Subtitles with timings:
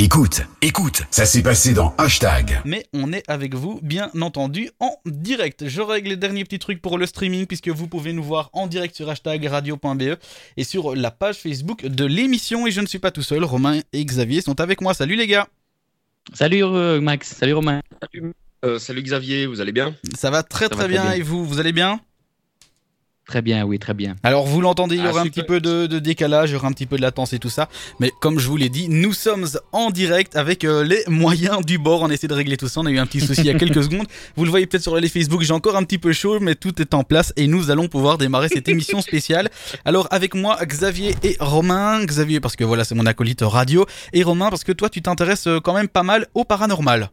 [0.00, 2.60] Écoute, écoute, ça s'est passé dans Hashtag.
[2.64, 5.66] Mais on est avec vous, bien entendu, en direct.
[5.66, 8.68] Je règle les derniers petits trucs pour le streaming, puisque vous pouvez nous voir en
[8.68, 10.16] direct sur hashtag radio.be
[10.56, 12.68] et sur la page Facebook de l'émission.
[12.68, 14.94] Et je ne suis pas tout seul, Romain et Xavier sont avec moi.
[14.94, 15.48] Salut les gars
[16.32, 17.80] Salut euh, Max, salut Romain.
[18.00, 18.32] Salut,
[18.64, 19.96] euh, salut Xavier, vous allez bien?
[20.16, 21.02] Ça va très Ça très, va très bien.
[21.06, 21.12] bien.
[21.14, 22.00] et vous, vous allez bien?
[23.28, 24.16] Très bien, oui, très bien.
[24.22, 25.44] Alors vous l'entendez, il y Ah, aura un super.
[25.44, 27.50] petit peu de, de décalage, il y aura un petit peu de latence et tout
[27.50, 27.68] ça.
[28.00, 31.76] Mais comme je vous l'ai dit, nous sommes en direct avec euh, les moyens du
[31.76, 32.00] bord.
[32.00, 32.80] On essaie de régler tout ça.
[32.80, 34.06] On a eu un petit souci il y a quelques secondes.
[34.34, 36.80] Vous le voyez peut-être sur les Facebook, j'ai encore un petit peu chaud, mais tout
[36.80, 39.50] est en place et nous allons pouvoir démarrer cette émission spéciale.
[39.84, 42.02] Alors avec moi, Xavier et Romain.
[42.06, 43.84] Xavier parce que voilà, c'est mon acolyte radio.
[44.14, 47.10] Et Romain parce que toi, tu t'intéresses euh, quand même pas mal au paranormal.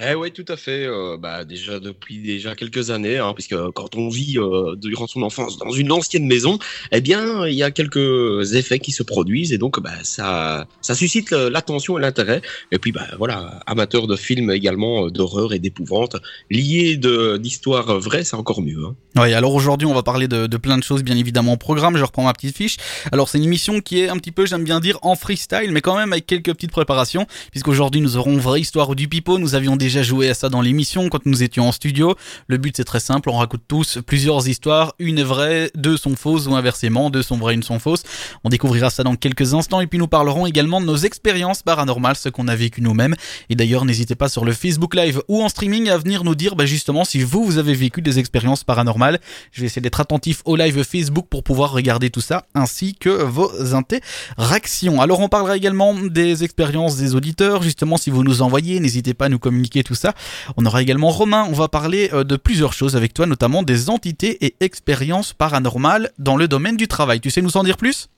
[0.00, 0.86] Eh ouais, tout à fait.
[0.86, 5.22] euh, bah, déjà depuis déjà quelques années, hein, puisque quand on vit euh, durant son
[5.22, 6.58] enfance dans une ancienne maison,
[6.92, 10.94] eh bien, il y a quelques effets qui se produisent et donc bah, ça, ça
[10.94, 12.42] suscite l'attention et l'intérêt.
[12.70, 16.16] Et puis, bah, voilà, amateur de films également euh, d'horreur et d'épouvante,
[16.48, 16.96] liés
[17.40, 18.84] d'histoires vraies, c'est encore mieux.
[18.86, 18.94] Hein.
[19.16, 21.96] Oui, alors aujourd'hui, on va parler de, de plein de choses, bien évidemment, au programme.
[21.96, 22.76] Je reprends ma petite fiche.
[23.10, 25.80] Alors, c'est une émission qui est un petit peu, j'aime bien dire, en freestyle, mais
[25.80, 29.38] quand même avec quelques petites préparations, puisqu'aujourd'hui, nous aurons Vraie Histoire du Pipeau.
[29.38, 32.14] Nous avions déjà joué à ça dans l'émission quand nous étions en studio.
[32.46, 33.30] Le but, c'est très simple.
[33.30, 34.94] On raconte tous plusieurs histoires.
[34.98, 38.02] Une est vraie, deux sont fausses, ou inversement, deux sont vraies, une sont fausses.
[38.44, 42.16] On découvrira ça dans quelques instants, et puis nous parlerons également de nos expériences paranormales,
[42.16, 43.14] ce qu'on a vécu nous-mêmes.
[43.48, 46.54] Et d'ailleurs, n'hésitez pas sur le Facebook Live ou en streaming à venir nous dire,
[46.54, 49.20] bah, justement, si vous, vous avez vécu des expériences paranormales.
[49.52, 53.08] Je vais essayer d'être attentif au live Facebook pour pouvoir regarder tout ça, ainsi que
[53.08, 55.00] vos interactions.
[55.00, 59.26] Alors on parlera également des expériences des auditeurs, justement si vous nous envoyez, n'hésitez pas
[59.26, 60.14] à nous communiquer tout ça.
[60.56, 63.90] On aura également Romain, on va parler euh, de plusieurs choses avec toi, notamment des
[63.90, 67.20] entités et expériences paranormales dans le domaine du travail.
[67.20, 68.08] Tu sais nous en dire plus?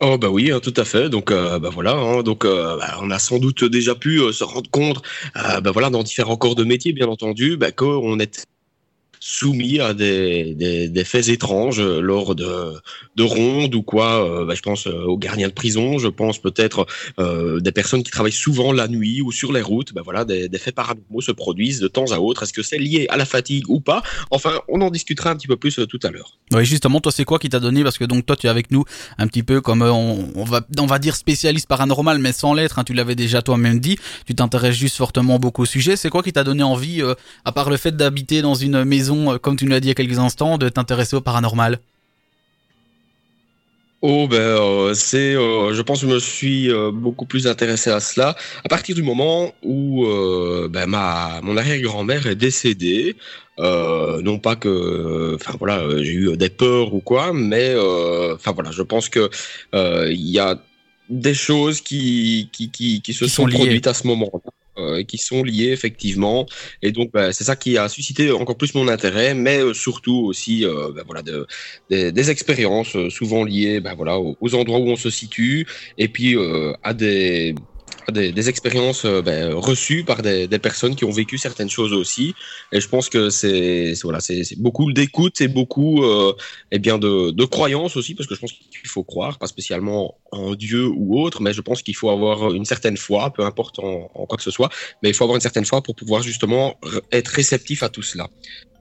[0.00, 1.08] Oh bah oui, hein, tout à fait.
[1.08, 4.42] Donc euh, bah voilà, hein, donc euh, bah, on a sans doute déjà pu se
[4.42, 5.00] rendre compte,
[5.34, 8.44] bah voilà, dans différents corps de métier, bien entendu, bah, qu'on est
[9.24, 12.74] soumis à des, des, des faits étranges euh, lors de,
[13.14, 14.24] de rondes ou quoi.
[14.26, 16.86] euh, bah, je pense euh, aux gardiens de prison, je pense peut-être
[17.18, 19.92] des personnes qui travaillent souvent la nuit ou sur les routes.
[19.94, 22.42] Bah voilà, des, des faits paranormaux se produisent de temps à autre.
[22.42, 24.02] Est-ce que c'est lié à la fatigue ou pas?
[24.32, 26.38] Enfin, on en discutera un petit peu plus tout à l'heure.
[26.52, 27.84] Oui, justement, toi, c'est quoi qui t'a donné?
[27.84, 28.84] Parce que donc toi, tu es avec nous
[29.18, 32.78] un petit peu comme on, on va, on va dire spécialiste paranormal, mais sans l'être.
[32.78, 33.98] hein, tu l'avais déjà toi-même dit.
[34.26, 35.94] Tu t'intéresses juste fortement beaucoup au sujet.
[35.96, 37.02] C'est quoi qui t'a donné envie,
[37.44, 39.90] à part le fait d'habiter dans une maison, euh, comme tu nous l'as dit il
[39.90, 41.80] y a quelques instants, de t'intéresser au paranormal
[44.04, 47.88] Oh ben euh, c'est, euh, je pense que je me suis euh, beaucoup plus intéressé
[47.88, 48.34] à cela
[48.64, 50.04] à partir du moment où
[50.70, 53.14] ben, ma mon arrière-grand-mère est décédée.
[53.58, 57.76] Non pas que, enfin voilà, j'ai eu des peurs ou quoi, mais
[58.34, 59.30] enfin voilà, je pense que
[59.72, 60.60] il y a
[61.08, 63.54] des choses qui qui qui, qui se Qui sont sont, liées.
[63.58, 64.50] produites à ce moment-là.
[64.78, 66.46] Euh, qui sont liées effectivement.
[66.82, 70.24] Et donc ben, c'est ça qui a suscité encore plus mon intérêt mais euh, surtout
[70.26, 71.46] aussi euh, ben, voilà de,
[71.90, 75.66] des, expériences euh, souvent liées ben, voilà, aux, aux endroits où on se situe.
[75.98, 77.54] Et puis euh, à des,
[78.10, 82.34] des, expériences euh, ben, reçues par des, personnes qui ont vécu certaines choses aussi.
[82.72, 84.18] Et je pense que c'est voilà,
[84.58, 86.34] beaucoup d'écoute et beaucoup euh,
[86.70, 90.16] eh bien de, de croyance aussi, parce que je pense qu'il faut croire, pas spécialement
[90.30, 93.78] en Dieu ou autre, mais je pense qu'il faut avoir une certaine foi, peu importe
[93.78, 94.70] en, en quoi que ce soit,
[95.02, 98.02] mais il faut avoir une certaine foi pour pouvoir justement re- être réceptif à tout
[98.02, 98.28] cela.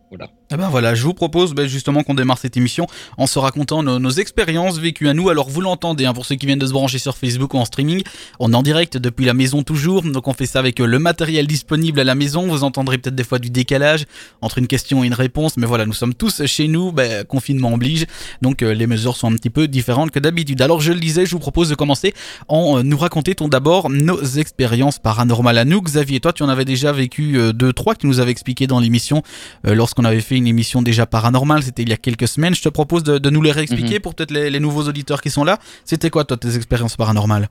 [0.09, 0.29] Voilà.
[0.53, 2.85] Eh ben voilà, je vous propose ben, justement qu'on démarre cette émission
[3.17, 5.29] en se racontant nos, expériences vécues à nous.
[5.29, 7.63] Alors vous l'entendez, hein, pour ceux qui viennent de se brancher sur Facebook ou en
[7.63, 8.03] streaming,
[8.37, 10.99] on est en direct depuis la maison toujours, donc on fait ça avec euh, le
[10.99, 12.47] matériel disponible à la maison.
[12.47, 14.03] Vous entendrez peut-être des fois du décalage
[14.41, 17.73] entre une question et une réponse, mais voilà, nous sommes tous chez nous, ben, confinement
[17.73, 18.05] oblige,
[18.41, 20.61] donc euh, les mesures sont un petit peu différentes que d'habitude.
[20.61, 22.13] Alors je le disais, je vous propose de commencer
[22.49, 25.81] en euh, nous racontons d'abord nos expériences paranormales à nous.
[25.81, 29.21] Xavier, toi tu en avais déjà vécu deux, trois nous avais expliqué dans l'émission
[29.63, 32.55] lorsqu'on avait fait une émission déjà paranormale, c'était il y a quelques semaines.
[32.55, 35.29] Je te propose de, de nous les réexpliquer pour peut-être les, les nouveaux auditeurs qui
[35.29, 35.57] sont là.
[35.85, 37.47] C'était quoi toi tes expériences paranormales?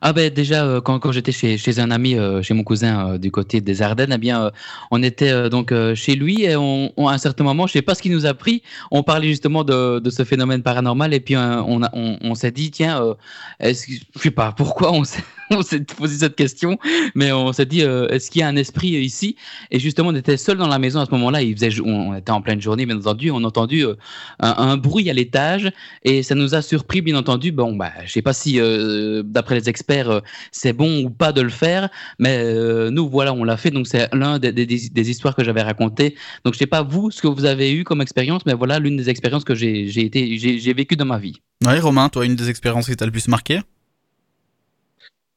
[0.00, 2.94] Ah ben déjà euh, quand, quand j'étais chez, chez un ami, euh, chez mon cousin
[3.14, 4.50] euh, du côté des Ardennes, eh bien
[4.92, 7.94] on était donc chez lui et on, on- à un certain moment, je sais pas
[7.96, 8.62] ce qui nous a pris,
[8.92, 12.52] on parlait justement de, de ce phénomène paranormal et puis on, a- on, on s'est
[12.52, 13.16] dit tiens,
[13.58, 15.24] est-ce je sais pas pourquoi on s'est
[15.56, 16.78] on s'est posé cette question,
[17.14, 19.36] mais on s'est dit euh, est-ce qu'il y a un esprit ici?
[19.70, 22.32] Et justement on était seul dans la maison à ce moment-là, il faisait, on, était
[22.32, 23.94] en pleine journée bien entendu, on a entendu euh,
[24.40, 25.70] un, bruit à l'étage
[26.04, 27.52] et ça nous a surpris bien entendu.
[27.52, 31.32] Bon bah je sais pas si euh, d'après les experts expert, c'est bon ou pas
[31.32, 31.88] de le faire.
[32.18, 33.70] Mais nous, voilà, on l'a fait.
[33.70, 36.16] Donc c'est l'un des, des, histoires que j'avais racontées.
[36.44, 38.96] Donc je sais pas vous ce que vous avez eu comme expérience, mais voilà l'une
[38.96, 41.40] des expériences que j'ai été, j'ai vécu dans ma vie.
[41.64, 43.60] Oui, Romain, toi, une des expériences qui t'a le plus marqué?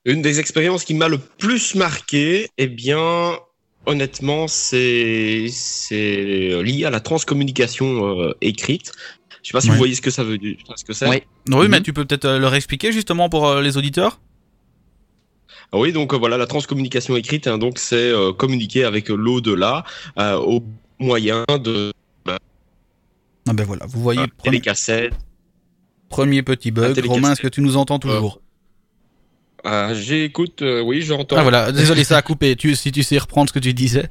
[0.03, 3.37] Une des expériences qui m'a le plus marqué, eh bien,
[3.85, 5.45] honnêtement, c'est
[5.91, 8.91] lié à la transcommunication euh, écrite.
[9.43, 11.07] Je sais pas si vous voyez ce que ça veut dire, ce que c'est.
[11.07, 11.83] Oui, oui mais mhm.
[11.83, 14.19] tu peux peut-être euh, leur expliquer justement pour euh, les auditeurs?
[15.71, 19.85] Ah oui, donc voilà, la transcommunication écrite, hein, donc c'est communiquer avec l'au-delà
[20.17, 20.63] au
[20.99, 21.93] moyen de.
[22.27, 22.37] ah
[23.53, 24.27] ben voilà, vous voyez.
[24.37, 24.61] Premier...
[24.61, 25.13] cassettes.
[26.09, 26.99] Premier petit bug.
[27.05, 28.41] Romain, est-ce que tu nous entends toujours?
[29.63, 31.37] Ah, J'écoute, oui, j'entends.
[31.37, 32.55] Ah voilà, désolé, ça a coupé.
[32.55, 34.09] Tu, si tu sais reprendre ce que tu disais.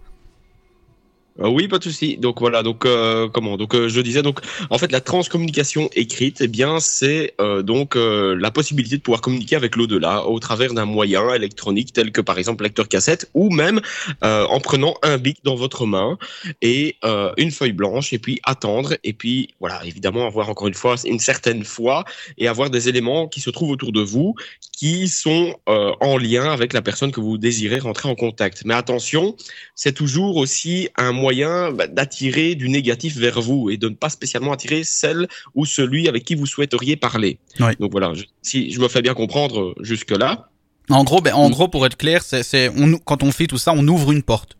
[1.39, 2.17] Euh, oui, pas de souci.
[2.17, 3.57] Donc voilà, donc euh, comment?
[3.57, 8.51] Donc euh, je disais donc en fait la transcommunication écrite, eh bien c'est donc la
[8.51, 12.65] possibilité de pouvoir communiquer avec l'au-delà au travers d'un moyen électronique tel que par exemple
[12.65, 13.81] lecteur cassette ou même
[14.23, 16.19] en prenant un bic dans votre main
[16.61, 16.97] et
[17.37, 21.19] une feuille blanche et puis attendre et puis voilà évidemment avoir encore une fois une
[21.19, 22.05] certaine foi
[22.39, 24.35] et avoir des éléments qui se trouvent autour de vous
[24.77, 28.63] qui sont en lien avec la personne que vous désirez rentrer en contact.
[28.65, 29.37] Mais attention,
[29.75, 34.09] c'est toujours aussi un moyen bah, d'attirer du négatif vers vous et de ne pas
[34.09, 37.39] spécialement attirer celle ou celui avec qui vous souhaiteriez parler.
[37.79, 38.13] Donc voilà,
[38.43, 40.49] si je me fais bien comprendre euh, jusque-là.
[40.89, 42.71] En gros, ben, en gros, pour être clair, c'est
[43.05, 44.57] quand on fait tout ça, on ouvre une porte.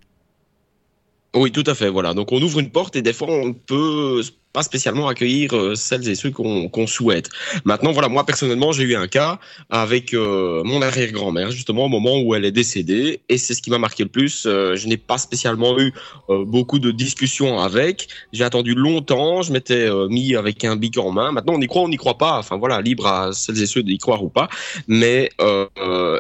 [1.35, 1.89] Oui, tout à fait.
[1.89, 2.15] Voilà.
[2.15, 6.09] Donc on ouvre une porte et des fois on peut pas spécialement accueillir euh, celles
[6.09, 7.29] et ceux qu'on souhaite.
[7.65, 9.39] Maintenant, voilà, moi personnellement, j'ai eu un cas
[9.69, 13.71] avec euh, mon arrière-grand-mère, justement au moment où elle est décédée, et c'est ce qui
[13.71, 14.47] m'a marqué le plus.
[14.47, 15.93] Euh, je n'ai pas spécialement eu
[16.29, 18.09] beaucoup de discussions avec.
[18.33, 21.33] J'ai attendu longtemps, je m'étais mis avec un bic en main.
[21.33, 22.39] Maintenant, on y croit, on n'y croit pas.
[22.39, 24.49] Enfin voilà, libre à celles et ceux d'y croire ou pas.
[24.87, 25.31] Mais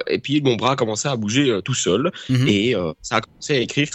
[0.08, 2.48] et puis mon bras a commencé à bouger tout seul, mhm.
[2.48, 3.88] et ça a commencé à écrire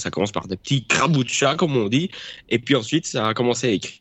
[0.00, 2.10] ça commence par des petits crabouts de chat, comme on dit,
[2.48, 4.00] et puis ensuite ça a commencé à écrire.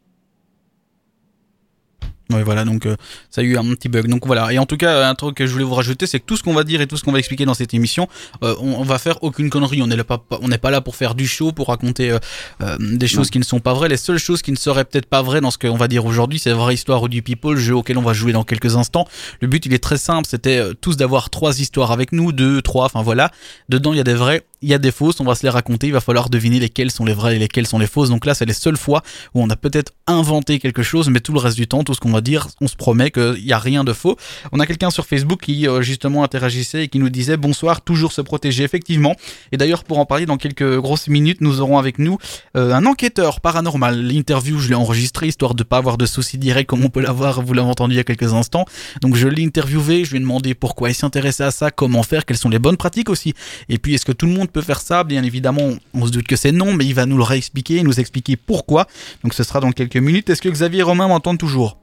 [2.32, 2.96] Oui, voilà, donc euh,
[3.32, 4.08] ça a eu un petit bug.
[4.08, 6.26] Donc voilà, et en tout cas, un truc que je voulais vous rajouter, c'est que
[6.26, 8.08] tout ce qu'on va dire et tout ce qu'on va expliquer dans cette émission,
[8.44, 9.82] euh, on, va faire aucune connerie.
[9.82, 12.12] On n'est pas, on n'est pas là pour faire du show, pour raconter
[12.62, 13.90] euh, des choses qui ne sont pas vraies.
[13.90, 16.38] Les seules choses qui ne seraient peut-être pas vraies dans ce qu'on va dire aujourd'hui,
[16.38, 19.08] c'est vraie histoire ou du people, jeu auquel on va jouer dans quelques instants.
[19.42, 22.86] Le but, il est très simple, c'était tous d'avoir trois histoires avec nous, deux, trois,
[22.86, 23.32] enfin voilà.
[23.70, 25.50] Dedans, il y a des vrais, il y a des fausses, on va se les
[25.50, 28.10] raconter, il va falloir deviner lesquelles sont les vraies et lesquelles sont les fausses.
[28.10, 29.02] Donc là, c'est les seules fois
[29.34, 32.00] où on a peut-être inventé quelque chose, mais tout le reste du temps, tout ce
[32.00, 34.18] qu'on va dire, on se promet qu'il n'y a rien de faux.
[34.52, 38.12] On a quelqu'un sur Facebook qui euh, justement interagissait et qui nous disait bonsoir, toujours
[38.12, 39.16] se protéger, effectivement.
[39.52, 42.18] Et d'ailleurs, pour en parler dans quelques grosses minutes, nous aurons avec nous
[42.58, 44.02] euh, un enquêteur paranormal.
[44.02, 47.42] L'interview, je l'ai enregistré histoire de pas avoir de soucis directs comme on peut l'avoir,
[47.42, 48.66] vous l'avez entendu il y a quelques instants.
[49.02, 52.26] Donc je l'ai interviewé, je lui ai demandé pourquoi il s'intéressait à ça, comment faire,
[52.26, 53.34] quelles sont les bonnes pratiques aussi.
[53.70, 56.28] Et puis est-ce que tout le monde peut faire ça Bien évidemment, on se doute
[56.28, 58.88] que c'est non, mais il va nous le réexpliquer, nous expliquer pourquoi.
[59.24, 60.30] Donc ce sera dans quelques minutes.
[60.30, 61.78] Est-ce que Xavier et Romain m'entendent toujours?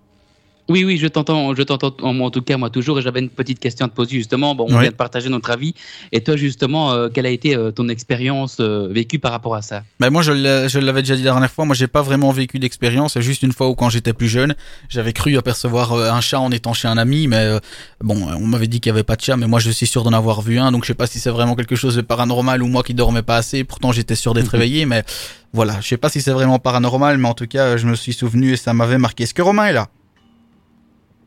[0.68, 2.98] Oui, oui, je t'entends, je t'entends en, tout cas moi toujours.
[2.98, 4.54] Et j'avais une petite question à te poser justement.
[4.54, 5.74] Bon, on vient de partager notre avis.
[6.12, 9.62] Et toi justement, euh, quelle a été euh, ton expérience euh, vécue par rapport à
[9.62, 9.84] ça?
[10.00, 11.64] Ben moi, je l'avais déjà dit la dernière fois.
[11.64, 13.14] Moi, j'ai pas vraiment vécu d'expérience.
[13.14, 14.54] C'est juste une fois où quand j'étais plus jeune,
[14.88, 17.28] j'avais cru apercevoir un chat en étant chez un ami.
[17.28, 17.58] Mais
[18.00, 20.02] bon, on m'avait dit qu'il y avait pas de chat, mais moi, je suis sûr
[20.02, 20.72] d'en avoir vu un.
[20.72, 23.22] Donc, je sais pas si c'est vraiment quelque chose de paranormal ou moi qui dormais
[23.22, 23.64] pas assez.
[23.64, 25.04] Pourtant, j'étais sûr d'être réveillé, mais
[25.52, 28.12] voilà, je sais pas si c'est vraiment paranormal, mais en tout cas, je me suis
[28.12, 29.24] souvenu et ça m'avait marqué.
[29.24, 29.88] Est-ce que Romain est là?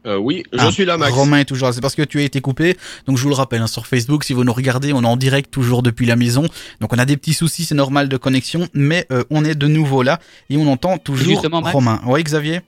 [0.05, 1.13] Euh, oui, je ah, suis là, Max.
[1.13, 1.73] Romain est toujours là.
[1.73, 2.77] C'est parce que tu as été coupé.
[3.05, 5.17] Donc, je vous le rappelle, hein, sur Facebook, si vous nous regardez, on est en
[5.17, 6.45] direct toujours depuis la maison.
[6.79, 8.67] Donc, on a des petits soucis, c'est normal de connexion.
[8.73, 10.19] Mais euh, on est de nouveau là
[10.49, 12.01] et on entend toujours Romain.
[12.05, 12.61] Oui, Xavier?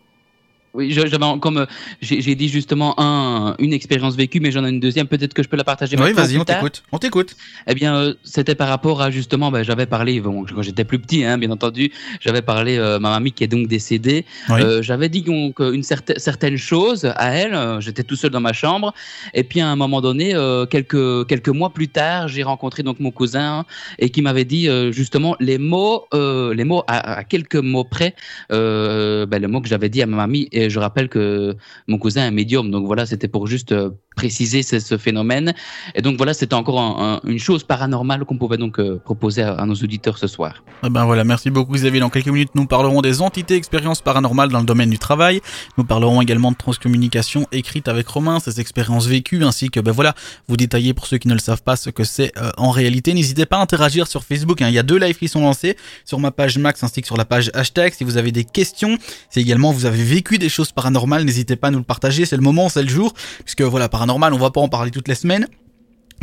[0.73, 1.65] Oui, j'avais comme euh,
[2.01, 5.07] j'ai dit justement un, une expérience vécue, mais j'en ai une deuxième.
[5.07, 5.97] Peut-être que je peux la partager.
[5.97, 6.83] Oui, vas-y, on t'écoute.
[6.93, 7.35] On t'écoute.
[7.67, 10.99] Eh bien, euh, c'était par rapport à justement, ben, j'avais parlé bon, quand j'étais plus
[10.99, 11.91] petit, hein, bien entendu.
[12.21, 14.25] J'avais parlé euh, ma mamie qui est donc décédée.
[14.49, 17.81] Euh, j'avais dit donc une certaine certaine chose à elle.
[17.81, 18.93] j'étais tout seul dans ma chambre.
[19.33, 20.33] Et puis à un moment donné,
[20.69, 23.65] quelques quelques mois plus tard, j'ai rencontré donc mon cousin
[23.99, 28.15] et qui m'avait dit justement les mots, les mots à, à, quelques mots près,
[28.49, 30.47] ben, le mot que j'avais dit à ma mamie.
[30.51, 31.55] Et je rappelle que
[31.87, 35.53] mon cousin est un médium, donc voilà, c'était pour juste euh, préciser ce, phénomène.
[35.95, 39.73] Et donc voilà, c'était encore une chose paranormale qu'on pouvait donc euh, proposer à, nos
[39.73, 40.63] auditeurs ce soir.
[40.83, 41.99] Eh ben voilà, merci beaucoup Xavier.
[42.01, 45.41] Dans quelques minutes, nous parlerons des entités expériences paranormales dans le domaine du travail.
[45.77, 50.13] Nous parlerons également de transcommunication écrite avec Romain, ses expériences vécues, ainsi que ben voilà,
[50.47, 53.13] vous détailler pour ceux qui ne le savent pas ce que c'est euh, en réalité.
[53.13, 54.61] N'hésitez pas à interagir sur Facebook.
[54.61, 54.67] Hein.
[54.67, 57.17] Il y a deux lives qui sont lancés sur ma page Max ainsi que sur
[57.17, 57.93] la page hashtag.
[57.93, 58.97] Si vous avez des questions,
[59.29, 62.35] si également vous avez vécu des choses paranormales, n'hésitez pas à nous le partager, c'est
[62.35, 65.15] le moment, c'est le jour, puisque voilà, paranormal, on va pas en parler toutes les
[65.15, 65.47] semaines,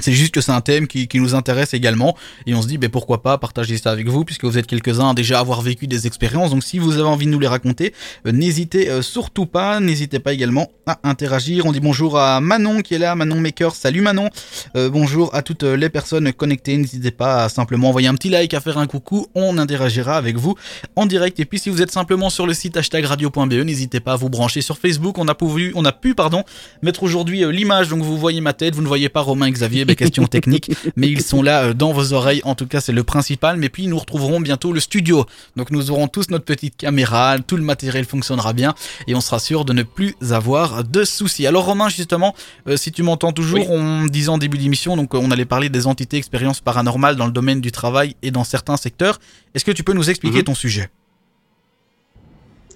[0.00, 2.16] c'est juste que c'est un thème qui, nous intéresse également.
[2.46, 5.10] Et on se dit ben pourquoi pas partager ça avec vous puisque vous êtes quelques-uns
[5.10, 6.50] à déjà avoir vécu des expériences.
[6.50, 7.92] Donc si vous avez envie de nous les raconter
[8.26, 9.80] euh, n'hésitez euh, surtout pas.
[9.80, 11.66] N'hésitez pas également à interagir.
[11.66, 13.16] On dit bonjour à Manon qui est là.
[13.16, 13.74] Manon Maker.
[13.74, 14.30] Salut Manon.
[14.76, 16.76] Euh, bonjour à toutes les personnes connectées.
[16.76, 19.26] N'hésitez pas à simplement envoyer un petit like à faire un coucou.
[19.34, 20.54] On interagira avec vous
[20.94, 21.40] en direct.
[21.40, 24.28] Et puis si vous êtes simplement sur le site hashtag radio.be n'hésitez pas à vous
[24.28, 25.18] brancher sur Facebook.
[25.18, 26.44] On a pu, on a pu pardon
[26.82, 27.88] mettre aujourd'hui l'image.
[27.88, 28.76] Donc vous voyez ma tête.
[28.76, 31.92] Vous ne voyez pas Romain Xavier des questions techniques, mais ils sont là euh, dans
[31.92, 32.40] vos oreilles.
[32.44, 33.56] En tout cas, c'est le principal.
[33.56, 35.26] Mais puis, nous retrouverons bientôt le studio.
[35.56, 38.74] Donc, nous aurons tous notre petite caméra, tout le matériel fonctionnera bien
[39.06, 41.46] et on sera sûr de ne plus avoir de soucis.
[41.46, 42.34] Alors, Romain, justement,
[42.68, 45.86] euh, si tu m'entends toujours, en disant en début d'émission, donc on allait parler des
[45.86, 49.18] entités expériences paranormales dans le domaine du travail et dans certains secteurs.
[49.54, 50.44] Est-ce que tu peux nous expliquer mhm.
[50.44, 50.90] ton sujet?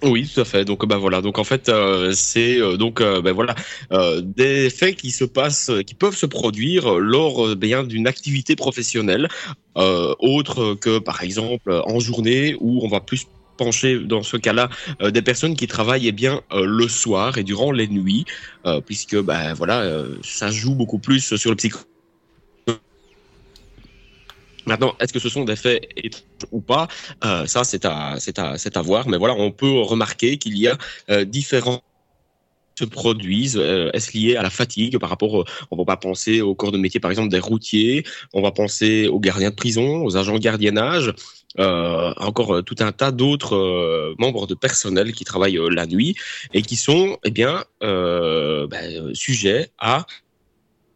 [0.03, 0.65] Oui, tout à fait.
[0.65, 1.21] Donc bah voilà.
[1.23, 3.55] Donc en fait, euh, c'est euh, donc euh, ben voilà
[4.23, 9.29] des faits qui se passent, qui peuvent se produire lors bien d'une activité professionnelle,
[9.77, 13.27] autre que par exemple en journée où on va plus
[13.59, 14.71] pencher dans ce cas-là
[15.11, 18.25] des personnes qui travaillent eh bien le soir et durant les nuits,
[18.87, 21.81] puisque ben voilà, ça joue beaucoup plus sur le psycho
[24.67, 26.89] Maintenant, est-ce que ce sont des faits étranges ou pas?
[27.25, 29.09] Euh, Ça, c'est à, voir.
[29.09, 30.77] Mais voilà, on peut remarquer qu'il y a
[31.11, 31.83] euh, différents
[32.79, 36.55] se produisent euh, Est-ce lié à la fatigue par rapport On va pas penser au
[36.55, 38.05] corps de métier, par exemple, des routiers.
[38.33, 41.13] On va penser aux gardiens de prison, aux agents de gardiennage.
[41.59, 46.17] Euh, encore tout un tas d'autres membres de personnel qui travaillent la nuit
[46.55, 50.07] et qui sont eh bien ben, sujets à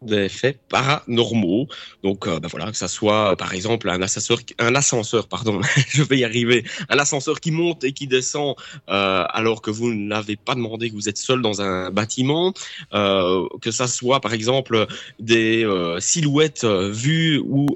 [0.03, 1.69] des faits paranormaux.
[2.03, 6.03] Donc, euh, ben voilà, que ça soit par exemple un ascenseur, un ascenseur, pardon, je
[6.03, 8.55] vais y arriver, un ascenseur qui monte et qui descend
[8.89, 12.53] euh, alors que vous n'avez pas demandé que vous êtes seul dans un bâtiment,
[12.95, 14.87] euh, que ça soit par exemple
[15.19, 17.67] des euh, silhouettes euh, vues ou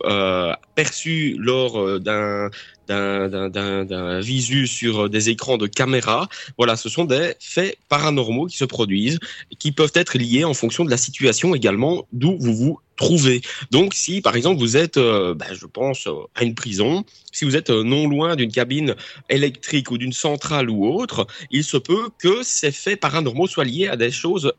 [0.74, 2.50] perçues lors d'un
[2.90, 6.28] d'un visu sur des écrans de caméra.
[6.56, 9.18] Voilà, ce sont des faits paranormaux qui se produisent,
[9.58, 13.40] qui peuvent être liés en fonction de la situation également d'où vous vous trouvez.
[13.70, 17.44] Donc, si par exemple vous êtes, euh, ben, je pense, euh, à une prison, si
[17.44, 18.94] vous êtes euh, non loin d'une cabine
[19.30, 23.88] électrique ou d'une centrale ou autre, il se peut que ces faits paranormaux soient liés
[23.88, 24.52] à des choses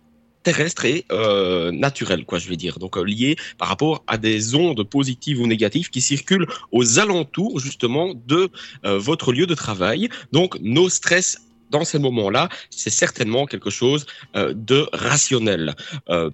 [0.43, 2.79] terrestre et euh, naturel, quoi, je vais dire.
[2.79, 7.59] Donc euh, lié par rapport à des ondes positives ou négatives qui circulent aux alentours
[7.59, 8.49] justement de
[8.85, 10.09] euh, votre lieu de travail.
[10.31, 14.05] Donc nos stress dans ces moments-là, c'est certainement quelque chose
[14.35, 15.73] de rationnel.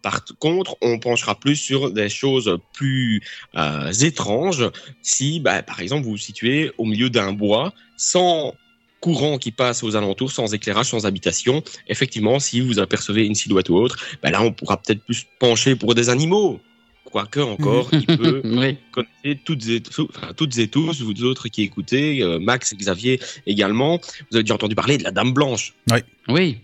[0.02, 3.22] Par contre, on penchera plus sur des choses plus
[4.02, 4.68] étranges
[5.04, 8.56] si, bah, par exemple, vous vous situez au milieu d'un bois sans
[9.00, 13.70] courant qui passe aux alentours, sans éclairage, sans habitation, effectivement, si vous apercevez une silhouette
[13.70, 16.60] ou autre, ben là, on pourra peut-être plus pencher pour des animaux.
[17.04, 18.42] Quoique encore, il peut
[18.92, 19.82] connaître toutes et,
[20.36, 24.00] toutes et tous, vous autres qui écoutez, euh, Max, Xavier également,
[24.30, 25.74] vous avez déjà entendu parler de la Dame Blanche.
[25.89, 26.00] Oui.
[26.27, 26.58] Oui.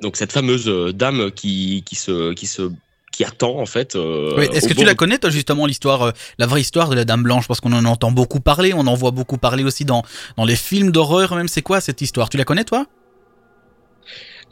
[0.00, 2.72] Donc cette fameuse euh, dame qui, qui, se, qui se
[3.12, 3.94] qui attend en fait.
[3.94, 7.04] Euh, Est-ce que tu la connais toi justement l'histoire, euh, la vraie histoire de la
[7.04, 7.46] Dame Blanche?
[7.46, 10.02] Parce qu'on en entend beaucoup parler, on en voit beaucoup parler aussi dans
[10.36, 11.48] dans les films d'horreur même.
[11.48, 12.28] C'est quoi cette histoire?
[12.28, 12.86] Tu la connais toi?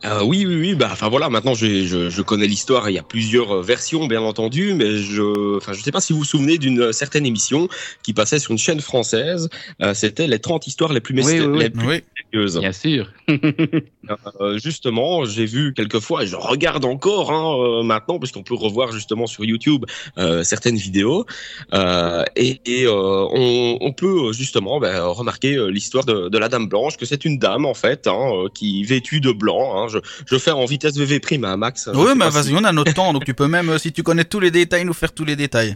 [0.05, 0.75] Euh, oui, oui, oui.
[0.75, 1.29] Bah, enfin voilà.
[1.29, 2.89] Maintenant, je, je, je connais l'histoire.
[2.89, 6.13] Il y a plusieurs euh, versions, bien entendu, mais je, enfin, je sais pas si
[6.13, 7.69] vous vous souvenez d'une certaine émission
[8.03, 9.49] qui passait sur une chaîne française.
[9.83, 12.03] Euh, C'était les 30 histoires les plus, oui, oui, les plus oui.
[12.33, 13.11] Bien sûr.
[14.41, 18.93] euh, justement, j'ai vu quelquefois, et je regarde encore hein, euh, maintenant, puisqu'on peut revoir
[18.93, 19.85] justement sur YouTube
[20.19, 21.27] euh, certaines vidéos,
[21.75, 26.97] euh, et, et on, on, peut justement ben, remarquer l'histoire de, de, la Dame Blanche,
[26.97, 29.77] que c'est une dame en fait, hein, qui vêtue de blanc.
[29.77, 29.99] Hein, je,
[30.31, 31.89] je fais en vitesse VV prime à Max.
[31.93, 32.55] Oui, mais vas-y, si...
[32.55, 34.93] on a notre temps, donc tu peux même, si tu connais tous les détails, nous
[34.95, 35.75] faire tous les détails.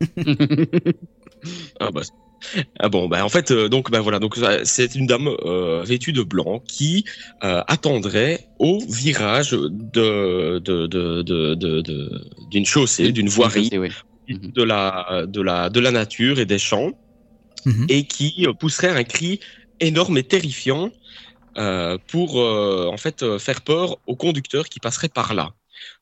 [1.80, 2.02] ah bah,
[2.78, 6.12] ah bon, bah en fait, euh, donc bah voilà, donc c'est une dame euh, vêtue
[6.12, 7.04] de blanc qui
[7.44, 12.10] euh, attendrait au virage de de de de de
[12.50, 13.90] d'une chaussée, d'une voirie, oui.
[14.28, 14.52] Mhm.
[14.52, 16.92] de la de la de la nature et des champs,
[17.64, 17.86] mm -hmm.
[17.88, 19.40] et qui pousserait un cri
[19.80, 20.90] énorme et terrifiant euh,
[22.06, 25.54] pour euh, en fait euh, faire peur aux conducteurs qui passeraient par là.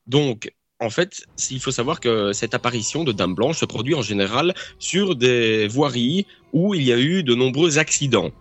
[0.06, 4.02] Donc en fait, il faut savoir que cette apparition de Dame Blanche se produit en
[4.02, 8.32] général sur des voiries où il y a eu de nombreux accidents.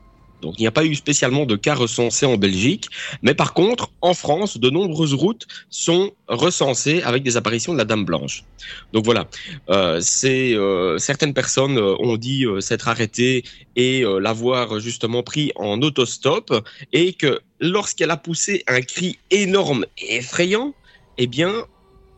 [0.44, 2.88] Donc il n'y a pas eu spécialement de cas recensés en Belgique,
[3.22, 7.86] mais par contre, en France, de nombreuses routes sont recensées avec des apparitions de la
[7.86, 8.44] Dame Blanche.
[8.92, 9.28] Donc voilà,
[9.70, 13.44] euh, euh, certaines personnes euh, ont dit s'être arrêtées
[13.76, 16.54] et l'avoir justement pris en autostop,
[16.92, 20.74] et que lorsqu'elle a poussé un cri énorme et effrayant,
[21.18, 21.54] eh bien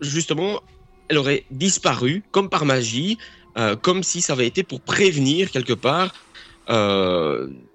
[0.01, 0.61] justement,
[1.07, 3.17] elle aurait disparu comme par magie,
[3.81, 6.13] comme si ça avait été pour prévenir quelque part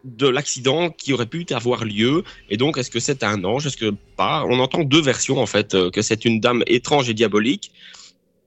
[0.04, 2.24] de l'accident qui aurait pu avoir lieu.
[2.48, 3.66] Et donc, est-ce que c'est un ange?
[3.66, 4.44] Est-ce que pas?
[4.48, 7.72] On entend deux versions en fait, euh, que c'est une dame étrange et diabolique.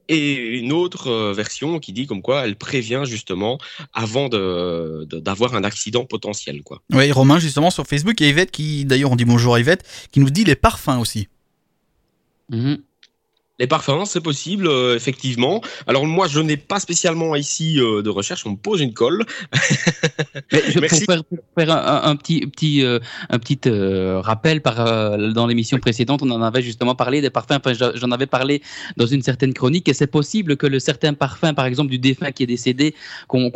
[0.10, 3.58] Et une autre euh, version qui dit comme quoi elle prévient justement
[3.94, 6.62] avant de de- d'avoir un accident potentiel.
[6.62, 6.82] Quoi.
[6.92, 9.60] Oui, Romain, justement, sur Facebook, il y a Yvette qui, d'ailleurs, on dit bonjour à
[9.62, 11.30] Yvette, qui nous dit les parfums aussi.
[12.50, 12.80] Mhm.
[13.64, 15.62] Les parfums, c'est possible, euh, effectivement.
[15.88, 19.24] Alors moi, je n'ai pas spécialement ici euh, de recherche, on me pose une colle.
[20.52, 21.06] Mais je, pour Merci.
[21.06, 23.62] faire, pour faire un, petit, petit, euh, un petit
[24.22, 27.62] rappel, par, dans l'émission précédente, on en avait justement parlé des parfums.
[27.66, 28.62] Enfin, j'en avais parlé
[28.98, 32.34] dans une certaine chronique, et c'est possible que le certain parfum, par exemple, du défunt
[32.34, 32.96] qui est décédé,
[33.30, 33.50] qu'on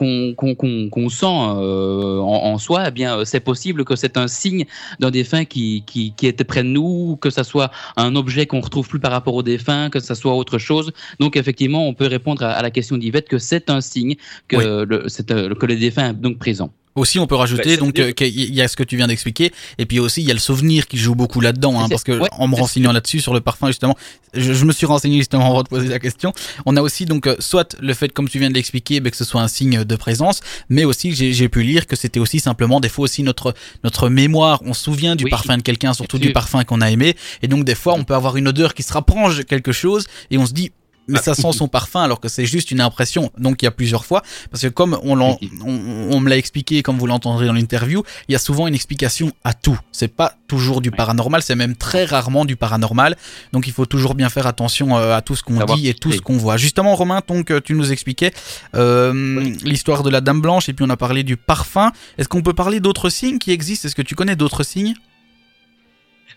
[1.09, 4.63] sent en, en soi, eh bien, c'est possible que c'est un signe
[5.01, 8.61] d'un défunt qui, qui, qui était près de nous, que ça soit un objet qu'on
[8.61, 10.91] retrouve plus par rapport au défunt, que ça soit autre chose.
[11.19, 14.15] Donc, effectivement, on peut répondre à, à la question d'Yvette que c'est un signe
[14.47, 14.63] que, Oui.
[14.87, 16.71] le, c'est, euh, que le défunt est donc présent.
[16.97, 19.53] Aussi, on peut rajouter ça donc euh, qu'il y a ce que tu viens d'expliquer,
[19.77, 22.11] et puis aussi il y a le souvenir qui joue beaucoup là-dedans, hein, parce que
[22.11, 23.95] ouais, en me renseignant là-dessus sur le parfum justement,
[24.33, 26.33] je, je me suis renseigné justement avant de poser la question.
[26.65, 29.17] On a aussi donc euh, soit le fait, comme tu viens de l'expliquer, ben, que
[29.17, 32.79] ce soit un signe de présence, mais aussi j'ai pu lire que c'était aussi simplement
[32.79, 34.63] des fois aussi notre notre mémoire.
[34.65, 37.47] On se souvient du Oui, parfum de quelqu'un, surtout du parfum qu'on a aimé, et
[37.47, 40.39] donc des fois on peut avoir une odeur qui se rapproche de quelque chose, et
[40.39, 40.71] on se dit
[41.07, 43.31] mais ça sent son parfum alors que c'est juste une impression.
[43.37, 44.21] Donc il y a plusieurs fois
[44.51, 48.33] parce que comme on, on, on me l'a expliqué, comme vous l'entendrez dans l'interview, il
[48.33, 49.77] y a souvent une explication à tout.
[49.91, 53.15] C'est pas toujours du paranormal, c'est même très rarement du paranormal.
[53.53, 56.11] Donc il faut toujours bien faire attention euh, à tout ce qu'on dit et tout
[56.11, 56.57] ce qu'on voit.
[56.57, 58.33] Justement, Romain, donc tu nous expliquais
[58.75, 61.91] euh, l'histoire de la Dame Blanche et puis on a parlé du parfum.
[62.17, 63.87] Est-ce qu'on peut parler d'autres signes qui existent?
[63.87, 64.95] Est-ce que tu connais d'autres signes?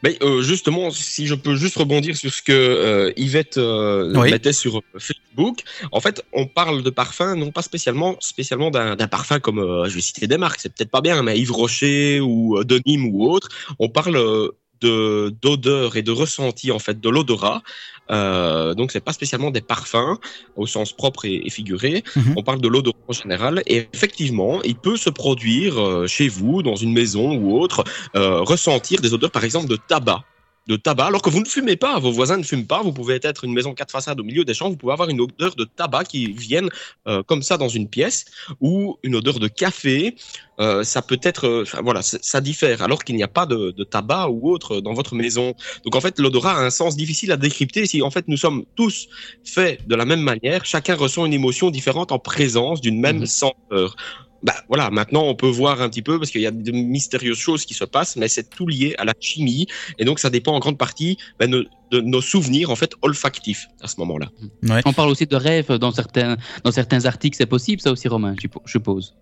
[0.03, 4.31] Mais euh, justement, si je peux juste rebondir sur ce que euh, Yvette euh, Oui.
[4.31, 9.09] mettait sur Facebook, en fait, on parle de parfum, non pas spécialement, spécialement d'un d'un
[9.09, 12.21] parfum comme, euh, je vais citer des marques, c'est peut-être pas bien, mais Yves Rocher
[12.21, 13.49] ou euh, de Nîmes ou autre.
[13.79, 14.49] On parle euh,
[14.81, 17.63] de d'odeur et de ressenti en fait de l'odorat.
[18.11, 20.19] Euh, donc c'est pas spécialement des parfums
[20.57, 22.03] au sens propre et, et figuré.
[22.17, 22.35] Mhm.
[22.37, 23.63] On parle de l'odorat en général.
[23.67, 27.85] Et effectivement, il peut se produire euh, chez vous, dans une maison ou autre,
[28.17, 30.25] euh, ressentir des odeurs, par exemple, de tabac.
[30.69, 33.19] De tabac, alors que vous ne fumez pas, vos voisins ne fument pas, vous pouvez
[33.23, 35.65] être une maison quatre façades au milieu des champs, vous pouvez avoir une odeur de
[35.65, 36.69] tabac qui vienne
[37.09, 38.27] euh, comme ça dans une pièce,
[38.61, 40.15] ou une odeur de café,
[40.61, 43.85] euh, ça peut être, euh, voilà, ça diffère, alors qu'il n'y a pas de, de
[43.85, 45.55] tabac ou autre dans votre maison.
[45.85, 48.65] Donc en fait, l'odorat a un sens difficile à décrypter si en fait nous sommes
[48.77, 49.09] tous
[49.43, 53.27] faits de la même manière, chacun ressent une émotion différente en présence d'une même Mhm.
[53.27, 53.97] senteur.
[54.43, 57.37] Bah voilà, maintenant on peut voir un petit peu parce qu'il y a de mystérieuses
[57.37, 59.67] choses qui se passent, mais c'est tout lié à la chimie
[59.99, 63.67] et donc ça dépend en grande partie bah, de, de nos souvenirs en fait olfactifs
[63.83, 64.31] à ce moment-là.
[64.63, 64.81] Ouais.
[64.87, 68.35] On parle aussi de rêves dans certains, dans certains articles, c'est possible ça aussi, Romain,
[68.39, 69.15] je suppo- je suppose?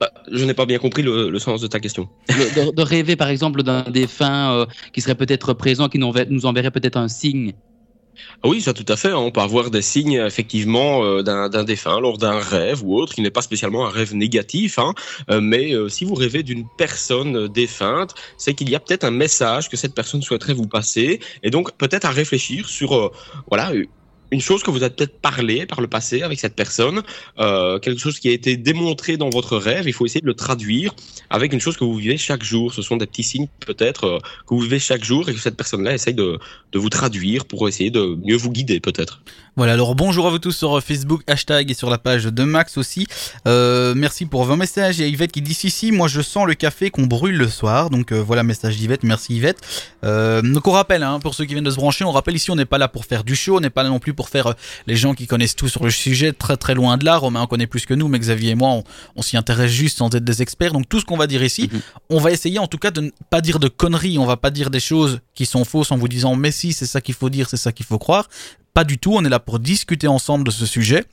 [0.00, 2.08] Bah, je n'ai pas bien compris le, le sens de ta question.
[2.28, 6.70] De, de rêver par exemple d'un défunt euh, qui serait peut-être présent, qui nous enverrait
[6.70, 7.52] peut-être un signe.
[8.42, 9.08] Ah Oui, ça tout à fait.
[9.10, 9.16] hein.
[9.16, 13.22] On peut avoir des signes effectivement euh, d'un défunt lors d'un rêve ou autre, qui
[13.22, 14.94] n'est pas spécialement un rêve négatif, hein.
[15.30, 19.10] Euh, mais euh, si vous rêvez d'une personne défunte, c'est qu'il y a peut-être un
[19.10, 23.10] message que cette personne souhaiterait vous passer, et donc peut-être à réfléchir sur
[23.48, 23.72] voilà
[24.34, 27.02] une chose que vous avez peut-être parlé par le passé avec cette personne,
[27.38, 29.84] euh, quelque chose qui a été démontré dans votre rêve.
[29.86, 30.92] Il faut essayer de le traduire
[31.30, 32.74] avec une chose que vous vivez chaque jour.
[32.74, 35.56] Ce sont des petits signes peut-être euh, que vous vivez chaque jour et que cette
[35.56, 36.38] personne-là essaye de,
[36.72, 39.22] de vous traduire pour essayer de mieux vous guider peut-être.
[39.56, 42.76] Voilà, alors bonjour à vous tous sur Facebook, hashtag et sur la page de Max
[42.76, 43.06] aussi.
[43.46, 44.98] Euh, merci pour vos messages.
[44.98, 47.36] Il y a Yvette qui dit si si, moi je sens le café qu'on brûle
[47.36, 47.88] le soir.
[47.88, 49.58] Donc euh, voilà, message d'Yvette, merci Yvette.
[50.02, 52.50] Euh, donc on rappelle, hein, pour ceux qui viennent de se brancher, on rappelle ici
[52.50, 54.28] on n'est pas là pour faire du show, on n'est pas là non plus pour
[54.28, 54.54] faire euh,
[54.88, 57.16] les gens qui connaissent tout sur le sujet, très très loin de là.
[57.16, 58.82] Romain en connaît plus que nous, mais Xavier et moi, on,
[59.14, 60.72] on s'y intéresse juste sans être des experts.
[60.72, 61.80] Donc tout ce qu'on va dire ici, Mhm.
[62.10, 64.50] on va essayer en tout cas de ne pas dire de conneries, on va pas
[64.50, 67.30] dire des choses qui sont fausses en vous disant mais si c'est ça qu'il faut
[67.30, 68.28] dire, c'est ça qu'il faut croire.
[68.74, 71.04] Pas du tout, on est là pour discuter ensemble de ce sujet.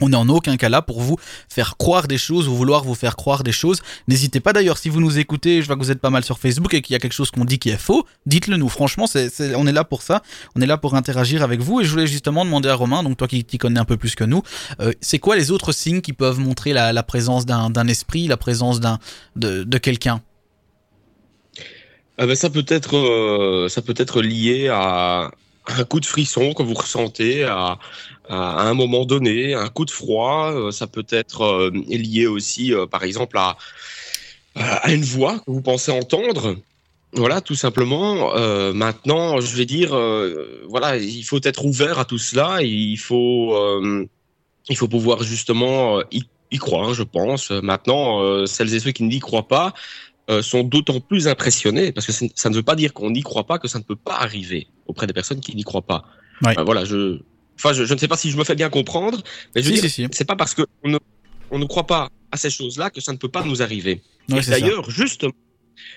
[0.00, 1.16] On n'est en aucun cas là pour vous
[1.48, 3.80] faire croire des choses ou vouloir vous faire croire des choses.
[4.08, 6.38] N'hésitez pas d'ailleurs, si vous nous écoutez, je vois que vous êtes pas mal sur
[6.38, 8.68] Facebook et qu'il y a quelque chose qu'on dit qui est faux, dites-le nous.
[8.68, 10.22] Franchement, c'est, on est là pour ça.
[10.56, 11.80] On est là pour interagir avec vous.
[11.80, 14.16] Et je voulais justement demander à Romain, donc toi qui t'y connais un peu plus
[14.16, 14.42] que nous,
[14.80, 18.80] euh, c'est quoi les autres signes qui peuvent montrer la, présence d'un, esprit, la présence
[18.80, 18.98] d'un,
[19.36, 20.20] de, quelqu'un?
[22.18, 25.30] Ah ben ça peut être euh, ça peut être lié à
[25.66, 27.78] un coup de frisson que vous ressentez à,
[28.28, 32.86] un moment donné, un coup de froid, euh, ça peut être euh, lié aussi, euh,
[32.86, 33.56] par exemple, à,
[34.56, 36.56] à une voix que vous pensez entendre.
[37.12, 38.34] Voilà, tout simplement.
[38.74, 39.96] maintenant, je vais dire,
[40.68, 42.60] voilà, il faut être ouvert à tout cela.
[42.60, 43.56] il faut,
[44.68, 47.52] il faut pouvoir justement y, croire, je pense.
[47.52, 49.72] Maintenant, celles et ceux qui n'y croient pas
[50.42, 53.58] sont d'autant plus impressionnés parce que ça ne veut pas dire qu'on n'y croit pas
[53.58, 56.04] que ça ne peut pas arriver auprès des personnes qui n'y croient pas.
[56.64, 57.20] voilà, je,
[57.58, 59.22] Enfin, je, ne sais pas si je me fais bien comprendre,
[59.54, 60.98] mais je dire, c'est pas parce qu'on ne,
[61.50, 64.02] on ne croit pas à ces choses-là que ça ne peut pas nous arriver.
[64.28, 65.32] D'ailleurs, justement,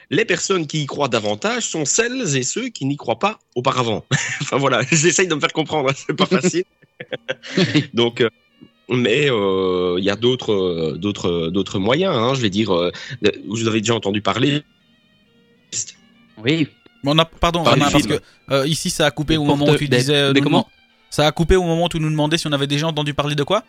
[0.09, 4.05] les personnes qui y croient davantage sont celles et ceux qui n'y croient pas auparavant.
[4.41, 6.63] enfin voilà, j'essaye de me faire comprendre, hein, c'est pas facile.
[7.93, 8.29] Donc, euh,
[8.89, 12.15] mais euh, il y a d'autres, d'autres, d'autres moyens.
[12.15, 12.91] Hein, je vais dire, euh,
[13.47, 14.63] vous avez déjà entendu parler.
[16.43, 16.67] Oui.
[17.05, 20.31] On a, pardon, parce que ici ça a coupé au moment où tu disais.
[20.41, 20.67] Comment
[21.09, 23.35] ça a coupé au moment où tu nous demandais si on avait déjà entendu parler
[23.35, 23.63] de quoi?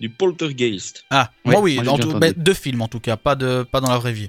[0.00, 1.04] Du poltergeist.
[1.10, 1.80] Ah, moi oui,
[2.20, 4.28] ben, deux films en tout cas, pas, de, pas dans la vraie vie.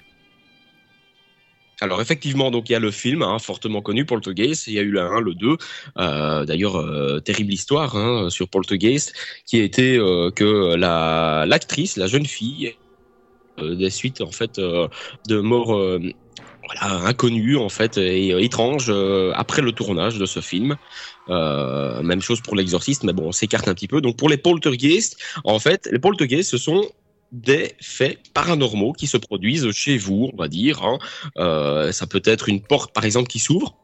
[1.81, 4.67] Alors effectivement, donc il y a le film hein, fortement connu Poltergeist.
[4.67, 5.57] Il y a eu le 1, le 2.
[5.97, 9.13] Euh, d'ailleurs, euh, terrible histoire hein, sur Poltergeist,
[9.45, 12.75] qui été euh, que la l'actrice, la jeune fille,
[13.61, 15.99] des suites en fait de mort
[16.69, 20.75] voilà, inconnu en fait et euh, étrange euh, après le tournage de ce film.
[21.29, 24.01] Euh, même chose pour l'exorciste, mais bon, on s'écarte un petit peu.
[24.01, 26.89] Donc pour les poltergeists, en fait, les poltergeists, ce sont
[27.31, 30.83] des faits paranormaux qui se produisent chez vous, on va dire.
[30.83, 30.97] Hein.
[31.37, 33.75] Euh, ça peut être une porte, par exemple, qui s'ouvre,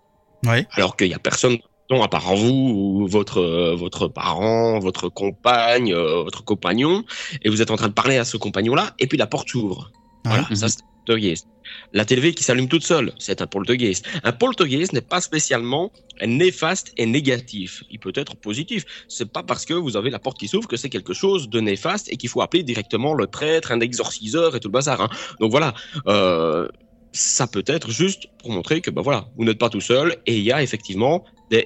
[0.45, 0.67] ouais.
[0.71, 1.57] alors qu'il y a personne
[1.91, 7.05] à part vous ou votre votre parent, votre compagne, votre compagnon,
[7.43, 9.91] et vous êtes en train de parler à ce compagnon-là, et puis la porte s'ouvre.
[10.25, 11.47] Voilà, ça c'est poltergeist.
[11.93, 14.05] La télé qui s'allume toute seule, c'est un poltergeist.
[14.23, 15.91] Un poltergeist n'est pas spécialement
[16.25, 17.83] néfaste et négatif.
[17.89, 18.85] Il peut être positif.
[19.07, 21.59] C'est pas parce que vous avez la porte qui s'ouvre que c'est quelque chose de
[21.59, 25.01] néfaste et qu'il faut appeler directement le prêtre, un exorciseur et tout le bazar.
[25.01, 25.09] Hein.
[25.39, 25.73] Donc voilà.
[26.07, 26.67] Euh,
[27.11, 30.35] ça peut être juste pour montrer que ben voilà, vous n'êtes pas tout seul et
[30.35, 31.65] il y a effectivement des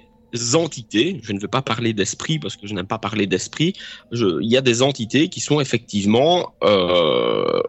[0.54, 3.73] entités, je ne veux pas parler d'esprit parce que je n'aime pas parler d'esprit,
[4.12, 7.63] il y a des entités qui sont effectivement euh,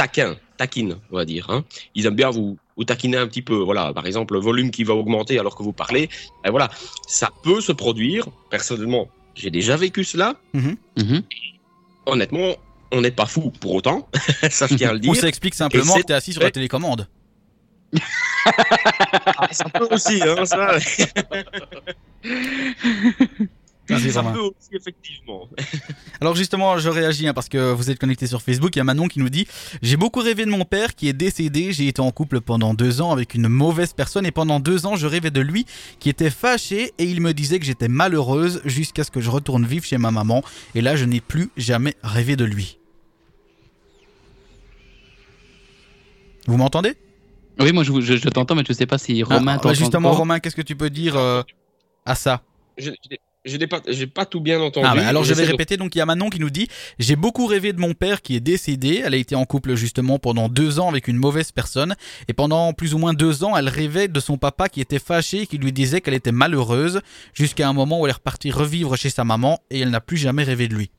[0.00, 1.50] taquins, taquine, on va dire.
[1.50, 1.62] Hein.
[1.94, 3.56] Ils aiment bien vous, vous taquiner un petit peu.
[3.56, 6.08] Voilà, par exemple, le volume qui va augmenter alors que vous parlez.
[6.46, 6.70] Et voilà,
[7.06, 8.26] ça peut se produire.
[8.48, 10.36] Personnellement, j'ai déjà vécu cela.
[10.54, 10.76] Mhm.
[10.96, 11.22] Mhm.
[12.06, 12.54] Honnêtement,
[12.92, 14.08] on n'est pas fou pour autant.
[14.50, 15.10] ça, je tiens à le dire.
[15.10, 17.06] Ou ça explique simplement que tu es assis sur la télécommande.
[18.46, 20.78] ah, ça peut aussi, hein, ça.
[24.72, 25.48] effectivement.
[26.20, 28.74] Alors justement, je réagis hein, parce que vous êtes connecté sur Facebook.
[28.76, 29.46] Il y a Manon qui nous dit
[29.82, 31.72] J'ai beaucoup rêvé de mon père qui est décédé.
[31.72, 34.96] J'ai été en couple pendant deux ans avec une mauvaise personne et pendant deux ans,
[34.96, 35.66] je rêvais de lui
[35.98, 39.66] qui était fâché et il me disait que j'étais malheureuse jusqu'à ce que je retourne
[39.66, 40.42] vivre chez ma maman.
[40.74, 42.78] Et là, je n'ai plus jamais rêvé de lui.
[46.46, 46.96] Vous m'entendez?
[47.58, 49.74] Oui, moi je, t'entends, mais je ne sais pas si Romain ah, t'entend.
[49.74, 51.42] Justement, Romain, qu'est-ce que tu peux dire euh,
[52.06, 52.42] à ça?
[52.78, 52.90] Je
[53.46, 54.86] n'ai pas, j'ai pas tout bien entendu.
[54.88, 55.76] Ah alors je vais répéter.
[55.76, 58.36] Donc il y a Manon qui nous dit j'ai beaucoup rêvé de mon père qui
[58.36, 59.02] est décédé.
[59.04, 61.94] Elle a été en couple justement pendant deux ans avec une mauvaise personne
[62.28, 65.42] et pendant plus ou moins deux ans elle rêvait de son papa qui était fâché
[65.42, 67.00] et qui lui disait qu'elle était malheureuse
[67.34, 70.16] jusqu'à un moment où elle est repartie revivre chez sa maman et elle n'a plus
[70.16, 70.90] jamais rêvé de lui.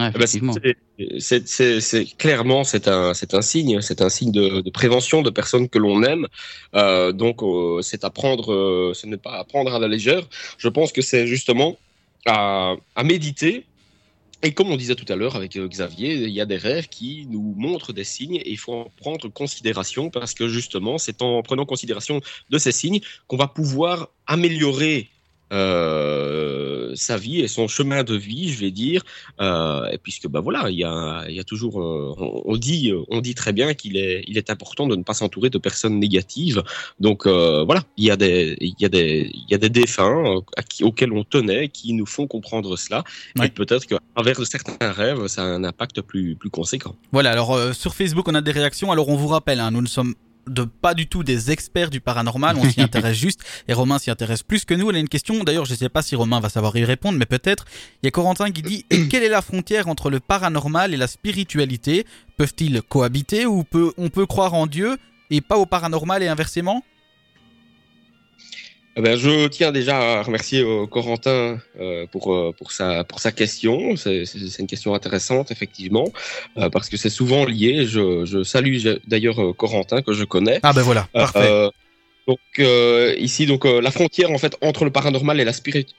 [0.00, 5.22] Ah bah, c'est clairement c'est un c'est un signe, c'est un signe de, de, prévention
[5.22, 6.26] de personnes que l'on aime.
[6.74, 10.22] Euh, donc euh, c'est à prendre, euh, ce n'est pas à prendre à la légère.
[10.58, 11.76] Je pense que c'est justement
[12.26, 13.64] à, à méditer.
[14.42, 16.86] Et comme on disait tout à l'heure avec euh, Xavier, il y a des rêves
[16.88, 21.22] qui nous montrent des signes et il faut en prendre considération parce que justement c'est
[21.22, 25.10] en prenant considération de ces signes qu'on va pouvoir améliorer
[25.52, 29.02] euh, sa vie et son chemin de vie, je vais dire,
[29.40, 32.92] euh, et puisque bah voilà, il y a, il y a toujours, euh, on, dit,
[33.08, 35.98] on dit très bien qu'il est, il est important de ne pas s'entourer de personnes
[35.98, 36.62] négatives.
[37.00, 40.40] Donc voilà, il y a des, il y a des, il y a des défunts
[40.56, 43.04] à qui, auxquels on tenait, qui nous font comprendre cela,
[43.42, 46.94] et peut-être qu'à travers certains rêves, ça a un impact plus, plus conséquent.
[47.12, 48.92] Voilà, alors sur Facebook, on a des réactions.
[48.92, 50.14] Alors on vous rappelle, hein, nous ne sommes
[50.48, 54.10] de pas du tout des experts du paranormal, on s'y intéresse juste, et Romain s'y
[54.10, 54.90] intéresse plus que nous.
[54.90, 57.26] Elle a une question, d'ailleurs je sais pas si Romain va savoir y répondre, mais
[57.26, 57.64] peut-être.
[58.02, 60.96] Il y a Corentin qui dit, et quelle est la frontière entre le paranormal et
[60.96, 62.06] la spiritualité?
[62.36, 64.98] Peuvent-ils cohabiter ou peut, on peut croire en Dieu
[65.30, 66.82] et pas au paranormal et inversement?
[68.98, 73.20] Eh ben, je tiens déjà à remercier euh, Corentin euh, pour, euh, pour, sa, pour
[73.20, 73.94] sa question.
[73.94, 74.24] C'est
[74.58, 76.08] une question intéressante, effectivement,
[76.72, 77.86] parce que c'est souvent lié.
[77.86, 80.58] Je, je salue d'ailleurs Corentin, que je connais.
[80.64, 81.70] Ah ben voilà, parfait.
[82.26, 82.38] donc
[83.18, 85.52] ici, donc la frontière en fait entre le paranormal et la,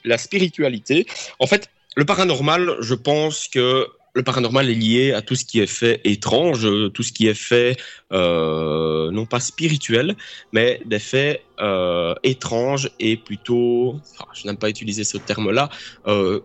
[0.03, 1.05] la spiritualité.
[1.39, 5.59] En fait, le paranormal, je pense que le paranormal est lié à tout ce qui
[5.59, 7.77] est fait étrange, tout ce qui est fait
[8.11, 10.15] euh, non pas spirituel,
[10.51, 13.99] mais des faits euh, étranges et plutôt,
[14.33, 15.69] je n'aime pas utiliser ce terme-là,
[16.07, 16.39] euh,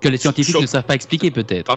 [0.00, 1.76] que les scientifiques ne savent pas expliquer peut-être.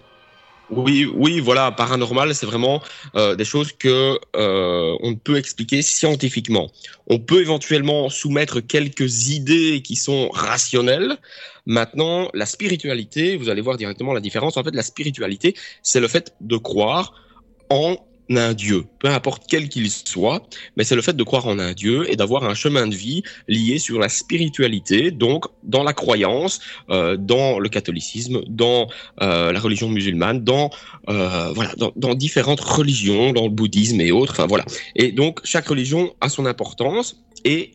[0.70, 2.82] Oui, oui, voilà, paranormal, c'est vraiment
[3.16, 6.72] euh, des choses que euh, on ne peut expliquer scientifiquement.
[7.08, 11.18] On peut éventuellement soumettre quelques idées qui sont rationnelles.
[11.66, 14.58] Maintenant, la spiritualité, vous allez voir directement la différence.
[14.58, 17.14] En fait, la spiritualité, c'est le fait de croire
[17.70, 17.98] en
[18.30, 20.44] un Dieu, peu importe quel qu'il soit,
[20.76, 23.24] mais c'est le fait de croire en un Dieu et d'avoir un chemin de vie
[23.48, 28.88] lié sur la spiritualité, donc dans la croyance, euh, dans le catholicisme, dans
[29.22, 30.70] euh, la religion musulmane, dans
[31.10, 34.46] euh, voilà, dans, différentes religions, dans le bouddhisme et autres.
[34.48, 34.66] Voilà.
[34.96, 37.72] Et donc chaque religion a son importance et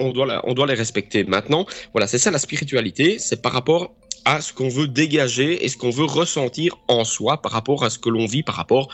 [0.00, 0.12] on
[0.54, 1.24] doit les respecter.
[1.24, 5.68] Maintenant, voilà, c'est ça la spiritualité, c'est par rapport à ce qu'on veut dégager et
[5.68, 8.88] ce qu'on veut ressentir en soi par rapport à ce que l'on vit, par rapport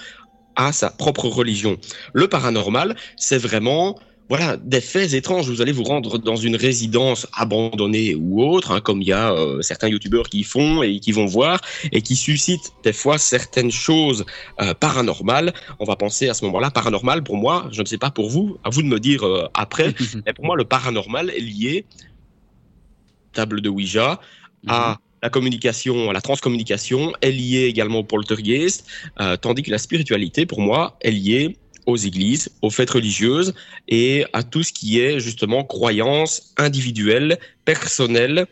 [0.57, 1.79] à sa propre religion.
[2.13, 5.49] Le paranormal, c'est vraiment voilà des faits étranges.
[5.49, 9.33] Vous allez vous rendre dans une résidence abandonnée ou autre, hein, comme il y a
[9.33, 11.61] euh, certains youtubeurs qui font et qui vont voir
[11.93, 14.25] et qui suscitent des fois certaines choses
[14.61, 15.55] euh, paranormales.
[15.79, 17.23] On va penser à ce moment-là paranormal.
[17.23, 19.95] Pour moi, je ne sais pas pour vous, à vous de me dire euh, après.
[20.27, 21.85] mais pour moi, le paranormal est lié
[23.33, 24.21] table de Ouija
[24.67, 28.87] à mhm la communication, la transcommunication est liée également au poltergeist,
[29.41, 33.55] tandis que la spiritualité, pour moi, est liée aux églises, aux fêtes religieuses
[33.89, 38.47] et à tout ce qui est justement croyance individuelle, personnelle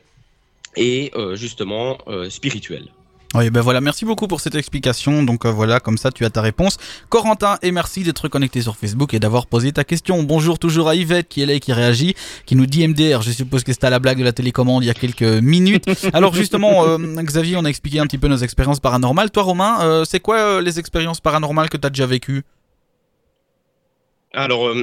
[0.76, 2.88] et euh, justement euh, spirituelle.
[3.36, 5.24] Oui, ben voilà, merci beaucoup pour cette explication.
[5.24, 6.76] Donc euh, voilà, comme ça tu as ta réponse.
[7.08, 10.22] Corentin, et merci d'être connecté sur Facebook et d'avoir posé ta question.
[10.22, 12.14] Bonjour toujours à Yvette qui est là et qui réagit,
[12.46, 13.22] qui nous dit MDR.
[13.22, 15.90] Je suppose que c'était à la blague de la télécommande il y a quelques minutes.
[16.12, 19.32] Alors justement, euh, Xavier, on a expliqué un petit peu nos expériences paranormales.
[19.32, 22.44] Toi, Romain, euh, c'est quoi les expériences paranormales que tu as déjà vécues?
[24.34, 24.74] Alors,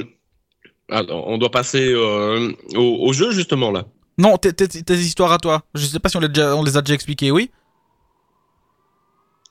[0.90, 3.86] alors, on doit passer au, au, jeu justement là.
[4.18, 5.62] Non, tes, histoires à toi.
[5.74, 7.50] Je sais pas si on les, déjà, on les a déjà expliquées, oui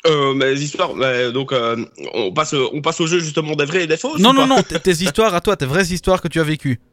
[0.08, 0.96] euh, mes histoires,
[1.32, 1.86] donc euh,
[2.16, 4.20] on passe, on passe au jeu justement des vrais et des fausses.
[4.20, 6.80] Non, non, non, tes histoires à toi, tes vraies histoires que tu as vécues.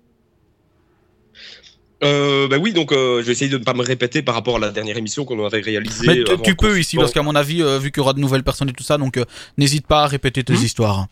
[2.04, 4.56] Euh, bah oui, donc euh, je vais essayer de ne pas me répéter par rapport
[4.56, 6.06] à la dernière émission qu'on avait réalisée.
[6.06, 8.44] Mais tu peux ici, parce qu'à mon avis, euh, vu qu'il y aura de nouvelles
[8.44, 9.24] personnes et tout ça, donc euh,
[9.56, 10.64] n'hésite pas à répéter tes hmm.
[10.64, 11.06] histoires.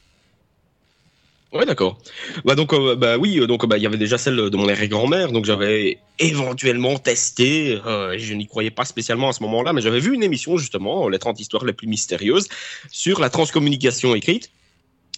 [1.56, 1.98] Ouais, d'accord.
[2.44, 4.68] Bah donc, euh, bah oui, euh, donc bah il y avait déjà celle de mon
[4.68, 7.80] arrière-grand-mère, donc j'avais éventuellement testé.
[7.86, 11.08] Euh, je n'y croyais pas spécialement à ce moment-là, mais j'avais vu une émission justement,
[11.08, 12.48] les 30 histoires les plus mystérieuses,
[12.90, 14.50] sur la transcommunication écrite.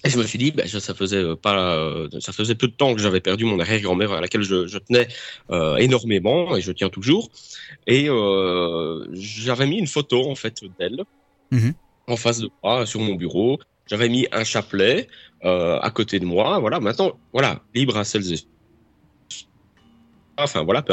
[0.04, 3.00] Et je me suis dit, bah, ça faisait pas, ça faisait peu de temps que
[3.00, 5.08] j'avais perdu mon arrière-grand-mère à laquelle je, je tenais
[5.80, 7.30] énormément et je tiens toujours.
[7.88, 8.08] Et
[9.12, 11.02] j'avais mis une photo en fait d'elle
[11.50, 11.74] mhm.
[12.06, 13.58] en face de moi sur mon bureau.
[13.88, 15.08] J'avais mis un chapelet
[15.44, 16.58] euh, à côté de moi.
[16.58, 18.38] Voilà, maintenant, voilà, libre à celles et
[20.36, 20.84] Enfin, voilà,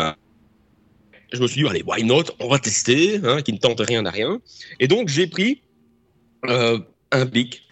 [1.31, 2.23] je me suis dit, allez, why not?
[2.39, 4.39] On va tester, hein, qui ne tente rien à rien.
[4.79, 5.61] Et donc, j'ai pris
[6.47, 6.79] euh,
[7.11, 7.63] un bic.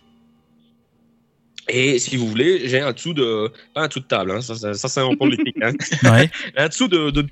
[1.70, 3.52] Et si vous voulez, j'ai un dessous de.
[3.74, 5.56] Pas un dessous de table, hein, ça, ça, c'est en politique.
[5.62, 5.72] Hein.
[6.04, 6.30] ouais.
[6.58, 7.26] un dessous de, de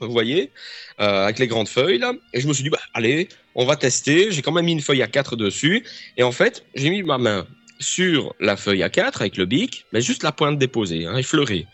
[0.00, 0.50] vous voyez,
[1.00, 2.12] euh, avec les grandes feuilles, là.
[2.32, 4.30] Et je me suis dit, bah, allez, on va tester.
[4.30, 5.84] J'ai quand même mis une feuille à 4 dessus.
[6.16, 7.46] Et en fait, j'ai mis ma main
[7.78, 11.66] sur la feuille A4 avec le bic, mais juste la pointe déposée, hein, effleurée.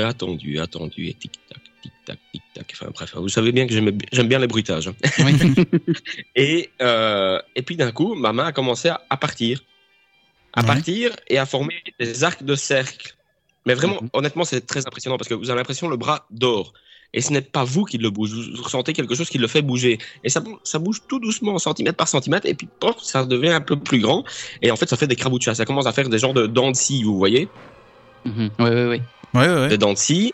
[0.00, 2.72] Attendu, attendu, et tic-tac, tic-tac, tic-tac.
[2.72, 4.88] Enfin bref, vous savez bien que j'aime bien les bruitages.
[4.88, 4.94] Hein.
[6.34, 9.62] et, euh, et puis d'un coup, ma main a commencé à, partir.
[10.54, 13.15] À partir et à former des arcs de cercle.
[13.66, 14.08] Mais vraiment, mhm.
[14.12, 16.72] honnêtement, c'est très impressionnant parce que vous avez l'impression le bras dort.
[17.12, 19.62] Et ce n'est pas vous qui le bouge, vous ressentez quelque chose qui le fait
[19.62, 19.98] bouger.
[20.24, 22.68] Et ça, ça bouge tout doucement, centimètre par centimètre, et puis
[23.00, 24.24] ça devient un peu plus grand,
[24.60, 26.70] et en fait ça fait des chat ça commence à faire des genres de dents
[26.70, 27.48] de scie, vous voyez?
[28.24, 29.02] Oui, oui, oui.
[29.34, 30.32] Ouais, ouais, Des dents de scie,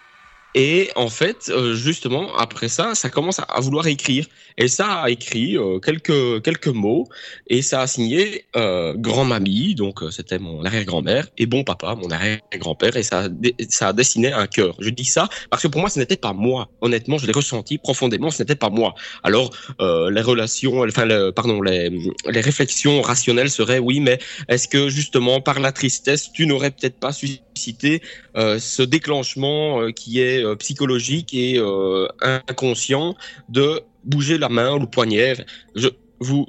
[0.55, 4.27] Et en fait, euh, justement, après ça, ça commence à, vouloir écrire.
[4.59, 7.09] Et ça a écrit euh, quelques, quelques mots
[7.47, 12.99] et ça a signé euh, grand-mamie, donc c'était mon arrière-grand-mère, et bon papa, mon arrière-grand-père,
[12.99, 13.29] et ça a,
[13.71, 14.77] ça a dessiné un cœur.
[14.79, 16.69] Je dis ça parce que pour moi, ce n'était pas moi.
[16.83, 18.95] Honnêtement, je l'ai ressenti profondément, ce n'était pas moi.
[19.23, 21.91] Alors, les relations, enfin, pardon, les,
[22.29, 26.99] les réflexions rationnelles seraient, oui, mais est-ce que justement, par la tristesse, tu n'aurais peut-être
[26.99, 28.03] pas suscité
[28.37, 33.15] ce déclenchement qui est euh, psychologique et euh, inconscient
[33.49, 35.35] de bouger la main ou le poignet.
[35.75, 35.89] Je
[36.21, 36.47] vous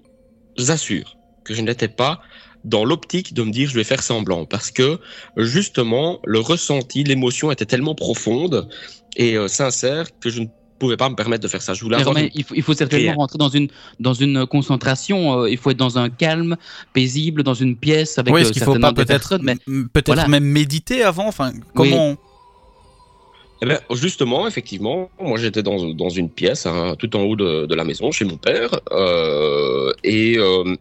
[0.67, 2.21] assure que je n'étais pas
[2.63, 4.99] dans l'optique de me dire je vais faire semblant parce que
[5.37, 8.69] justement le ressenti, l'émotion était tellement profonde
[9.17, 10.47] et euh, sincère que je ne
[10.79, 11.73] pouvais pas me permettre de faire ça.
[11.73, 11.97] Je voulais
[12.33, 13.67] il, faut, il, faut, certainement rentrer dans une,
[13.99, 15.45] dans une concentration.
[15.45, 16.55] il faut être dans un calme,
[16.93, 19.37] paisible, dans une pièce avec oui, est-ce qu'il faut pas peut-être,
[19.93, 21.27] peut-être même méditer avant?
[21.27, 22.17] Enfin, comment
[23.63, 27.73] eh ben, justement, effectivement, moi j'étais dans, dans une pièce hein, tout en haut de,
[27.73, 30.75] la maison chez mon père euh, et euh,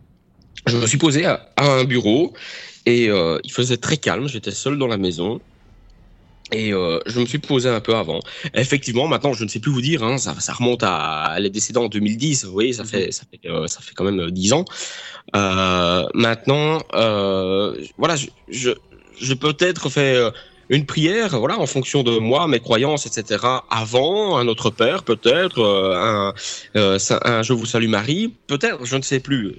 [0.67, 2.33] je me suis posé à, un bureau
[2.85, 5.41] et euh, il faisait très calme, j'étais seul dans la maison.
[6.55, 8.21] Et je me suis posé un peu avant.
[8.53, 11.79] Effectivement, maintenant, je ne sais plus vous dire, hein, ça, remonte à, elle est décédée
[11.79, 12.45] en 2010.
[12.45, 14.67] Vous voyez, ça fait, ça fait, ça fait quand même 10 ans.
[15.33, 18.73] Maintenant, voilà, je, je,
[19.19, 20.19] je peut-être fait
[20.73, 23.45] une prière, voilà, en fonction de moi, mes croyances, etc.
[23.69, 26.35] Avant, un autre père, peut-être, euh, un,
[26.77, 29.55] euh, un, Je vous salue Marie, peut-être, je ne sais plus.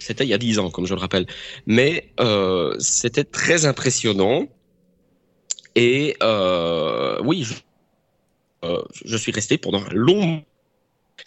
[0.00, 1.26] C'était il y a dix ans, comme je le rappelle.
[1.66, 4.48] Mais euh, c'était très impressionnant.
[5.76, 6.16] Et
[7.22, 7.54] oui, je,
[9.04, 10.42] je, suis resté pendant un long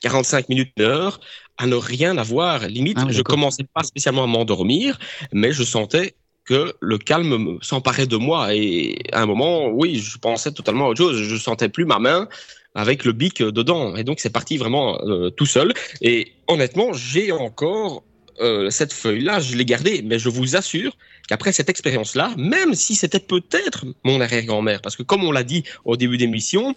[0.02, 1.22] 45 minutes, une heure,
[1.58, 2.68] à ne rien avoir.
[2.68, 5.00] Limite, ah je commençais pas spécialement à m'endormir,
[5.32, 6.14] mais je sentais
[6.46, 8.54] que le calme s'emparait de moi.
[8.54, 11.18] Et à un moment, oui, je pensais totalement à autre chose.
[11.18, 12.28] Je sentais plus ma main
[12.76, 13.96] avec le bic dedans.
[13.96, 15.74] Et donc, c'est parti vraiment euh, tout seul.
[16.02, 18.04] Et honnêtement, j'ai encore
[18.42, 20.02] euh, cette feuille-là, je l'ai gardée.
[20.04, 25.04] Mais je vous assure qu'après cette expérience-là, même si c'était peut-être mon arrière-grand-mère, parce que
[25.04, 26.76] comme on l'a dit au début d'émission,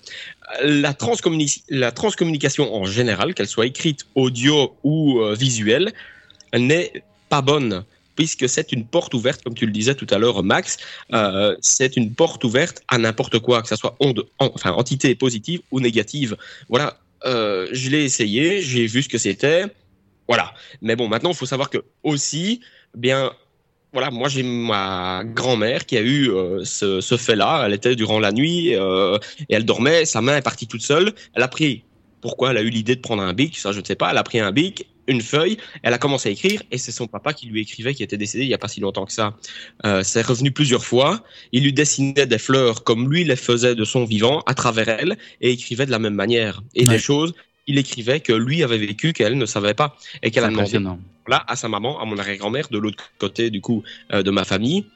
[0.62, 0.94] la,
[1.70, 5.92] la transcommunication en général, qu'elle soit écrite, audio ou euh, visuelle,
[6.54, 6.92] n'est
[7.28, 7.84] pas bonne
[8.16, 10.78] puisque c'est une porte ouverte, comme tu le disais tout à l'heure, Max,
[11.12, 15.60] euh, c'est une porte ouverte à n'importe quoi, que ce soit onde, enfin entité positive
[15.70, 16.36] ou négative.
[16.68, 19.64] Voilà, euh, je l'ai essayé, j'ai vu ce que c'était,
[20.26, 20.52] voilà.
[20.82, 22.60] Mais bon, maintenant, il faut savoir que aussi,
[22.96, 23.30] bien,
[23.92, 27.64] voilà, moi j'ai ma grand-mère qui a eu euh, ce, ce fait-là.
[27.66, 28.78] Elle était durant la nuit et
[29.48, 30.04] elle dormait.
[30.04, 31.12] Sa main est partie toute seule.
[31.34, 31.84] Elle a pris.
[32.20, 34.10] Pourquoi elle a eu l'idée de prendre un bic Ça, je ne sais pas.
[34.10, 37.06] Elle a pris un bic une feuille, elle a commencé à écrire et c'est son
[37.06, 39.34] papa qui lui écrivait, qui était décédé il n'y a pas si longtemps que ça.
[39.84, 41.22] Euh, c'est revenu plusieurs fois.
[41.52, 45.16] Il lui dessinait des fleurs comme lui les faisait de son vivant à travers elle
[45.40, 46.62] et écrivait de la même manière.
[46.74, 47.34] Et des choses,
[47.66, 50.78] il écrivait que lui avait vécu qu'elle ne savait pas et qu'elle a demandé
[51.28, 54.44] là à sa maman, à mon arrière-grand-mère de l'autre côté du coup euh, de ma
[54.44, 54.86] famille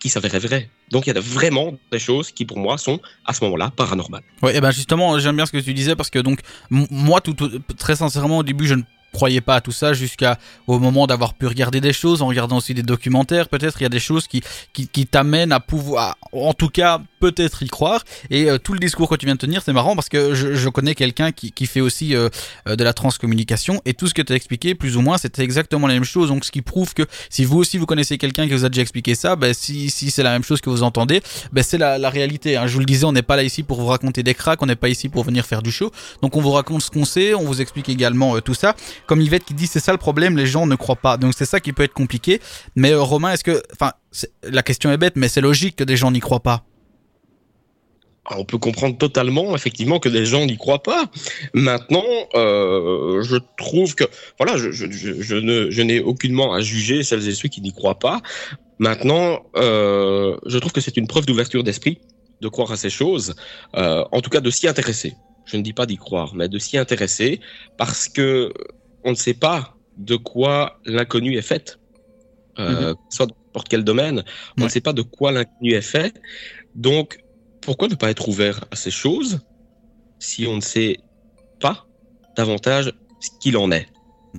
[0.00, 0.70] qui s'avérait vrai.
[0.90, 4.22] Donc il y a vraiment des choses qui pour moi sont à ce moment-là paranormales.
[4.42, 7.36] Oui, et ben justement, j'aime bien ce que tu disais parce que donc moi tout,
[7.76, 11.34] très sincèrement au début je ne croyais pas à tout ça jusqu'à au moment d'avoir
[11.34, 14.26] pu regarder des choses, en regardant aussi des documentaires, peut-être il y a des choses
[14.26, 14.42] qui,
[14.72, 18.02] qui, qui t'amènent à pouvoir, en tout cas peut-être y croire.
[18.30, 20.54] Et euh, tout le discours que tu viens de tenir, c'est marrant parce que je,
[20.54, 22.28] je connais quelqu'un qui, qui fait aussi euh,
[22.66, 25.42] euh, de la transcommunication et tout ce que tu as expliqué, plus ou moins, c'était
[25.42, 26.28] exactement la même chose.
[26.28, 28.82] Donc ce qui prouve que si vous aussi vous connaissez quelqu'un qui vous a déjà
[28.82, 31.20] expliqué ça, ben, si, si c'est la même chose que vous entendez,
[31.52, 32.56] ben, c'est la, la réalité.
[32.56, 32.66] Hein.
[32.66, 34.66] Je vous le disais, on n'est pas là ici pour vous raconter des cracks, on
[34.66, 35.90] n'est pas ici pour venir faire du show.
[36.22, 38.74] Donc on vous raconte ce qu'on sait, on vous explique également tout ça
[39.06, 41.16] comme Yvette qui dit c'est ça le problème, les gens ne croient pas.
[41.16, 42.40] Donc c'est ça qui peut être compliqué.
[42.76, 43.92] Mais euh, Romain, est-ce que, enfin,
[44.42, 46.64] la question est bête, mais c'est logique que des gens n'y croient pas.
[48.26, 51.06] Ah, on peut comprendre totalement, effectivement, que des gens n'y croient pas.
[51.54, 54.04] Maintenant, euh, je trouve que,
[54.38, 58.20] voilà, je, je, n'ai aucunement à juger celles et ceux qui n'y croient pas.
[58.78, 61.98] Maintenant, euh, je trouve que c'est une preuve d'ouverture d'esprit
[62.40, 63.34] de croire à ces choses,
[63.74, 65.14] en tout cas de s'y intéresser
[65.50, 67.40] je ne dis pas d'y croire, mais de s'y intéresser,
[67.76, 68.52] parce que
[69.04, 71.78] on ne sait pas de quoi l'inconnu est fait,
[72.58, 72.96] euh, mhm.
[73.10, 74.24] soit dans n'importe quel domaine,
[74.58, 76.20] on ne sait pas de quoi l'inconnu est fait.
[76.74, 77.22] Donc,
[77.60, 79.40] pourquoi ne pas être ouvert à ces choses
[80.18, 80.98] si on ne sait
[81.60, 81.86] pas
[82.36, 83.88] davantage ce qu'il en est?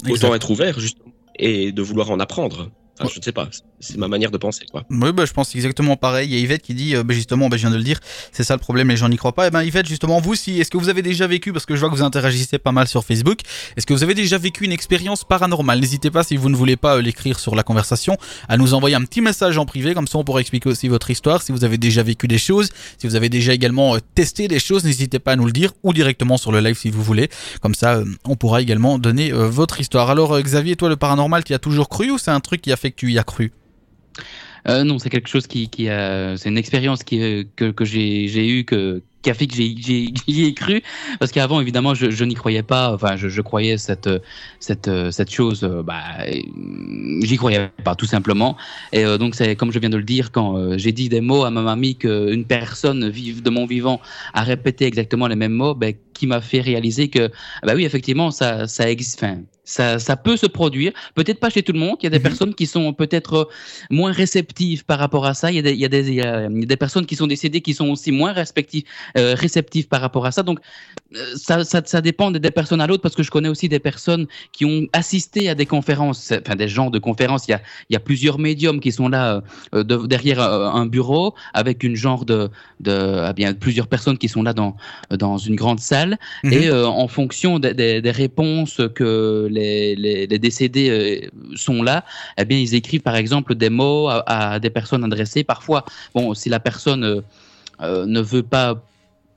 [0.09, 2.71] Autant être ouvert, justement, et de vouloir en apprendre.
[3.09, 3.47] Je ne sais pas,
[3.79, 4.65] c'est ma manière de penser.
[4.71, 4.83] Quoi.
[4.89, 6.29] Oui, bah, je pense exactement pareil.
[6.29, 7.99] Il y a Yvette qui dit, euh, bah, justement, bah, je viens de le dire,
[8.31, 9.45] c'est ça le problème, les gens n'y croient pas.
[9.45, 11.75] Et eh ben Yvette, justement, vous, si, est-ce que vous avez déjà vécu, parce que
[11.75, 13.39] je vois que vous interagissez pas mal sur Facebook,
[13.75, 15.79] est-ce que vous avez déjà vécu une expérience paranormale?
[15.79, 18.95] N'hésitez pas, si vous ne voulez pas euh, l'écrire sur la conversation, à nous envoyer
[18.95, 21.41] un petit message en privé, comme ça on pourra expliquer aussi votre histoire.
[21.41, 24.59] Si vous avez déjà vécu des choses, si vous avez déjà également euh, testé des
[24.59, 27.29] choses, n'hésitez pas à nous le dire, ou directement sur le live si vous voulez.
[27.61, 30.09] Comme ça, on pourra également donner votre histoire.
[30.09, 32.75] Alors, Xavier, toi, le paranormal, tu as toujours cru ou c'est un truc qui a
[32.75, 33.51] fait tu y as cru
[34.67, 38.47] euh, non, c'est quelque chose qui, qui a, c'est une expérience euh, que, j'ai, j'ai
[38.47, 40.81] eu que, qui a fait que j'y ai cru.
[41.19, 42.93] Parce qu'avant évidemment je, n'y croyais pas.
[42.93, 44.09] Enfin je, croyais cette
[44.59, 46.01] cette cette chose euh, bah
[47.21, 48.57] j'y croyais pas tout simplement.
[48.91, 51.21] Et euh, donc c'est comme je viens de le dire quand euh, j'ai dit des
[51.21, 54.01] mots à ma mamie qu'une personne vive de mon vivant
[54.33, 57.23] a répété exactement les mêmes mots ben, qui m'a fait réaliser que
[57.65, 61.63] bah oui effectivement ça ça existe enfin, ça, ça peut se produire peut-être pas chez
[61.63, 62.29] tout le monde il y a des mhm.
[62.29, 63.49] personnes qui sont peut-être
[63.89, 66.15] moins réceptives par rapport à ça il y a des il y a des, il
[66.15, 68.33] y a des personnes qui sont décédées qui sont aussi moins
[69.17, 70.43] euh, réceptif par rapport à ça.
[70.43, 70.59] Donc,
[71.15, 73.79] euh, ça, ça, ça, dépend des personnes à l'autre parce que je connais aussi des
[73.79, 77.47] personnes qui ont assisté à des conférences, enfin des gens de conférences.
[77.47, 79.41] Il y a, il y a plusieurs médiums qui sont là
[79.73, 82.49] euh, de, derrière un bureau avec une genre de,
[82.79, 84.75] de eh bien plusieurs personnes qui sont là dans
[85.09, 86.10] dans une grande salle
[86.43, 86.53] mhm.
[86.53, 92.03] et en fonction des, des, des, réponses que les, les, les décédés sont là,
[92.37, 95.43] eh bien ils écrivent par exemple des mots à, à des personnes adressées.
[95.43, 97.23] Parfois, bon, si la personne
[97.81, 98.75] euh, ne veut pas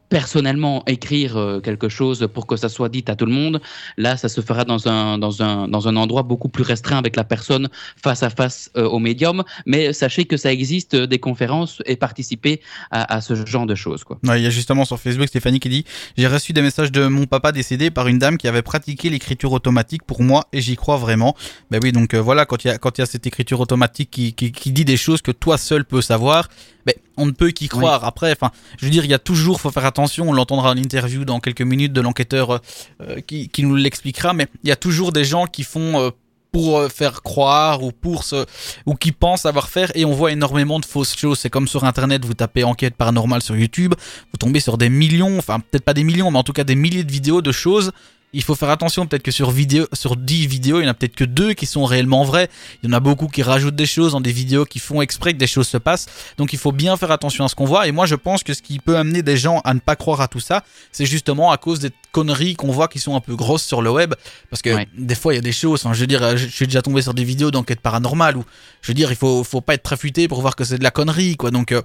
[0.09, 3.61] personnellement écrire euh, quelque chose pour que ça soit dit à tout le monde,
[3.97, 7.17] là, ça se fera dans un, dans un, dans un endroit beaucoup plus restreint avec
[7.17, 7.69] la personne
[8.03, 9.45] face à face euh, au médium.
[9.67, 14.05] Mais sachez que ça existe des conférences et participer à, à ce genre de choses.
[14.05, 14.19] Quoi.
[14.37, 15.85] il y a justement sur Facebook Stéphanie qui dit
[16.17, 19.53] J'ai reçu des messages de mon papa décédé par une dame qui avait pratiqué l'écriture
[19.53, 21.35] automatique pour moi et j'y crois vraiment.
[21.71, 23.61] Ben oui, donc euh, voilà, quand il y a, quand il y a cette écriture
[23.61, 26.49] automatique qui, qui, qui dit des choses que toi seul peux savoir,
[26.87, 28.05] ben, on ne peut qu'y croire.
[28.05, 30.29] Après, enfin, je veux dire, il y a toujours, faut faire attention.
[30.29, 32.61] On l'entendra en interview dans quelques minutes de l'enquêteur
[33.01, 34.33] euh, qui, qui, nous l'expliquera.
[34.33, 36.11] Mais il y a toujours des gens qui font euh,
[36.55, 38.47] pour euh, faire croire ou pour se
[38.87, 41.41] ou qui pensent avoir faire et on voit énormément de fausses choses.
[41.41, 43.95] C'est comme sur internet, vous tapez enquête paranormale sur YouTube,
[44.31, 46.77] vous tombez sur des millions, enfin peut-être pas des millions, mais en tout cas des
[46.77, 47.91] milliers de vidéos de choses
[48.35, 50.95] il faut faire attention, peut-être que sur, vidéo, sur 10 vidéos, il y en a
[50.95, 52.51] peut-être que deux qui sont réellement vraies.
[52.83, 55.33] Il y en a beaucoup qui rajoutent des choses dans des vidéos qui font exprès
[55.33, 56.07] que des choses se passent.
[56.37, 57.87] Donc il faut bien faire attention à ce qu'on voit.
[57.87, 60.21] Et moi, je pense que ce qui peut amener des gens à ne pas croire
[60.21, 63.37] à tout ça, c'est justement à cause des conneries qu'on voit qui sont un peu
[63.37, 64.15] grosses sur le web.
[64.51, 65.87] Parce que des fois, il y a des choses.
[65.93, 68.45] je veux dire, je suis déjà tombé sur des vidéos d'enquête paranormale où,
[68.83, 70.85] je veux dire, il faut, faut pas être très futé pour voir que c'est de
[70.85, 71.51] la connerie, quoi.
[71.51, 71.83] Donc, euh,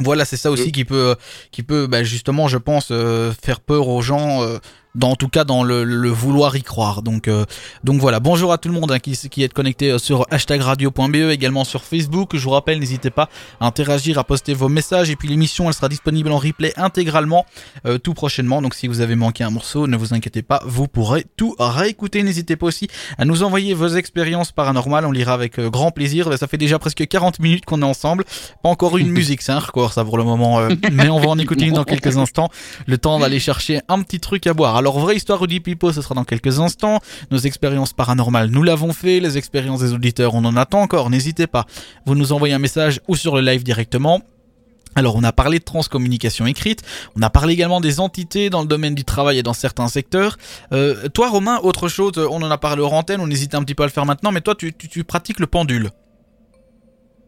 [0.00, 1.16] voilà, c'est ça aussi qui peut,
[1.50, 4.42] qui peut, bah, justement, je pense, euh, faire peur aux gens.
[4.42, 4.58] Euh,
[4.98, 7.02] dans en tout cas dans le, le, vouloir y croire.
[7.02, 7.44] Donc euh,
[7.84, 10.60] donc voilà, bonjour à tout le monde hein, qui, qui est connecté euh, sur hashtag
[10.60, 12.36] radio.be, également sur Facebook.
[12.36, 13.28] Je vous rappelle, n'hésitez pas
[13.60, 15.08] à interagir, à poster vos messages.
[15.10, 17.46] Et puis l'émission, elle sera disponible en replay intégralement
[17.86, 18.60] euh, tout prochainement.
[18.60, 22.22] Donc si vous avez manqué un morceau, ne vous inquiétez pas, vous pourrez tout réécouter.
[22.22, 25.06] N'hésitez pas aussi à nous envoyer vos expériences paranormales.
[25.06, 26.36] On lira avec grand plaisir.
[26.36, 28.24] Ça fait déjà presque 40 minutes qu'on est ensemble.
[28.62, 30.60] Pas encore une musique, c'est un record ça pour le moment.
[30.92, 32.50] mais on va en écouter une dans quelques instants.
[32.86, 34.76] Le temps d'aller chercher un petit truc à boire.
[34.76, 37.00] Alors, vraie histoire Rudy Pipo, ce sera dans quelques instants.
[37.30, 39.20] Nos expériences paranormales, nous l'avons fait.
[39.20, 41.10] Les expériences des auditeurs, on en attend encore.
[41.10, 41.66] N'hésitez pas.
[42.06, 44.22] Vous nous envoyez un message ou sur le live directement.
[44.94, 46.82] Alors on a parlé de transcommunication écrite,
[47.14, 50.36] on a parlé également des entités dans le domaine du travail et dans certains secteurs.
[50.72, 53.76] Euh, toi Romain, autre chose, on en a parlé aux antennes, on hésite un petit
[53.76, 54.72] peu à le faire maintenant, mais toi tu,
[55.04, 55.90] pratiques le pendule.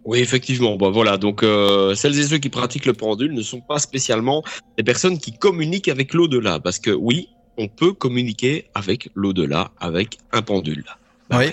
[0.04, 0.76] Oui, effectivement.
[0.76, 1.18] Bon, voilà.
[1.18, 4.42] Donc, euh, celles et ceux qui pratiquent le pendule ne sont pas spécialement
[4.78, 7.28] des personnes qui communiquent avec l'au-delà, parce que oui,
[7.60, 10.86] on peut communiquer avec l'au-delà, avec un pendule.
[11.30, 11.50] oui.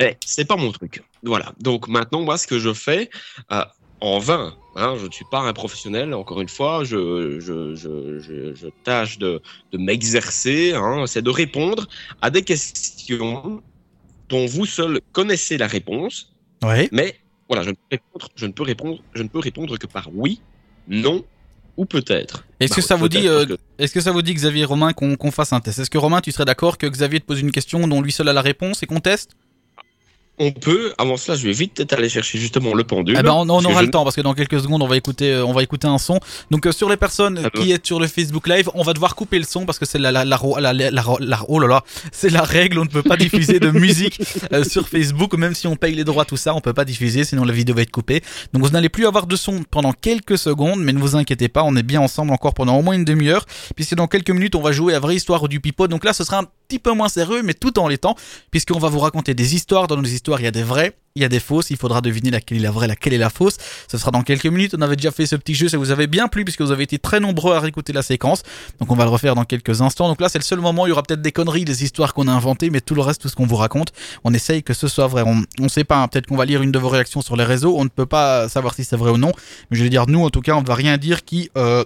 [0.00, 1.02] Mais c'est pas mon truc.
[1.22, 1.52] Voilà.
[1.60, 3.10] Donc maintenant, moi, ce que je fais,
[3.52, 3.64] euh,
[4.00, 9.18] en vain, hein, je ne suis pas un professionnel, encore une fois, je, je, tâche
[9.18, 9.42] de,
[9.74, 11.86] m'exercer, hein, c'est de répondre
[12.22, 13.62] à des questions
[14.30, 16.32] dont vous seul connaissez la réponse.
[16.64, 16.88] Oui.
[16.92, 17.16] Mais
[17.48, 20.40] voilà, je ne, répondre, je ne peux répondre, je ne peux répondre que par oui,
[20.88, 21.22] non
[21.76, 22.44] ou peut-être.
[22.60, 23.44] Est-ce que bah, ça vous dit, euh,
[23.78, 25.78] est-ce que ça vous dit Xavier Romain qu'on fasse un test?
[25.78, 28.28] Est-ce que Romain, tu serais d'accord que Xavier te pose une question dont lui seul
[28.28, 29.30] a la réponse et qu'on teste?
[30.38, 33.16] On peut, avant cela, je vais vite peut-être aller chercher justement le pendule.
[33.18, 35.44] Eh ben, on, aura le temps parce que dans quelques secondes, on va écouter, euh,
[35.44, 36.20] on va écouter un son.
[36.50, 39.14] Donc euh, sur les personnes ah qui est sur le Facebook Live, on va devoir
[39.14, 42.30] couper le son parce que c'est la la la, la, la, oh là là, c'est
[42.30, 42.78] la règle.
[42.78, 44.20] On ne peut pas diffuser de musique
[44.52, 47.24] euh, sur Facebook, même si on paye les droits tout ça, on peut pas diffuser,
[47.24, 48.22] sinon la vidéo va être coupée.
[48.54, 51.62] Donc vous n'allez plus avoir de son pendant quelques secondes, mais ne vous inquiétez pas,
[51.62, 53.44] on est bien ensemble encore pendant au moins une demi-heure,
[53.76, 55.88] puisque dans quelques minutes, on va jouer à vraie histoire du pipeau.
[55.88, 58.16] Donc là, ce sera un petit peu moins sérieux, mais tout en l'étant,
[58.50, 61.22] puisqu'on va vous raconter des histoires dans nos histoires il y a des vraies, il
[61.22, 63.56] y a des fausses, il faudra deviner laquelle est la vraie, laquelle est la fausse.
[63.88, 66.06] Ce sera dans quelques minutes, on avait déjà fait ce petit jeu, ça vous avait
[66.06, 68.42] bien plu puisque vous avez été très nombreux à réécouter la séquence.
[68.80, 70.08] Donc on va le refaire dans quelques instants.
[70.08, 72.14] Donc là c'est le seul moment, où il y aura peut-être des conneries, des histoires
[72.14, 73.92] qu'on a inventées, mais tout le reste, tout ce qu'on vous raconte,
[74.24, 75.22] on essaye que ce soit vrai.
[75.26, 77.44] On, on sait pas, hein, peut-être qu'on va lire une de vos réactions sur les
[77.44, 79.32] réseaux, on ne peut pas savoir si c'est vrai ou non.
[79.70, 81.50] Mais je vais dire, nous en tout cas, on ne va rien dire qui...
[81.56, 81.84] Euh,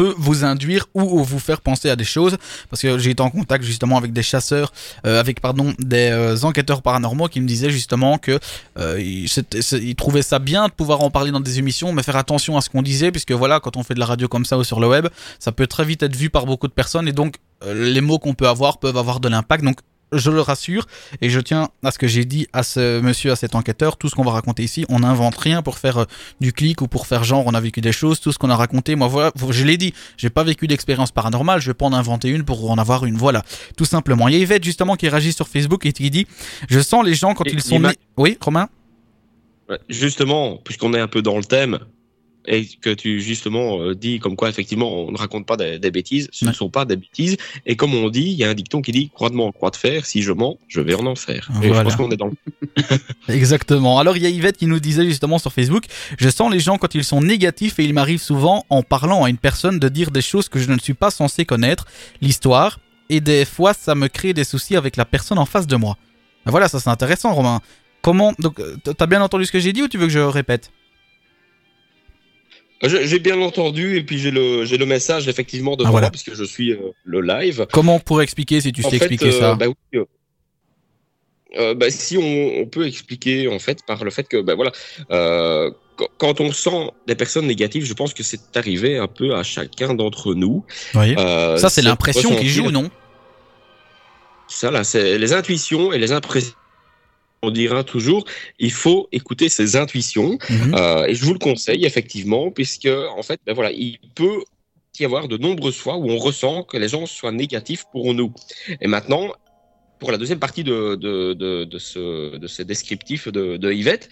[0.00, 2.38] peut vous induire ou vous faire penser à des choses.
[2.70, 4.72] Parce que j'ai été en contact justement avec des chasseurs
[5.06, 8.38] euh, avec pardon des euh, enquêteurs paranormaux qui me disaient justement que
[8.78, 12.56] euh, ils, trouvaient ça bien de pouvoir en parler dans des émissions mais faire attention
[12.56, 14.64] à ce qu'on disait puisque voilà quand on fait de la radio comme ça ou
[14.64, 15.06] sur le web
[15.38, 17.06] ça peut très vite être vu par beaucoup de personnes.
[17.06, 17.34] Et donc
[17.66, 19.64] les mots qu'on peut avoir peuvent avoir de l'impact.
[19.64, 19.80] Donc
[20.12, 20.86] je le rassure,
[21.20, 24.08] et je tiens à ce que j'ai dit à ce monsieur, à cet enquêteur, tout
[24.08, 26.04] ce qu'on va raconter ici, on n'invente rien pour faire euh,
[26.40, 28.56] du clic ou pour faire genre on a vécu des choses, tout ce qu'on a
[28.56, 31.92] raconté, moi voilà, je l'ai dit, j'ai pas vécu d'expérience paranormale, je vais pas en
[31.92, 33.42] inventer une pour en avoir une, voilà,
[33.76, 34.28] tout simplement.
[34.28, 36.26] Il y a Yvette justement qui réagit sur Facebook et qui dit,
[36.68, 37.80] je sens les gens quand ils sont...
[38.16, 38.68] Oui, Romain?
[39.88, 41.78] Justement, puisqu'on est un peu dans le thème,
[42.46, 46.28] et que tu justement euh, dis comme quoi effectivement on ne raconte pas des, bêtises,
[46.32, 47.36] ce ne sont pas des bêtises.
[47.66, 49.70] Et comme on dit, il y a un dicton qui dit croix de moi, croix
[49.70, 51.48] de fer, si je mens, je vais en enfer.
[51.62, 52.30] Et je pense qu'on est dans
[53.28, 53.98] Exactement.
[53.98, 55.84] Alors il y a Yvette qui nous disait justement sur Facebook,
[56.18, 59.30] je sens les gens quand ils sont négatifs et il m'arrive souvent en parlant à
[59.30, 61.86] une personne de dire des choses que je ne suis pas censé connaître,
[62.20, 65.76] l'histoire, et des fois ça me crée des soucis avec la personne en face de
[65.76, 65.96] moi.
[66.46, 67.60] Ben voilà, ça c'est intéressant Romain.
[68.02, 70.20] Comment donc euh, t'as bien entendu ce que j'ai dit ou tu veux que je
[70.20, 70.70] répète?
[72.82, 76.34] J'ai bien entendu et puis j'ai le j'ai le message effectivement de ah, moi puisque
[76.34, 77.66] je suis euh, le live.
[77.72, 80.00] Comment on pourrait expliquer si tu sais expliquer ça euh, bah, oui,
[81.58, 84.72] euh, bah, si on, on, peut expliquer en fait par le fait que bah, voilà
[86.16, 89.92] quand on sent des personnes négatives, je pense que c'est arrivé un peu à chacun
[89.92, 90.64] d'entre nous.
[90.94, 91.14] Oui.
[91.14, 92.90] ça c'est l'impression qui joue, non?
[94.48, 96.54] Ça là, c'est les intuitions et les impressions
[97.42, 98.24] on dira toujours,
[98.58, 100.38] il faut écouter ses intuitions.
[100.48, 100.74] Mhm.
[100.74, 104.42] Euh, et je vous le conseille effectivement, puisque en fait, ben voilà, il peut
[104.98, 108.32] y avoir de nombreuses fois où on ressent que les gens soient négatifs pour nous.
[108.82, 109.32] Et maintenant,
[109.98, 114.08] pour la deuxième partie de, de, de, de ce, de ce descriptif de, de Yvette,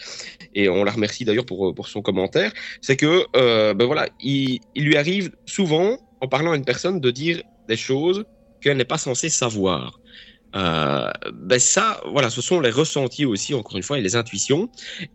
[0.54, 4.60] et on la remercie d'ailleurs pour, pour son commentaire, c'est que euh, ben voilà, il,
[4.74, 8.24] il lui arrive souvent, en parlant à une personne, de dire des choses
[8.60, 10.00] qu'elle n'est pas censée savoir.
[10.56, 14.70] Euh, ben ça, voilà, ce sont les ressentis aussi, encore une fois, et les intuitions,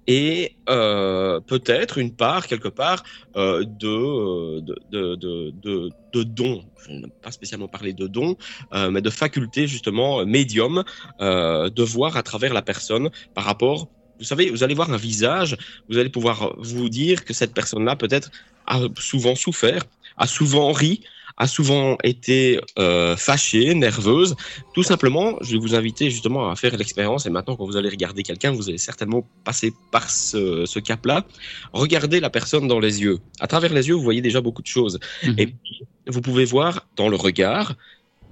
[0.06, 3.04] et euh, peut-être une part, quelque part,
[3.36, 6.64] euh, de, de, de, de, dons.
[6.86, 8.36] Je n'ai pas spécialement parlé de dons,
[8.74, 10.84] mais de facultés, justement, médium,
[11.20, 13.88] de voir à travers la personne par rapport.
[14.20, 15.58] Vous savez, vous allez voir un visage,
[15.90, 18.30] vous allez pouvoir vous dire que cette personne-là, peut-être,
[18.68, 19.84] a souvent souffert,
[20.18, 21.02] a souvent ri,
[21.38, 24.36] a souvent été euh, fâchée, nerveuse.
[24.74, 27.26] Tout simplement, je vais vous inviter justement à faire l'expérience.
[27.26, 31.26] Et maintenant, quand vous allez regarder quelqu'un, vous allez certainement passer par ce, ce cap-là.
[31.74, 33.20] Regardez la personne dans les yeux.
[33.40, 35.00] À travers les yeux, vous voyez déjà beaucoup de choses.
[35.24, 35.36] Mhm.
[35.38, 37.76] Et puis, vous pouvez voir dans le regard,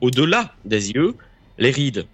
[0.01, 1.15] au-delà des yeux,
[1.57, 2.05] les rides.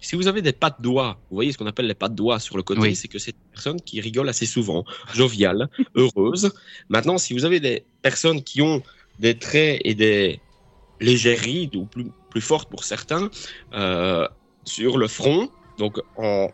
[0.00, 2.58] Si vous avez des pattes doigts, vous voyez ce qu'on appelle les pattes doigts sur
[2.58, 4.84] le côté, c'est que c'est une personne qui rigole assez souvent,
[5.14, 6.52] joviale, heureuse.
[6.90, 8.82] Maintenant, si vous avez des personnes qui ont
[9.18, 10.40] des traits et des
[11.00, 13.30] légères rides, ou plus, plus fortes pour certains,
[13.72, 14.26] euh,
[14.64, 16.48] sur le front, donc en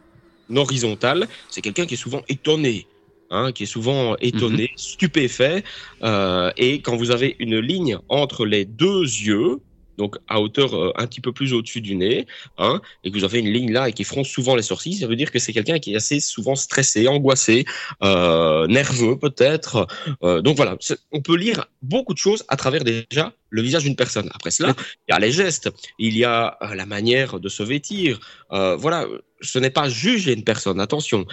[0.54, 2.86] horizontal, c'est quelqu'un qui est souvent étonné.
[3.32, 4.76] Hein, qui est souvent étonné, mhm.
[4.76, 5.62] stupéfait,
[6.02, 9.60] euh, et quand vous avez une ligne entre les deux yeux,
[10.00, 12.26] donc à hauteur euh, un petit peu plus au-dessus du nez,
[12.56, 15.06] hein, et que vous avez une ligne là et qui fronce souvent les sourcils, ça
[15.06, 17.66] veut dire que c'est quelqu'un qui est assez souvent stressé, angoissé,
[18.02, 19.86] euh, nerveux peut-être.
[20.22, 20.78] Euh, donc voilà,
[21.12, 24.28] on peut lire beaucoup de choses à travers déjà le visage d'une personne.
[24.32, 24.74] Après cela,
[25.06, 28.20] il y a les gestes, il y a la manière de se vêtir.
[28.50, 29.06] voilà,
[29.42, 31.26] ce n'est pas juger une personne, attention.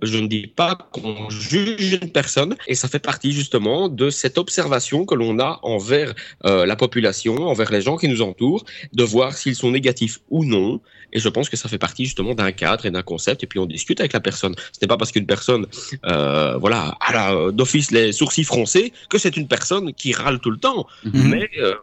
[0.00, 4.38] Je ne dis pas qu'on juge une personne et ça fait partie justement de cette
[4.38, 6.14] observation que l'on a envers
[6.46, 10.44] euh, la population, envers les gens qui nous entourent, de voir s'ils sont négatifs ou
[10.44, 10.80] non.
[11.12, 13.58] Et je pense que ça fait partie justement d'un cadre et d'un concept et puis
[13.58, 14.54] on discute avec la personne.
[14.72, 15.66] Ce n'est pas parce qu'une personne,
[16.06, 20.58] euh, voilà, a d'office les sourcils froncés que c'est une personne qui râle tout le
[20.58, 20.86] temps.
[21.04, 21.28] Mhm.
[21.28, 21.74] Mais euh,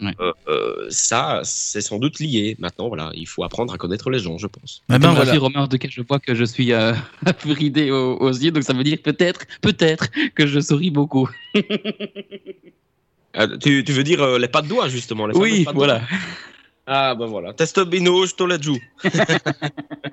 [0.47, 2.55] euh, ça, c'est sans doute lié.
[2.59, 4.81] Maintenant, voilà, il faut apprendre à connaître les gens, je pense.
[4.93, 5.37] Eh ben, voilà.
[5.39, 6.93] Romain, de je vois que je suis euh,
[8.19, 11.29] aux, yeux, donc ça veut dire peut-être, peut-être que je souris beaucoup.
[13.33, 16.01] Ah, tu, tu, veux dire euh, les pas de doigts, justement les Oui, voilà.
[16.91, 18.79] Ah ben voilà, test bino, je te la joue.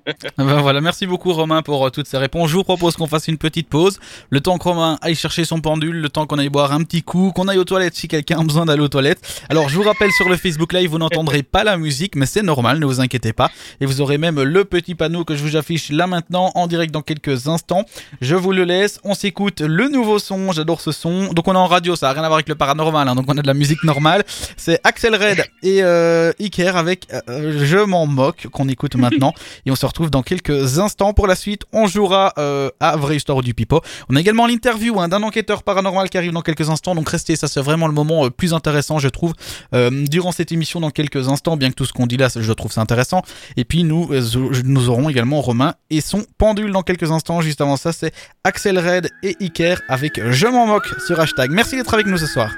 [0.38, 2.50] Ben voilà, merci beaucoup Romain pour euh, toutes ces réponses.
[2.50, 3.98] Je vous propose qu'on fasse une petite pause.
[4.30, 7.02] Le temps que Romain aille chercher son pendule, le temps qu'on aille boire un petit
[7.02, 9.44] coup, qu'on aille aux toilettes si quelqu'un a besoin d'aller aux toilettes.
[9.48, 12.42] Alors je vous rappelle sur le Facebook Live, vous n'entendrez pas la musique, mais c'est
[12.42, 13.50] normal, ne vous inquiétez pas.
[13.80, 16.92] Et vous aurez même le petit panneau que je vous affiche là maintenant en direct
[16.92, 17.84] dans quelques instants.
[18.20, 21.32] Je vous le laisse, on s'écoute le nouveau son, j'adore ce son.
[21.32, 23.14] Donc on est en radio, ça a rien à voir avec le paranormal, hein.
[23.14, 24.24] donc on a de la musique normale.
[24.56, 29.32] C'est Axel Red et euh, Iker avec euh, Je m'en moque qu'on écoute maintenant.
[29.66, 31.62] Et on se retrouve dans quelques instants pour la suite.
[31.72, 33.80] On jouera euh, à Vraie Histoire du Pipo.
[34.08, 36.94] On a également l'interview hein, d'un enquêteur paranormal qui arrive dans quelques instants.
[36.94, 39.34] Donc restez, ça c'est vraiment le moment euh, plus intéressant, je trouve,
[39.74, 41.56] euh, durant cette émission dans quelques instants.
[41.56, 43.22] Bien que tout ce qu'on dit là, je trouve c'est intéressant.
[43.56, 44.22] Et puis nous, euh,
[44.64, 47.40] nous aurons également Romain et son pendule dans quelques instants.
[47.40, 48.12] Juste avant ça, c'est
[48.44, 51.50] Axel Red et Iker avec Je m'en moque sur hashtag.
[51.50, 52.50] Merci d'être avec nous ce soir.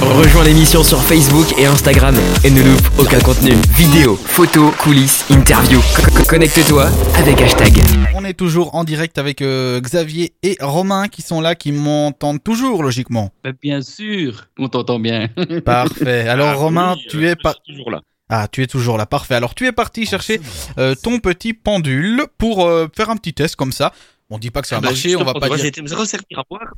[0.00, 3.51] Rejoins l'émission sur Facebook et Instagram et ne loupe aucun contenu.
[3.56, 5.82] Vidéo, photos, coulisses, interviews.
[5.94, 6.86] Co- co- Connecte-toi
[7.16, 7.74] avec hashtag.
[8.14, 12.42] On est toujours en direct avec euh, Xavier et Romain qui sont là, qui m'entendent
[12.42, 13.30] toujours logiquement.
[13.44, 15.28] Ben, bien sûr, on t'entend bien.
[15.66, 16.28] Parfait.
[16.28, 17.52] Alors Ah, Romain, oui, tu euh, es pas.
[17.64, 18.00] suis toujours là.
[18.30, 19.34] Ah, tu es toujours là, parfait.
[19.34, 20.40] Alors tu es parti chercher
[20.78, 23.92] euh, ton petit pendule pour euh, faire un petit test comme ça.
[24.30, 25.58] On dit pas que ça va Ah bah, marcher, on va pas moi, dire.
[25.64, 26.72] J'ai été me resservir à boire.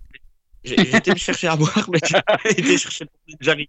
[0.64, 1.98] J'ai j'ai été me chercher à boire, mais
[2.50, 3.66] été chercher le j'arrive.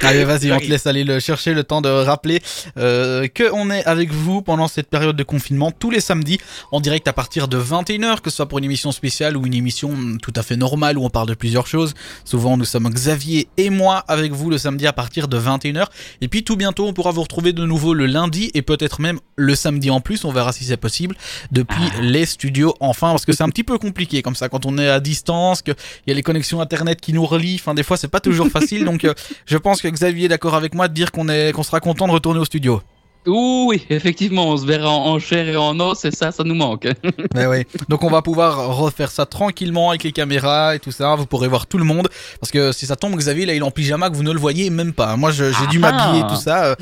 [0.00, 2.40] Allez, vas-y, on te laisse aller le chercher le temps de rappeler
[2.76, 6.38] euh, que on est avec vous pendant cette période de confinement tous les samedis
[6.72, 9.54] en direct à partir de 21h, que ce soit pour une émission spéciale ou une
[9.54, 11.94] émission mm, tout à fait normale où on parle de plusieurs choses.
[12.24, 15.86] Souvent, nous sommes Xavier et moi avec vous le samedi à partir de 21h.
[16.22, 19.20] Et puis tout bientôt, on pourra vous retrouver de nouveau le lundi et peut-être même
[19.36, 20.24] le samedi en plus.
[20.24, 21.14] On verra si c'est possible
[21.52, 24.78] depuis les studios enfin, parce que c'est un petit peu compliqué comme ça quand on
[24.78, 25.74] est à distance, qu'il
[26.06, 27.56] y a les connexions internet qui nous relient.
[27.56, 28.84] Enfin, des fois, c'est pas toujours facile.
[28.84, 29.14] donc, euh,
[29.46, 32.06] je pense que Xavier est d'accord avec moi de dire qu'on est, qu'on sera content
[32.06, 32.80] de retourner au studio.
[33.28, 36.54] Oui, effectivement, on se verra en, en chair et en os, et ça, ça nous
[36.54, 36.88] manque.
[37.34, 37.64] Mais oui.
[37.88, 41.14] Donc, on va pouvoir refaire ça tranquillement avec les caméras et tout ça.
[41.14, 42.08] Vous pourrez voir tout le monde.
[42.40, 44.38] Parce que si ça tombe, Xavier, là, il est en pyjama que vous ne le
[44.38, 45.16] voyez même pas.
[45.16, 46.64] Moi, je- j'ai dû m'habiller tout ça.
[46.66, 46.74] euh,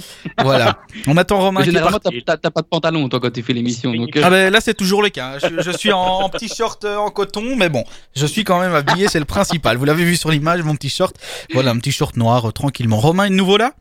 [0.42, 0.78] voilà.
[1.06, 2.10] On attend Romain est Généralement, t'as-
[2.50, 3.92] pas de pantalon, toi, quand tu fais l'émission.
[3.94, 5.38] Donc, euh, Ah ben là c'est toujours le cas.
[5.38, 7.84] Je, je suis en, en petit short euh, en coton, mais bon,
[8.14, 9.76] je suis quand même habillé, c'est le principal.
[9.76, 11.16] Vous l'avez vu sur l'image, mon petit short.
[11.52, 12.98] Voilà, un petit short noir euh, tranquillement.
[12.98, 13.72] Romain, de nouveau là?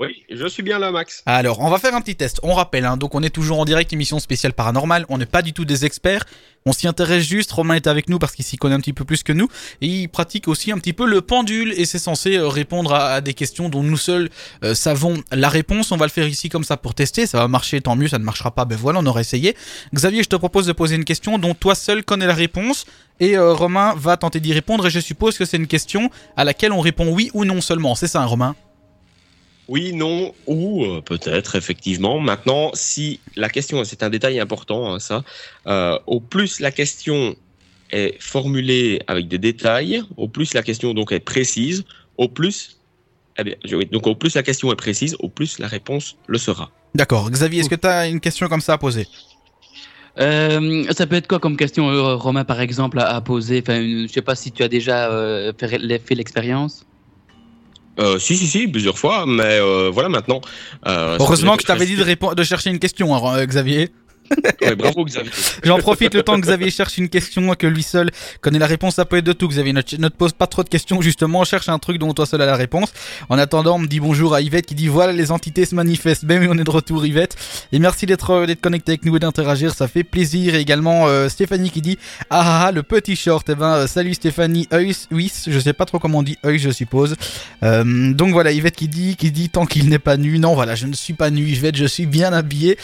[0.00, 1.22] Oui, je suis bien là, Max.
[1.26, 2.40] Alors, on va faire un petit test.
[2.42, 5.04] On rappelle, hein, donc on est toujours en direct, émission spéciale paranormale.
[5.10, 6.24] On n'est pas du tout des experts.
[6.64, 7.52] On s'y intéresse juste.
[7.52, 9.48] Romain est avec nous parce qu'il s'y connaît un petit peu plus que nous.
[9.82, 11.74] Et il pratique aussi un petit peu le pendule.
[11.76, 14.30] Et c'est censé euh, répondre à, des questions dont nous seuls
[14.64, 15.92] euh, savons la réponse.
[15.92, 17.26] On va le faire ici comme ça pour tester.
[17.26, 18.08] Ça va marcher, tant mieux.
[18.08, 19.54] Ça ne marchera pas, ben voilà, on aura essayé.
[19.92, 22.86] Xavier, je te propose de poser une question dont toi seul connais la réponse.
[23.20, 24.86] Et euh, Romain va tenter d'y répondre.
[24.86, 27.94] Et je suppose que c'est une question à laquelle on répond oui ou non seulement.
[27.94, 28.56] C'est ça, hein, Romain?
[29.72, 32.18] Oui, non, ou euh, peut-être, effectivement.
[32.18, 35.22] Maintenant, si la question, c'est un détail important, hein, ça,
[35.68, 37.36] euh, au plus la question
[37.92, 41.84] est formulée avec des détails, au plus la question donc est précise,
[42.16, 42.78] au plus,
[43.38, 46.16] eh bien, je- oui, donc au plus la question est précise, au plus la réponse
[46.26, 46.72] le sera.
[46.96, 47.30] D'accord.
[47.30, 49.06] Xavier, est-ce que tu as une question comme ça à poser?
[50.18, 53.60] Euh, ça peut être quoi comme question, Romain, par exemple, à, à poser?
[53.62, 56.84] Enfin, une- je sais pas si tu as déjà euh, fait, fait l'expérience.
[57.98, 60.40] Euh, si, si, si, plusieurs fois, mais euh, voilà maintenant.
[60.86, 63.90] euh, Heureusement que je t'avais dit de, répondre- de chercher une question, hein, Xavier.
[64.78, 65.30] Bravo, Xavier.
[65.64, 68.10] J'en profite le temps que Xavier cherche une question que lui seul
[68.40, 68.94] connaît la réponse.
[68.94, 69.72] Ça peut être de tout, Xavier.
[69.72, 71.44] Ne, te pose pas trop de questions, justement.
[71.44, 72.92] Cherche un truc dont toi seul a la réponse.
[73.28, 76.24] En attendant, on me dit bonjour à Yvette qui dit voilà, les entités se manifestent.
[76.24, 77.36] Ben on est de retour, Yvette.
[77.72, 79.74] Et merci d'être euh, d'être connecté avec nous et d'interagir.
[79.74, 80.54] Ça fait plaisir.
[80.54, 81.98] Et également, euh, Stéphanie qui dit
[82.30, 83.48] ah, ah, ah, le petit short.
[83.48, 84.68] Eh ben, euh, salut Stéphanie.
[85.10, 87.16] Oui, je sais pas trop comment on dit Eus, je suppose.
[87.62, 90.38] Donc voilà, Yvette qui dit, qui dit tant qu'il n'est pas nu.
[90.38, 92.78] Non, voilà, je ne suis pas nu, Yvette, je suis bien habillé,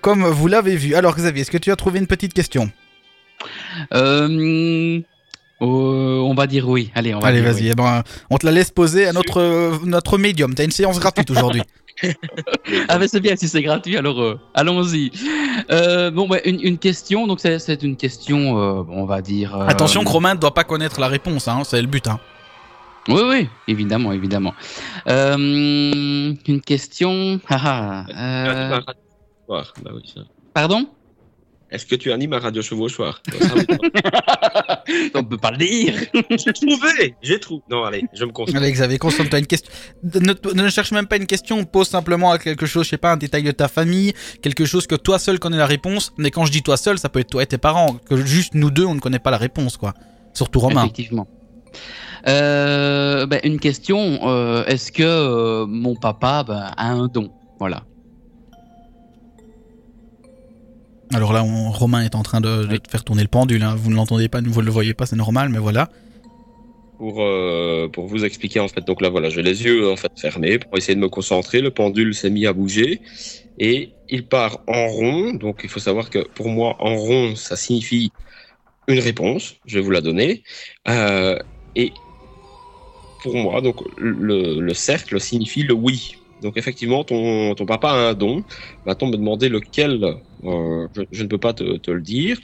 [0.00, 0.94] comme vous l'avez vu.
[0.94, 2.70] Alors Xavier, est-ce que tu as trouvé une petite question?
[3.92, 5.00] Euh,
[5.60, 6.90] euh, on va dire oui.
[6.94, 7.68] Allez, on va Allez, dire vas-y, oui.
[7.72, 10.54] eh ben, on te la laisse poser à notre, euh, notre médium.
[10.54, 11.62] T'as une séance gratuite aujourd'hui.
[12.88, 15.12] Ah ben c'est bien si c'est gratuit, alors euh, allons-y.
[15.70, 19.54] Euh, bon, une, une question, donc c'est une question, euh, on va dire.
[19.54, 22.08] euh, Attention, Romain ne doit pas connaître la réponse, hein, c'est le but.
[22.08, 22.18] Hein.
[23.08, 24.54] Oui, oui, évidemment, évidemment.
[25.06, 27.38] Euh, une question.
[27.50, 28.80] ah, ah,
[29.48, 30.22] oui, ça.
[30.54, 30.86] Pardon?
[31.72, 33.22] Est-ce que tu animes un radio chevauchoir.
[35.14, 35.94] On peut pas le dire.
[36.28, 37.62] J'ai trouvé J'ai trouvé.
[37.70, 38.58] Non, allez, je me concentre.
[38.58, 39.38] Allez, Xavier, concentre-toi.
[39.38, 39.72] Une question.
[40.02, 43.12] Ne, ne cherche même pas une question, pose simplement à quelque chose, je sais pas,
[43.12, 46.12] un détail de ta famille, quelque chose que toi seul connais la réponse.
[46.18, 47.94] Mais quand je dis toi seul, ça peut être toi et tes parents.
[47.94, 49.94] Que juste nous deux, on ne connaît pas la réponse, quoi.
[50.34, 50.82] Surtout Romain.
[50.82, 51.26] Effectivement.
[52.28, 57.30] Euh, ben, une question, euh, est-ce que euh, mon papa ben, a un don?
[57.58, 57.84] Voilà.
[61.14, 62.78] Alors là, on- Romain est en train de, de Oui.
[62.88, 63.62] faire tourner le pendule.
[63.62, 63.74] hein.
[63.76, 65.88] Vous ne l'entendez pas, vous ne le voyez pas, c'est normal, mais voilà.
[66.98, 70.12] Pour, euh, pour vous expliquer en fait, donc là voilà, j'ai les yeux en fait
[70.16, 71.60] fermés pour essayer de me concentrer.
[71.60, 73.00] Le pendule s'est mis à bouger
[73.58, 75.32] et il part en rond.
[75.34, 78.12] Donc il faut savoir que pour moi, en rond, ça signifie
[78.86, 79.56] une réponse.
[79.66, 80.44] Je vais vous la donner.
[80.88, 81.36] Euh,
[81.74, 81.92] et
[83.22, 86.16] pour moi, donc le, le cercle signifie le oui.
[86.42, 88.44] Donc effectivement, ton, ton papa a un don.
[88.84, 89.92] Maintenant, me demander lequel,
[90.44, 92.36] euh, je, je ne peux pas te, te le dire.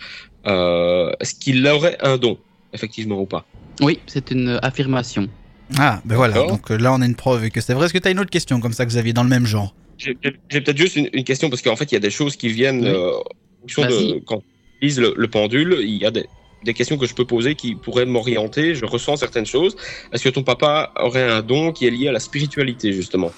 [0.47, 2.39] Euh, Est-ce qu'il aurait un don,
[2.73, 3.45] effectivement ou pas?
[3.81, 5.29] Oui, c'est une affirmation.
[5.77, 6.35] Ah, ben voilà.
[6.47, 7.87] Donc euh, là, on a une preuve que c'est vrai.
[7.87, 9.75] Est-ce que tu as une autre question comme ça, Xavier, dans le même genre?
[9.99, 12.49] J'ai peut-être juste une, une question parce qu'en fait, il y a des choses qui
[12.49, 12.89] viennent Oui.
[12.89, 14.43] euh, de quand on
[14.77, 15.77] utilise le, le pendule.
[15.81, 16.27] Il y a des,
[16.65, 18.75] des questions que je peux poser qui pourraient m'orienter.
[18.75, 19.75] Je ressens certaines choses.
[20.13, 23.33] Est-ce que ton papa aurait un don qui est lié à la spiritualité justement?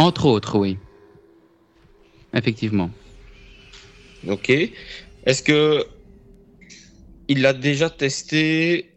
[0.00, 0.78] Entre autres, oui.
[2.32, 2.90] Effectivement.
[4.26, 4.48] Ok.
[4.48, 5.86] Est-ce que
[7.28, 8.94] il l'a déjà testé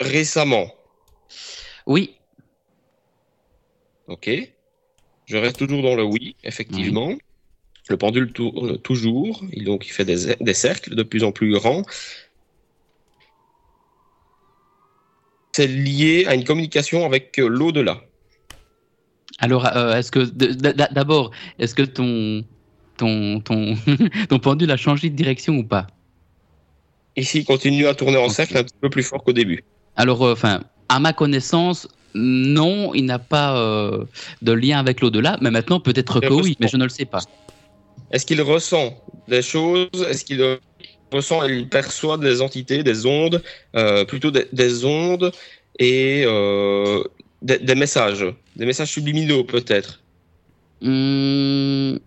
[0.00, 0.72] récemment?
[1.86, 2.14] Oui,
[4.06, 4.30] Ok.
[5.26, 7.12] Je reste toujours dans le oui, effectivement.
[7.88, 11.52] Le pendule tourne toujours, il- donc il fait des, des cercles de plus en plus
[11.52, 11.82] grands.
[15.54, 18.07] C'est lié à une communication avec euh, l'au-delà.
[19.38, 20.20] Alors, euh, est-ce que
[20.92, 22.44] d'abord, est-ce que ton
[22.96, 23.76] ton ton
[24.28, 25.86] ton pendule a changé de direction ou pas?
[27.16, 29.64] Ici, il continue à tourner en cercle un petit peu plus fort qu'au début.
[29.96, 34.04] Alors, euh, enfin, à ma connaissance, non, il n'a pas euh,
[34.42, 35.36] de lien avec l'au-delà.
[35.40, 37.20] Mais maintenant, peut-être que oui, mais je ne le sais pas.
[38.10, 38.96] Est-ce qu'il ressent
[39.28, 39.88] des choses?
[40.08, 40.58] Est-ce qu'il
[41.12, 43.42] ressent, il perçoit des entités, des ondes,
[44.06, 45.32] plutôt des, des ondes?
[45.78, 47.04] Et euh,
[47.42, 48.26] des, des messages,
[48.56, 50.00] des messages subliminaux peut-être
[50.80, 51.98] Hum,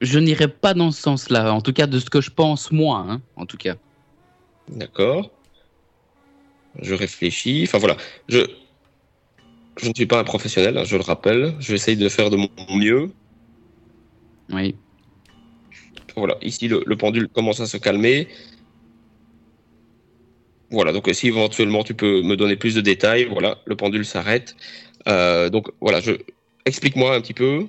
[0.00, 1.52] je n'irai pas dans ce sens-là.
[1.52, 3.76] En tout cas, de ce que je pense moi, hein, en tout cas.
[4.68, 5.30] D'accord.
[6.80, 7.64] Je réfléchis.
[7.66, 7.96] Enfin voilà,
[8.28, 8.46] je
[9.80, 11.54] je ne suis pas un professionnel, hein, je le rappelle.
[11.58, 13.10] Je vais essayer de faire de mon mieux.
[14.50, 14.74] Oui.
[16.16, 18.28] Voilà, ici le, le pendule commence à se calmer.
[20.72, 24.04] Voilà, donc euh, si éventuellement tu peux me donner plus de détails, voilà, le pendule
[24.04, 24.56] s'arrête.
[25.08, 26.12] Euh, donc voilà, je
[26.64, 27.66] explique-moi un petit peu.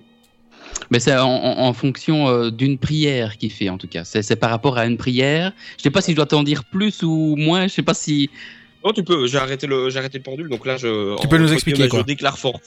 [0.89, 4.03] Mais c'est en, en- en fonction euh, d'une prière qu'il fait, en tout cas.
[4.05, 5.51] C'est par rapport à une prière.
[5.77, 7.67] Je sais pas si je dois t'en dire plus ou moins.
[7.67, 8.29] Je sais pas si.
[8.83, 9.27] Non, tu peux.
[9.27, 11.15] J'ai arrêté le, j'ai arrêté le pendule, donc là je.
[11.19, 11.99] Tu peux nous expliquer, quoi.
[11.99, 12.59] Je déclare fort.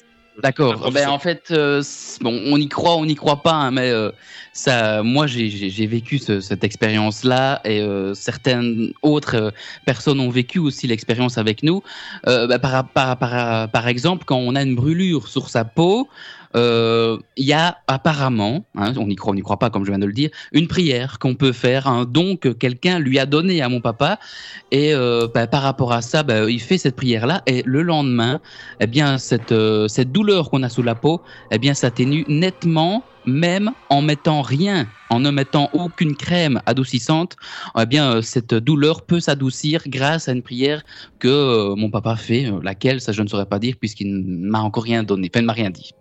[0.42, 0.90] D'accord.
[0.92, 1.82] Ben, en fait, euh,
[2.20, 4.10] bon, on y croit, on n'y croit pas, hein, mais euh,
[4.52, 9.50] ça, moi, j'ai- vécu ce- cette expérience-là, et euh, certaines autres euh,
[9.86, 11.82] personnes ont vécu aussi l'expérience avec nous.
[12.26, 16.08] Euh, ben, par, par, par, par exemple, quand on a une brûlure sur sa peau,
[16.56, 19.98] il y a apparemment, hein, on n'y croit, on n'y croit pas, comme je viens
[19.98, 23.62] de le dire, une prière qu'on peut faire, un don que quelqu'un lui a donné
[23.62, 24.18] à mon papa,
[24.70, 28.40] et euh, ben, par rapport à ça, ben, il fait cette prière-là, et le lendemain,
[28.80, 33.04] eh bien, cette, euh, cette douleur qu'on a sous la peau, eh bien, s'atténue nettement,
[33.26, 37.36] même en mettant rien, en ne mettant aucune crème adoucissante.
[37.78, 40.82] Eh bien, euh, cette douleur peut s'adoucir grâce à une prière
[41.18, 44.48] que euh, mon papa fait, euh, laquelle, ça je ne saurais pas dire puisqu'il ne
[44.48, 45.92] m'a encore rien donné, enfin, il ne m'a rien dit.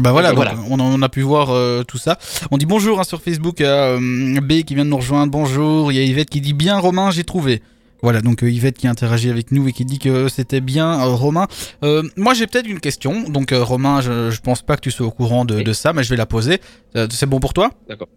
[0.00, 0.52] Bah voilà, Voilà.
[0.54, 2.18] donc, on, on a pu voir euh, tout ça.
[2.50, 5.32] On dit bonjour hein, sur Facebook à euh, B qui vient de nous rejoindre.
[5.32, 5.90] Bonjour.
[5.92, 7.62] Il y a Yvette qui dit bien Romain, j'ai trouvé.
[8.00, 11.06] Voilà, donc euh, Yvette qui interagit avec nous et qui dit que c'était bien euh,
[11.14, 11.48] Romain.
[11.82, 13.28] Euh, moi j'ai peut-être une question.
[13.28, 15.64] Donc euh, Romain, je, je pense pas que tu sois au courant de, Oui.
[15.64, 16.60] de ça, mais je vais la poser.
[16.96, 17.70] Euh, c'est bon pour toi?
[17.88, 18.08] D'accord.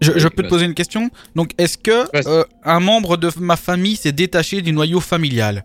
[0.00, 1.10] Je, je peux te poser une question?
[1.34, 5.64] Donc est-ce que euh, un membre de ma famille s'est détaché du noyau familial?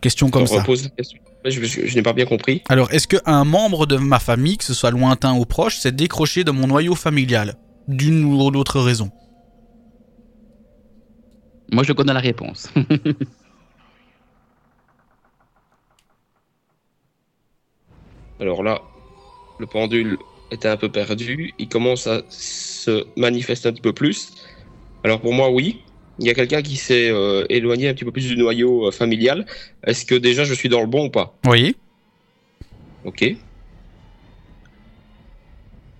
[0.00, 0.60] Question comme ça.
[0.60, 1.18] repose la question.
[1.44, 2.62] Je, je- je n'ai pas bien compris.
[2.68, 6.44] Alors, est-ce qu'un membre de ma famille, que ce soit lointain ou proche, s'est décroché
[6.44, 7.54] de mon noyau familial?
[7.86, 9.10] D'une ou d'autre raison?
[11.72, 12.68] Moi, je connais la réponse.
[18.40, 18.80] Alors là,
[19.58, 20.18] le pendule
[20.50, 21.52] était un peu perdu.
[21.58, 24.32] Il commence à se manifester un petit peu plus.
[25.04, 25.82] Alors pour moi, oui.
[26.20, 28.90] Il y a quelqu'un qui s'est euh, éloigné un petit peu plus du noyau euh,
[28.90, 29.46] familial.
[29.86, 31.36] Est-ce que déjà je suis dans le bon ou pas?
[31.46, 31.76] Oui.
[33.04, 33.24] Ok.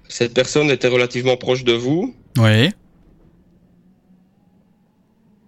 [0.08, 2.14] Cette personne était relativement proche de vous?
[2.38, 2.70] Oui.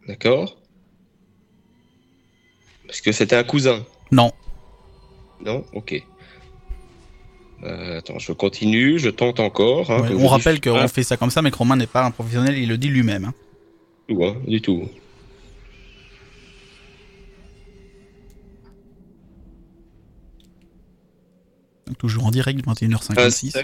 [0.07, 0.57] D'accord.
[2.89, 3.85] Est-ce que c'était un cousin?
[4.13, 4.33] Non.
[5.45, 5.65] Non?
[5.73, 6.03] Ok.
[7.63, 9.91] Euh, attends, je continue, je tente encore.
[9.91, 12.11] hein, Ouais, On rappelle qu'on fait ça comme ça, mais que Romain n'est pas un
[12.11, 13.27] professionnel, il le dit lui-même.
[13.27, 13.35] hein.
[14.11, 14.89] Tu vois, du tout.
[21.97, 23.57] Toujours en direct, 21h56.
[23.57, 23.63] Euh,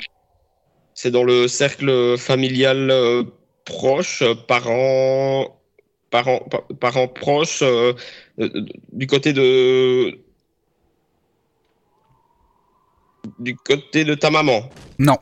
[0.94, 3.24] c'est dans le cercle familial euh,
[3.64, 5.61] proche, euh, parents,
[6.11, 7.64] parents, parents proches,
[8.92, 10.16] du côté de.
[13.40, 14.70] Du côté de ta maman.
[15.01, 15.18] Non.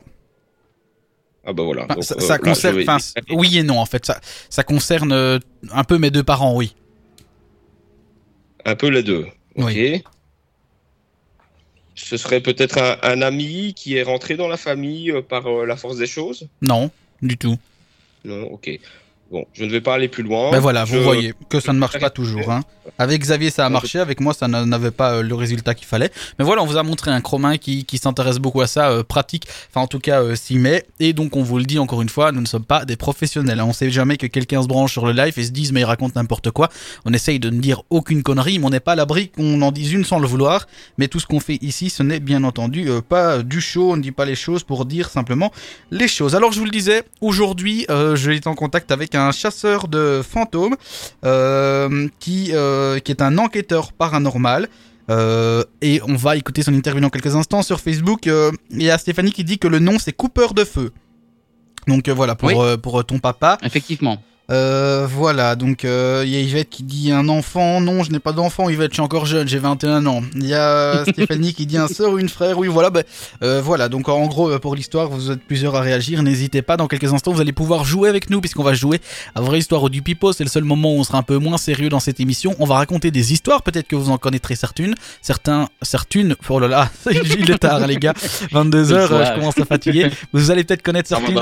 [1.45, 1.83] Ah bah voilà.
[1.85, 2.75] Enfin, Donc, ça, euh, ça concerne.
[2.75, 2.85] vais-
[3.29, 4.05] oui et non, en fait.
[4.05, 4.19] Ça,
[4.49, 5.39] ça concerne euh,
[5.71, 6.75] un peu mes deux parents, oui.
[8.65, 9.25] Un peu les deux.
[9.55, 9.65] Ok.
[9.65, 10.03] Oui.
[11.93, 15.77] Ce serait peut-être un, un ami qui est rentré dans la famille euh, par la
[15.77, 16.47] force des choses?
[16.61, 16.91] Non,
[17.21, 17.57] du tout.
[18.25, 18.79] Non, ok.
[19.31, 20.51] Bon, je ne vais pas aller plus loin.
[20.51, 22.51] Ben voilà, vous voyez que ça ne marche pas toujours.
[22.51, 22.61] Hein.
[22.99, 23.97] Avec Xavier, ça a marché.
[23.99, 26.11] Avec moi, ça n'a- n'avait pas euh, le résultat qu'il fallait.
[26.37, 29.03] Mais voilà, on vous a montré un chromin qui, qui s'intéresse beaucoup à ça, euh,
[29.03, 29.47] pratique.
[29.71, 30.85] Enfin, en tout cas, euh, s'y met.
[30.99, 33.59] Et donc, on vous le dit encore une fois, nous ne sommes pas des professionnels.
[33.59, 33.65] hein.
[33.67, 35.85] On sait jamais que quelqu'un se branche sur le live et se dise, mais il
[35.85, 36.69] raconte n'importe quoi.
[37.05, 39.71] On essaye de ne dire aucune connerie, mais on n'est pas à l'abri qu'on en
[39.71, 40.67] dise une sans le vouloir.
[40.99, 43.91] Mais tout ce qu'on fait ici, ce n'est bien entendu euh, pas du show.
[43.93, 45.51] On ne dit pas les choses pour dire simplement
[45.89, 46.35] les choses.
[46.35, 50.75] Alors, je vous le disais, aujourd'hui, je suis en contact avec un chasseur de fantômes
[51.25, 54.67] euh, qui, euh, qui est un enquêteur paranormal.
[55.11, 58.25] Euh, et on va écouter son interview dans quelques instants sur Facebook.
[58.27, 60.91] Euh, Il y a Stéphanie qui dit que le nom c'est Cooper de Feu.
[61.87, 62.77] Donc euh, voilà pour, Oui.
[62.81, 63.57] pour ton papa.
[63.61, 64.17] Effectivement.
[64.51, 67.81] Euh, voilà, donc euh, il y a Yvette qui dit un enfant.
[67.81, 70.21] Non, je n'ai pas d'enfant, Yvette, je suis encore jeune, j'ai 21 ans.
[70.35, 72.57] Il y a Stéphanie qui dit un sœur ou une frère.
[72.59, 73.01] Oui, voilà, bah,
[73.41, 73.89] euh, voilà.
[73.89, 76.21] Donc en gros, euh, pour l'histoire, vous êtes plusieurs à réagir.
[76.21, 79.01] N'hésitez pas, dans quelques instants, vous allez pouvoir jouer avec nous, puisqu'on va jouer
[79.33, 80.31] à Vraie Histoire ou du Pipo.
[80.31, 82.55] C'est le seul moment où on sera un peu moins sérieux dans cette émission.
[82.59, 84.93] On va raconter des histoires, peut-être que vous en connaîtrez certaines.
[85.21, 86.35] Certains, certaines.
[86.49, 88.13] Oh là là, il est tard, les gars.
[88.51, 89.25] 22h, soir.
[89.25, 90.11] je commence à fatiguer.
[90.33, 91.39] Vous allez peut-être connaître certaines.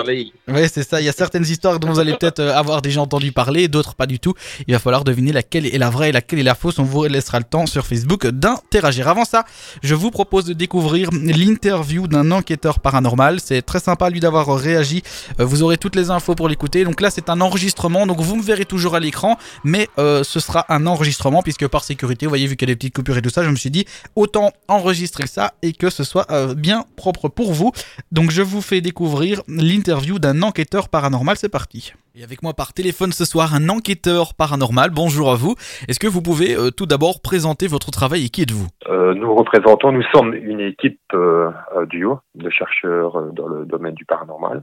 [0.47, 1.01] Ouais, c'est ça.
[1.01, 3.95] Il y a certaines histoires dont vous allez peut-être euh, avoir déjà entendu parler, d'autres
[3.95, 4.33] pas du tout.
[4.67, 6.79] Il va falloir deviner laquelle est la vraie et laquelle est la fausse.
[6.79, 9.07] On vous laissera le temps sur Facebook d'interagir.
[9.07, 9.45] Avant ça,
[9.81, 13.39] je vous propose de découvrir l'interview d'un enquêteur paranormal.
[13.39, 15.01] C'est très sympa lui d'avoir réagi.
[15.39, 16.83] Euh, vous aurez toutes les infos pour l'écouter.
[16.83, 18.05] Donc là, c'est un enregistrement.
[18.05, 21.83] Donc vous me verrez toujours à l'écran, mais euh, ce sera un enregistrement puisque par
[21.83, 23.55] sécurité, vous voyez, vu qu'il y a des petites coupures et tout ça, je me
[23.55, 23.85] suis dit
[24.15, 27.71] autant enregistrer ça et que ce soit euh, bien propre pour vous.
[28.11, 31.93] Donc je vous fais découvrir l'interview d'un enquêteur paranormal, c'est parti.
[32.15, 35.55] Et avec moi par téléphone ce soir, un enquêteur paranormal, bonjour à vous.
[35.87, 38.67] Est-ce que vous pouvez euh, tout d'abord présenter votre travail et qui êtes-vous?
[38.87, 41.49] Euh, nous représentons, nous sommes une équipe euh,
[41.89, 44.61] duo de chercheurs euh, dans le domaine du paranormal.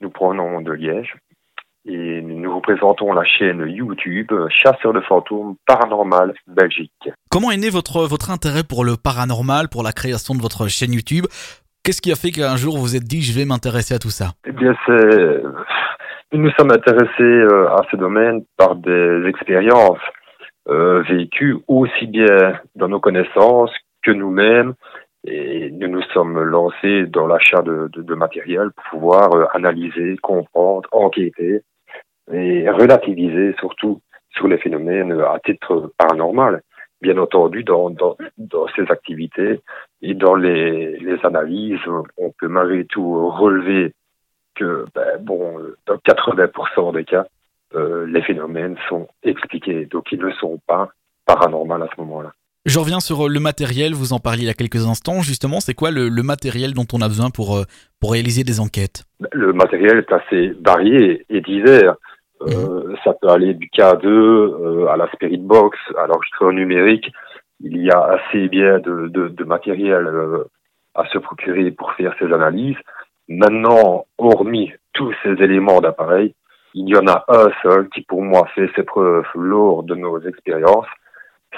[0.00, 1.14] Nous prenons de Liège
[1.86, 7.08] et nous représentons la chaîne YouTube Chasseurs de fantômes paranormal Belgique.
[7.30, 10.92] Comment est né votre, votre intérêt pour le paranormal, pour la création de votre chaîne
[10.92, 11.26] YouTube?
[11.84, 14.10] Qu'est-ce qui a fait qu'un jour vous vous êtes dit je vais m'intéresser à tout
[14.10, 14.32] ça?
[14.44, 15.42] Eh bien, c'est
[16.32, 19.98] nous sommes intéressés euh, à ce domaine par des expériences
[20.68, 24.74] euh, vécues aussi bien dans nos connaissances que nous-mêmes.
[25.24, 30.16] Et nous nous sommes lancés dans l'achat de, de, de matériel pour pouvoir euh, analyser,
[30.18, 31.62] comprendre, enquêter
[32.32, 34.00] et relativiser surtout
[34.30, 36.62] sur les phénomènes à titre paranormal.
[37.00, 39.60] Bien entendu, dans, dans, dans ces activités
[40.02, 41.80] et dans les, les analyses,
[42.16, 43.92] on peut malgré tout relever
[44.58, 47.26] que, ben, bon, dans 80% des cas,
[47.74, 49.86] euh, les phénomènes sont expliqués.
[49.86, 50.88] Donc, ils ne sont pas
[51.26, 52.32] paranormaux à ce moment-là.
[52.64, 55.20] Je reviens sur euh, le matériel, vous en parliez il y a quelques instants.
[55.22, 57.64] Justement, c'est quoi le, le matériel dont on a besoin pour, euh,
[58.00, 59.04] pour réaliser des enquêtes?
[59.32, 61.94] Le matériel est assez varié et divers.
[62.42, 67.10] Euh, Ça peut aller du K2 euh, à la Spirit Box, à l'enregistreur numérique.
[67.60, 70.44] Il y a assez bien de, de, de matériel euh,
[70.94, 72.76] à se procurer pour faire ces analyses.
[73.28, 76.34] Maintenant, hormis tous ces éléments d'appareil,
[76.74, 80.20] il y en a un seul qui pour moi fait ses preuves lors de nos
[80.20, 80.86] expériences,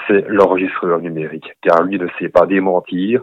[0.07, 3.21] c'est l'enregistreur numérique, car lui ne sait pas démentir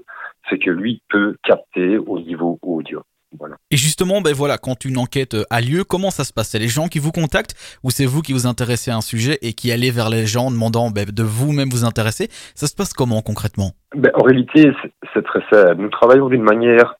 [0.50, 3.02] ce que lui peut capter au niveau audio.
[3.38, 3.56] Voilà.
[3.70, 6.48] Et justement, ben voilà, quand une enquête euh, a lieu, comment ça se passe?
[6.48, 9.38] C'est les gens qui vous contactent ou c'est vous qui vous intéressez à un sujet
[9.42, 12.28] et qui allez vers les gens en demandant ben, de vous-même vous intéresser?
[12.54, 13.72] Ça se passe comment concrètement?
[13.94, 14.72] Ben, en réalité,
[15.12, 15.76] c'est très simple.
[15.76, 16.94] Nous travaillons d'une manière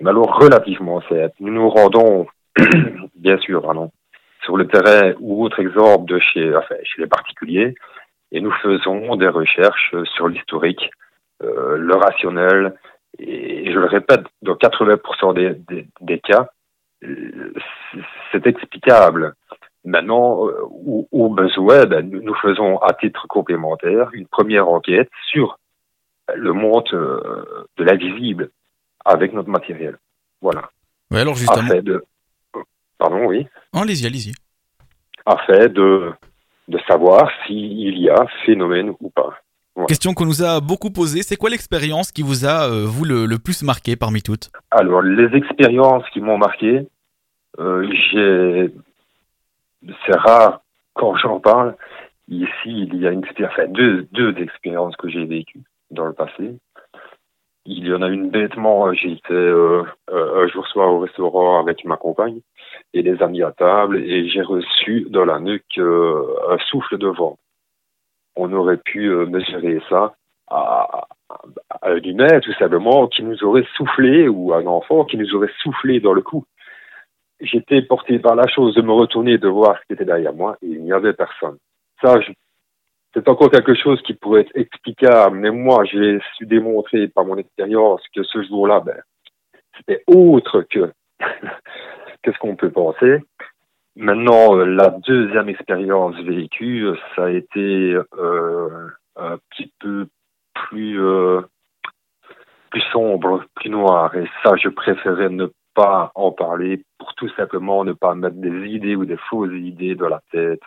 [0.00, 1.32] ben, alors relativement simple.
[1.40, 2.26] Nous nous rendons,
[3.16, 3.90] bien sûr, pardon,
[4.44, 7.74] sur le terrain ou autre exemple de chez, enfin, chez les particuliers
[8.32, 10.90] et nous faisons des recherches sur l'historique,
[11.42, 12.74] euh, le rationnel
[13.18, 16.48] et je le répète, dans 80% des, des, des cas,
[17.04, 17.52] euh,
[17.92, 18.00] c'est-
[18.32, 19.34] c'est explicable.
[19.84, 25.08] Maintenant, euh, au, au besoin, ben, nous, nous faisons à titre complémentaire une première enquête
[25.30, 25.58] sur
[26.34, 28.50] le monde euh, de l'invisible
[29.06, 29.96] avec notre matériel.
[30.40, 30.70] Voilà.
[31.10, 31.80] Ouais, alors justement.
[31.80, 32.04] De,
[32.98, 34.32] pardon, oui, allez-y, allez-y.
[35.24, 36.12] afin de
[36.68, 39.32] de savoir s'il y a phénomène ou pas.
[39.86, 43.26] Question qu'on nous a beaucoup posée, c'est quoi l'expérience qui vous a, euh, vous, le,
[43.26, 44.50] le plus marqué parmi toutes?
[44.70, 46.88] Alors, les expériences qui m'ont marqué,
[47.58, 48.74] euh, j'ai,
[50.06, 50.62] c'est rare
[50.94, 51.76] quand j'en parle.
[52.28, 56.14] Ici, il y a une expérience, enfin, deux, deux expériences que j'ai vécues dans le
[56.14, 56.56] passé.
[57.68, 61.84] Il y en a une bêtement, j'étais euh, euh, un jour soir au restaurant avec
[61.84, 62.40] ma compagne
[62.94, 67.08] et les amis à table et j'ai reçu dans la nuque euh, un souffle de
[67.08, 67.38] vent.
[68.36, 70.14] On aurait pu euh, mesurer ça
[70.48, 75.34] à, à un humain tout simplement qui nous aurait soufflé ou un enfant qui nous
[75.34, 76.44] aurait soufflé dans le cou.
[77.40, 80.56] J'étais porté par la chose de me retourner, de voir ce qui était derrière moi
[80.62, 81.58] et il n'y avait personne.
[82.00, 82.30] Ça, je-
[83.16, 87.38] c'est encore quelque chose qui pourrait être explicable, mais moi, j'ai su démontrer par mon
[87.38, 89.00] expérience que ce jour-là, ben,
[89.74, 90.92] c'était autre que,
[92.22, 93.22] que ce qu'on peut penser.
[93.96, 100.08] Maintenant, euh, la deuxième expérience vécue, ça a été euh, un petit peu
[100.52, 101.40] plus euh,
[102.70, 104.14] plus sombre, plus noir.
[104.14, 108.66] Et ça, je préférais ne pas en parler pour tout simplement ne pas mettre des
[108.68, 110.60] idées ou des fausses idées dans la tête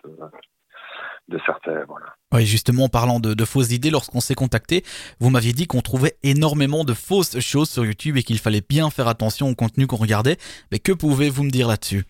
[1.29, 1.83] de certains.
[1.87, 2.07] Voilà.
[2.33, 4.83] Oui, justement, en parlant de, de fausses idées, lorsqu'on s'est contacté,
[5.19, 8.89] vous m'aviez dit qu'on trouvait énormément de fausses choses sur YouTube et qu'il fallait bien
[8.89, 10.37] faire attention au contenu qu'on regardait.
[10.71, 12.03] Mais que pouvez-vous me dire là-dessus?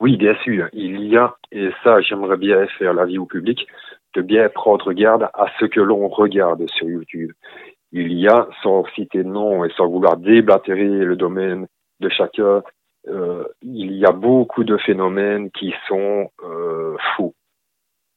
[0.00, 3.66] Oui, bien sûr, il y a, et ça, j'aimerais bien faire l'avis au public,
[4.14, 7.32] de bien prendre garde à ce que l'on regarde sur YouTube.
[7.92, 11.66] Il y a, sans citer de nom et sans vouloir déblatérer le domaine
[12.00, 12.62] de chacun,
[13.08, 17.34] euh, il y a beaucoup de phénomènes qui sont euh, faux.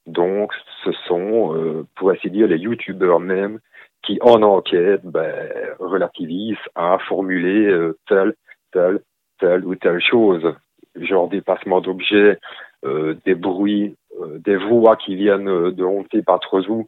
[0.10, 0.51] Donc,
[0.84, 3.60] ce sont, euh, pour ainsi dire, les youtubeurs même
[4.03, 5.49] qui, en enquête, ben,
[5.80, 8.34] relativisent à formuler euh, telle,
[8.72, 9.01] telle,
[9.39, 10.53] telle ou telle chose.
[10.95, 12.39] Genre dépassement d'objets,
[12.86, 13.95] euh, des bruits,
[14.39, 16.88] des voix qui viennent de trop où.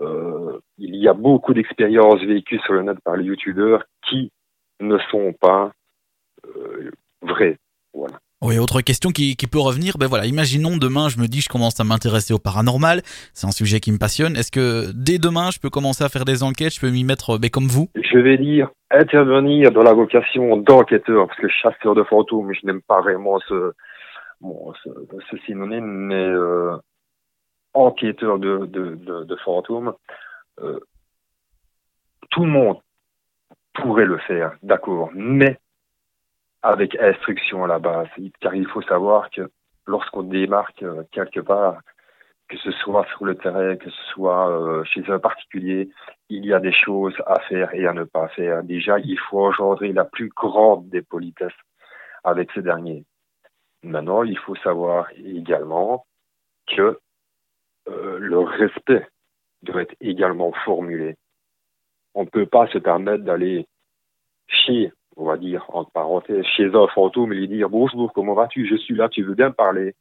[0.00, 4.30] Euh, il y a beaucoup d'expériences vécues sur le net par les youtubeurs qui
[4.80, 5.72] ne sont pas
[7.22, 7.58] vraies.
[7.92, 8.18] Voilà.
[8.42, 11.50] Oui, autre question qui, qui peut revenir, ben voilà, imaginons demain, je me dis, je
[11.50, 13.02] commence à m'intéresser au paranormal,
[13.34, 14.34] c'est un sujet qui me passionne.
[14.34, 17.36] Est-ce que dès demain, je peux commencer à faire des enquêtes, je peux m'y mettre
[17.36, 17.90] ben, comme vous?
[17.96, 22.80] Je vais dire intervenir dans la vocation d'enquêteur, parce que chasseur de fantômes, je n'aime
[22.80, 23.74] pas vraiment ce,
[24.40, 26.76] bon, ce, synonyme, mais euh,
[27.74, 29.92] enquêteur de, de, de, de fantômes,
[30.62, 30.80] euh,
[32.30, 32.78] tout le monde
[33.74, 35.58] pourrait le faire, d'accord, mais
[36.62, 38.08] avec instruction à la base,
[38.40, 39.50] car il faut savoir que
[39.86, 41.80] lorsqu'on démarque euh, quelque part,
[42.48, 45.88] que ce soit sur le terrain, que ce soit euh, chez un particulier,
[46.28, 48.62] il y a des choses à faire et à ne pas faire.
[48.64, 51.52] Déjà, il faut engendrer la plus grande des politesses
[52.24, 53.04] avec ces derniers.
[53.82, 56.04] Maintenant, il faut savoir également
[56.66, 56.98] que
[57.88, 59.06] euh, le respect
[59.62, 61.16] doit être également formulé.
[62.14, 63.66] On ne peut pas se permettre d'aller
[64.48, 68.66] chez, on va dire, entre parenthèses, chez un fantôme et lui dire bonjour, comment vas-tu,
[68.66, 69.94] je suis là, tu veux bien me parler?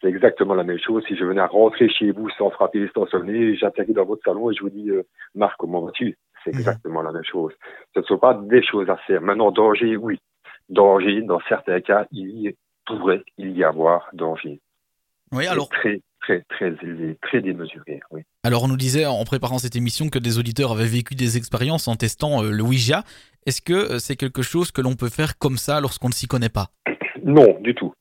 [0.00, 1.04] C'est exactement la même chose.
[1.06, 4.50] Si je venais à rentrer chez vous sans frapper, sans sonner, j'atterris dans votre salon
[4.50, 5.02] et je vous dis, euh,
[5.34, 6.16] Marc, comment vas-tu?
[6.42, 7.52] C'est exactement la même chose.
[7.94, 9.20] Ce ne sont pas des choses à faire.
[9.20, 10.18] Maintenant, danger, oui.
[10.70, 14.60] Danger, dans certains cas, il y pourrait il y avoir danger.
[15.32, 18.22] Oui, alors, Très, très, très élevé, très démesuré, oui.
[18.44, 21.88] alors on nous disait en préparant cette émission que des auditeurs avaient vécu des expériences
[21.88, 23.02] en testant euh, le Ouija.
[23.46, 26.26] Est-ce que euh, c'est quelque chose que l'on peut faire comme ça lorsqu'on ne s'y
[26.26, 26.68] connaît pas?
[27.22, 27.92] Non, du tout.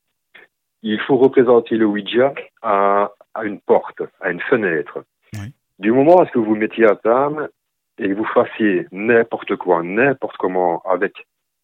[0.81, 5.03] Il faut représenter le Ouija à, à une porte, à une fenêtre.
[5.33, 5.53] Oui.
[5.77, 7.49] Du moment à ce que vous vous mettiez à table
[7.97, 11.13] et que vous fassiez n'importe quoi, n'importe comment avec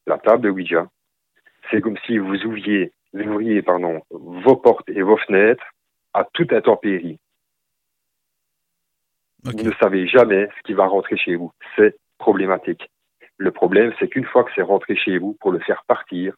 [0.05, 0.87] la table de Ouija,
[1.71, 5.65] c'est comme si vous ouvriez, ouvriez pardon, vos portes et vos fenêtres
[6.15, 7.19] à toute intempérie.
[9.43, 11.51] Vous ne savez jamais ce qui va rentrer chez vous.
[11.75, 12.89] C'est problématique.
[13.37, 16.33] Le problème, c'est qu'une fois que c'est rentré chez vous, pour le faire partir,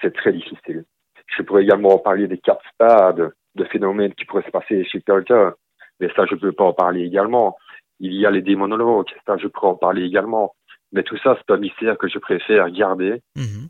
[0.00, 0.84] c'est très difficile.
[1.26, 5.52] Je pourrais également parler des quatre stades de phénomènes qui pourraient se passer chez quelqu'un,
[6.00, 7.56] mais ça, je ne peux pas en parler également.
[7.98, 10.54] Il y a les démonologues, ça, je pourrais en parler également.
[10.92, 13.68] Mais tout ça, c'est un mystère que je préfère garder Mhm.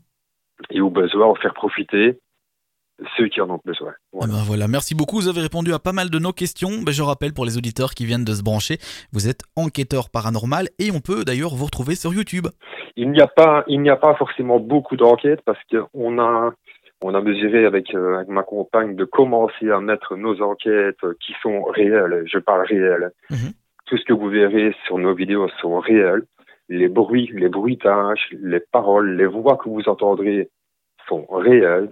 [0.69, 2.19] et au besoin en faire profiter
[3.17, 3.91] ceux qui en ont besoin.
[3.91, 4.33] Eh Voilà.
[4.33, 5.17] ben voilà, merci beaucoup.
[5.17, 6.69] Vous avez répondu à pas mal de nos questions.
[6.85, 8.77] Ben, je rappelle pour les auditeurs qui viennent de se brancher,
[9.11, 12.47] vous êtes enquêteur paranormal et on peut d'ailleurs vous retrouver sur YouTube.
[12.95, 16.53] Il n'y a pas, il n'y a pas forcément beaucoup d'enquêtes parce qu'on a,
[17.03, 21.33] on a mesuré avec, euh, avec ma compagne de commencer à mettre nos enquêtes qui
[21.41, 22.23] sont réelles.
[22.31, 23.11] Je parle réelles.
[23.31, 23.53] Mhm.
[23.87, 26.23] Tout ce que vous verrez sur nos vidéos sont réels.
[26.69, 30.49] Les bruits, les bruitages, les paroles, les voix que vous entendrez
[31.09, 31.89] sont réelles.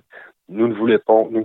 [0.51, 0.73] Nous ne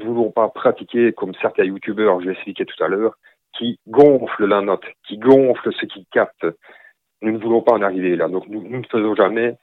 [0.04, 3.16] voulons pas, pratiquer comme certains youtubeurs, je l'ai expliqué tout à l'heure,
[3.56, 6.44] qui gonfle la note, qui gonfle ce qui capte.
[7.22, 8.28] Nous ne voulons pas en arriver là.
[8.28, 9.56] Donc, nous, nous ne faisons jamais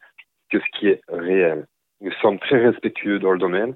[0.50, 1.68] que ce qui est réel.
[2.00, 3.76] Nous sommes très respectueux dans le domaine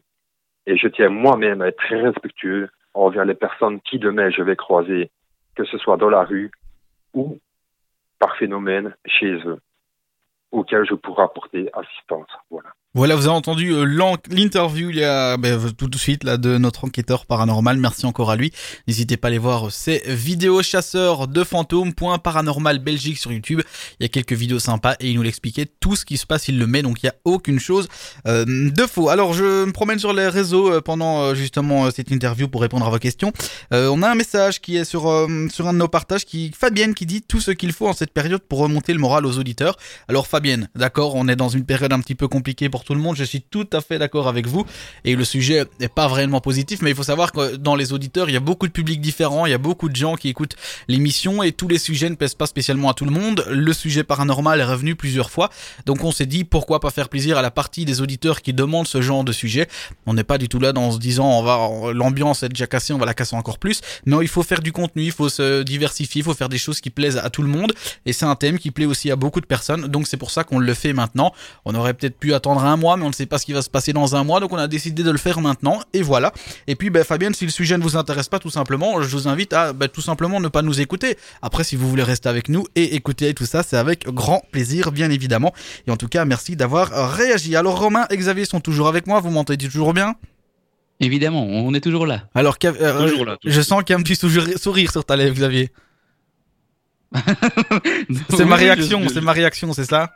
[0.65, 4.55] et je tiens moi-même à être très respectueux envers les personnes qui demain je vais
[4.55, 5.11] croiser,
[5.55, 6.51] que ce soit dans la rue
[7.13, 7.39] ou
[8.19, 9.59] par phénomène chez eux,
[10.51, 12.29] auquel je pourrai apporter assistance.
[12.49, 12.69] Voilà.
[12.93, 16.57] Voilà, vous avez entendu euh, l'interview il y a ben, tout de suite là de
[16.57, 17.77] notre enquêteur paranormal.
[17.77, 18.51] Merci encore à lui.
[18.87, 21.93] N'hésitez pas à aller voir ses vidéos chasseurs de fantômes.
[21.93, 23.61] Paranormal Belgique sur YouTube.
[23.99, 26.47] Il y a quelques vidéos sympas et il nous l'expliquait tout ce qui se passe.
[26.47, 27.87] Il le met donc il y a aucune chose
[28.25, 29.09] euh, de faux.
[29.09, 32.89] Alors je me promène sur les réseaux euh, pendant justement cette interview pour répondre à
[32.89, 33.31] vos questions.
[33.71, 35.01] on a un message qui est sur
[35.51, 38.13] sur un de nos partages qui Fabienne qui dit tout ce qu'il faut en cette
[38.13, 39.77] période pour remonter le moral aux auditeurs.
[40.07, 43.15] Alors Fabienne, d'accord, on est dans une période un petit peu compliquée tout le monde,
[43.15, 44.65] je suis tout à fait d'accord avec vous.
[45.05, 48.29] Et le sujet n'est pas vraiment positif, mais il faut savoir que dans les auditeurs,
[48.29, 50.55] il y a beaucoup de publics différents, il y a beaucoup de gens qui écoutent
[50.87, 53.45] l'émission et tous les sujets ne pèsent pas spécialement à tout le monde.
[53.49, 55.49] Le sujet paranormal est revenu plusieurs fois,
[55.85, 58.87] donc on s'est dit pourquoi pas faire plaisir à la partie des auditeurs qui demandent
[58.87, 59.67] ce genre de sujet.
[60.05, 62.93] On n'est pas du tout là dans se disant on va l'ambiance est déjà cassée,
[62.93, 63.81] on va la casser encore plus.
[64.05, 66.81] Non, il faut faire du contenu, il faut se diversifier, il faut faire des choses
[66.81, 67.73] qui plaisent à tout le monde
[68.05, 69.87] et c'est un thème qui plaît aussi à beaucoup de personnes.
[69.87, 71.33] Donc c'est pour ça qu'on le fait maintenant.
[71.65, 73.61] On aurait peut-être pu attendre un mois, mais on ne sait pas ce qui va
[73.61, 76.31] se passer dans un mois, donc on a décidé de le faire maintenant, et voilà.
[76.67, 79.27] Et puis, ben, Fabienne, si le sujet ne vous intéresse pas, tout simplement, je vous
[79.27, 81.17] invite à ben, tout simplement ne pas nous écouter.
[81.41, 84.91] Après, si vous voulez rester avec nous et écouter tout ça, c'est avec grand plaisir,
[84.91, 85.53] bien évidemment.
[85.87, 87.55] Et en tout cas, merci d'avoir réagi.
[87.55, 90.15] Alors, Romain et Xavier sont toujours avec moi, vous m'entendez toujours bien?
[90.99, 92.23] Évidemment, on est toujours là.
[92.33, 95.35] Alors, euh, toujours là, je sens qu'il y a un petit sourire sur ta lèvre,
[95.35, 95.71] Xavier.
[98.35, 100.11] c'est ma réaction, c'est ma réaction, c'est ça?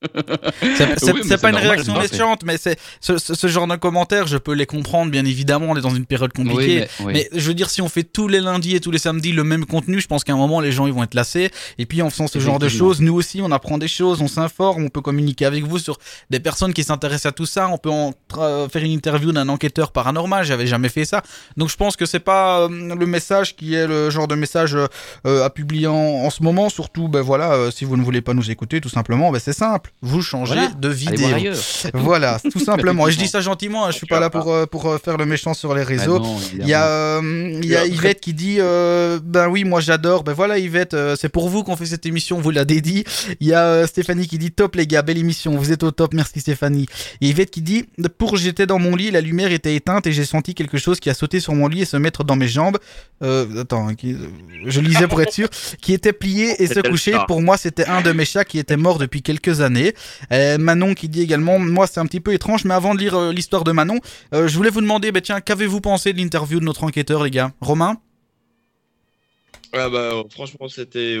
[0.62, 5.10] c'est pas une réaction méchante, mais c'est ce, genre de commentaires, je peux les comprendre,
[5.10, 6.86] bien évidemment, on est dans une période compliquée.
[7.04, 9.44] mais, je veux dire, si on fait tous les lundis et tous les samedis le
[9.44, 11.50] même contenu, je pense qu'à un moment, les gens ils vont être lassés.
[11.78, 14.28] Et puis, en faisant ce genre de choses, nous aussi, on apprend des choses, on
[14.28, 15.98] s'informe, on peut communiquer avec vous sur
[16.30, 17.68] des personnes qui s'intéressent à tout ça.
[17.68, 18.12] On peut en
[18.68, 21.22] faire une interview d'un enquêteur paranormal, j'avais jamais fait ça.
[21.56, 24.76] Donc, je pense que c'est pas euh, le message qui est le genre de message
[24.76, 26.68] euh, à publier en, ce moment.
[26.68, 29.52] Surtout, ben voilà, euh, si vous ne voulez pas nous écouter, tout simplement, ben c'est
[29.52, 31.52] simple vous changez de vidéo.
[31.94, 33.08] Voilà, tout simplement.
[33.08, 35.16] Et je dis ça gentiment, hein, je suis pas là pour, euh, pour euh, faire
[35.16, 36.22] le méchant sur les réseaux.
[36.22, 40.24] Ah il y a, euh, il y a Yvette qui dit Ben oui, moi j'adore.
[40.24, 43.04] Ben voilà, Yvette, c'est pour vous qu'on fait cette émission, vous la dédie.
[43.40, 46.14] Il y a Stéphanie qui dit Top les gars, belle émission, vous êtes au top,
[46.14, 46.86] merci Stéphanie.
[47.20, 47.84] Et Yvette qui dit
[48.18, 51.10] Pour j'étais dans mon lit, la lumière était éteinte et j'ai senti quelque chose qui
[51.10, 52.78] a sauté sur mon lit et se mettre dans mes jambes.
[53.20, 53.88] attends,
[54.66, 55.48] je lisais pour être sûr.
[55.80, 57.16] Qui était plié et se coucher.
[57.26, 59.77] Pour moi, c'était un de mes chats qui était mort depuis quelques années.
[60.32, 63.14] Euh, Manon qui dit également, moi c'est un petit peu étrange, mais avant de lire
[63.14, 63.98] euh, l'histoire de Manon,
[64.34, 67.30] euh, je voulais vous demander, bah, tiens, qu'avez-vous pensé de l'interview de notre enquêteur, les
[67.30, 67.52] gars?
[67.60, 67.96] Romain?
[69.74, 71.18] Ah bah, franchement, c'était.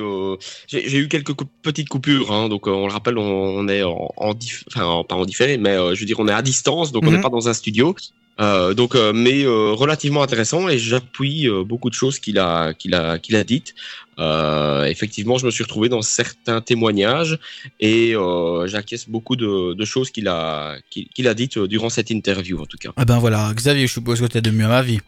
[0.68, 5.16] J'ai eu quelques petites coupures, hein, donc on le rappelle, on, est en, enfin pas
[5.16, 7.22] en différé, mais je veux dire, on est à distance, donc on n'est mhm.
[7.22, 7.94] pas dans un studio.
[8.38, 13.44] donc, mais relativement intéressant et j'appuie beaucoup de choses qu'il a qu'il a qu'il a
[13.44, 13.74] dites.
[14.18, 17.38] Euh, effectivement, je me suis retrouvé dans certains témoignages
[17.78, 22.60] et euh, j'acquiesce beaucoup de, choses qu'il a, qu'il, a dites euh, durant cette interview,
[22.60, 22.90] en tout cas.
[22.96, 24.98] Ah ben voilà, Xavier, je suppose que tu es de mieux à vie.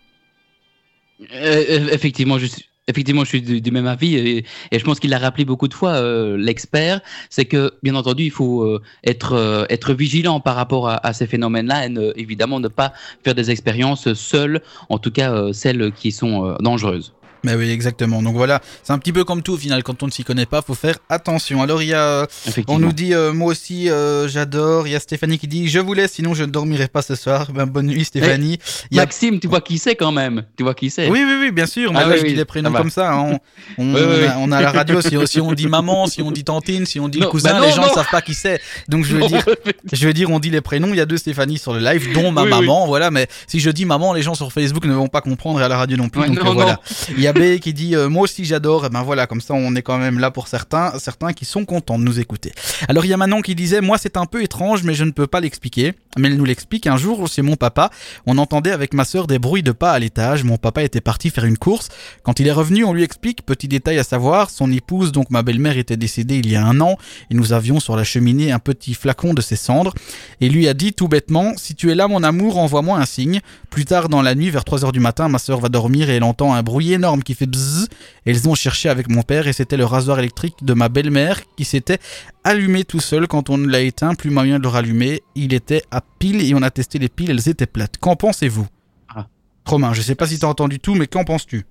[1.33, 2.65] effectivement, je suis.
[2.89, 6.03] Effectivement, je suis du, même avis et, je pense qu'il a rappelé beaucoup de fois
[6.37, 11.87] l'expert, c'est que bien entendu il faut être être vigilant par rapport à, ces phénomènes-là
[11.87, 12.93] et évidemment ne pas
[13.23, 17.13] faire des expériences seules, en tout cas celles qui sont dangereuses.
[17.43, 18.22] Mais oui, exactement.
[18.22, 19.82] Donc voilà, c'est un petit peu comme tout au final.
[19.82, 21.62] Quand on ne s'y connaît pas, faut faire attention.
[21.62, 22.26] Alors il y a,
[22.68, 24.86] on nous dit, euh, moi aussi, euh, j'adore.
[24.86, 27.14] Il y a Stéphanie qui dit, je vous laisse, sinon je ne dormirai pas ce
[27.14, 27.51] soir.
[27.53, 28.59] Ben, bonne nuit, Stéphanie.
[28.91, 29.03] Il y a...
[29.03, 30.45] Maxime, tu vois qui c'est quand même.
[30.57, 31.09] Tu vois qui c'est.
[31.09, 31.93] Oui, oui, oui, bien sûr.
[31.93, 33.12] Moi, ah je dis des prénoms comme ça.
[33.12, 33.38] Hein.
[33.78, 35.01] On, on, a, la radio.
[35.01, 37.72] Si, on dit maman, si on dit tantine, si on dit le cousin, bah les
[37.72, 38.61] gens ne savent pas qui c'est.
[38.88, 39.45] Donc je veux dire,
[39.93, 40.88] je veux dire, on dit les prénoms.
[40.88, 42.86] Il y a deux Stéphanie sur le live, dont ma maman.
[42.86, 45.64] Voilà, mais si je dis maman, les gens sur Facebook ne vont pas comprendre et
[45.64, 46.28] à la radio non plus.
[46.28, 46.80] donc voilà.
[47.11, 48.85] Il y a qui dit euh, moi aussi j'adore.
[48.85, 51.45] Et eh ben voilà, comme ça on est quand même là pour certains, certains qui
[51.45, 52.53] sont contents de nous écouter.
[52.89, 55.11] Alors il y a Manon qui disait moi c'est un peu étrange mais je ne
[55.11, 55.95] peux pas l'expliquer.
[56.18, 57.91] Mais elle nous l'explique un jour c'est mon papa.
[58.26, 60.45] On entendait avec ma sœur des bruits de pas à l'étage.
[60.45, 61.89] Mon papa était parti faire une course.
[62.22, 65.43] Quand il est revenu on lui explique petit détail à savoir son épouse donc ma
[65.43, 66.97] belle-mère était décédée il y a un an
[67.31, 69.95] et nous avions sur la cheminée un petit flacon de ses cendres
[70.41, 73.41] et lui a dit tout bêtement si tu es là mon amour envoie-moi un signe.
[73.70, 76.16] Plus tard dans la nuit vers 3 heures du matin ma sœur va dormir et
[76.16, 77.89] elle entend un bruit énorme qui fait bzzz.
[78.25, 81.64] Elles ont cherché avec mon père et c'était le rasoir électrique de ma belle-mère qui
[81.64, 81.99] s'était
[82.45, 84.14] allumé tout seul quand on l'a éteint.
[84.14, 85.23] Plus moyen de le rallumer.
[85.35, 87.97] Il était à pile et on a testé les piles, elles étaient plates.
[87.99, 88.66] Qu'en pensez-vous?
[89.14, 89.27] Ah.
[89.64, 91.66] Romain, je sais pas si tu as entendu tout, mais qu'en penses-tu?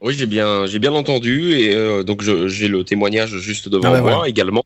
[0.00, 4.00] Oui, j'ai bien, j'ai bien entendu et euh, donc j'ai le témoignage juste devant Ah
[4.02, 4.64] moi également.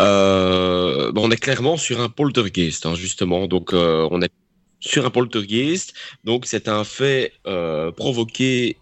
[0.00, 3.46] Euh, on est clairement sur un poltergeist, hein, justement.
[3.46, 4.30] Donc, euh, on est
[4.80, 5.94] sur un poltergeist.
[6.24, 8.76] Donc, c'est un fait euh, provoqué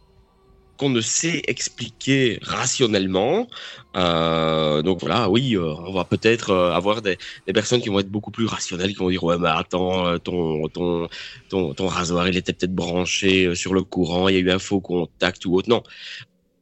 [0.76, 3.48] qu'on ne sait expliquer rationnellement.
[3.96, 7.16] Euh, donc voilà, oui, euh, on va peut-être avoir des,
[7.54, 11.08] personnes qui vont être beaucoup plus rationnelles, qui vont dire ouais mais attends, ton ton
[11.48, 14.82] ton, rasoir il était peut-être branché sur le courant, il y a eu un faux
[14.82, 15.70] contact ou autre.
[15.70, 15.82] Non,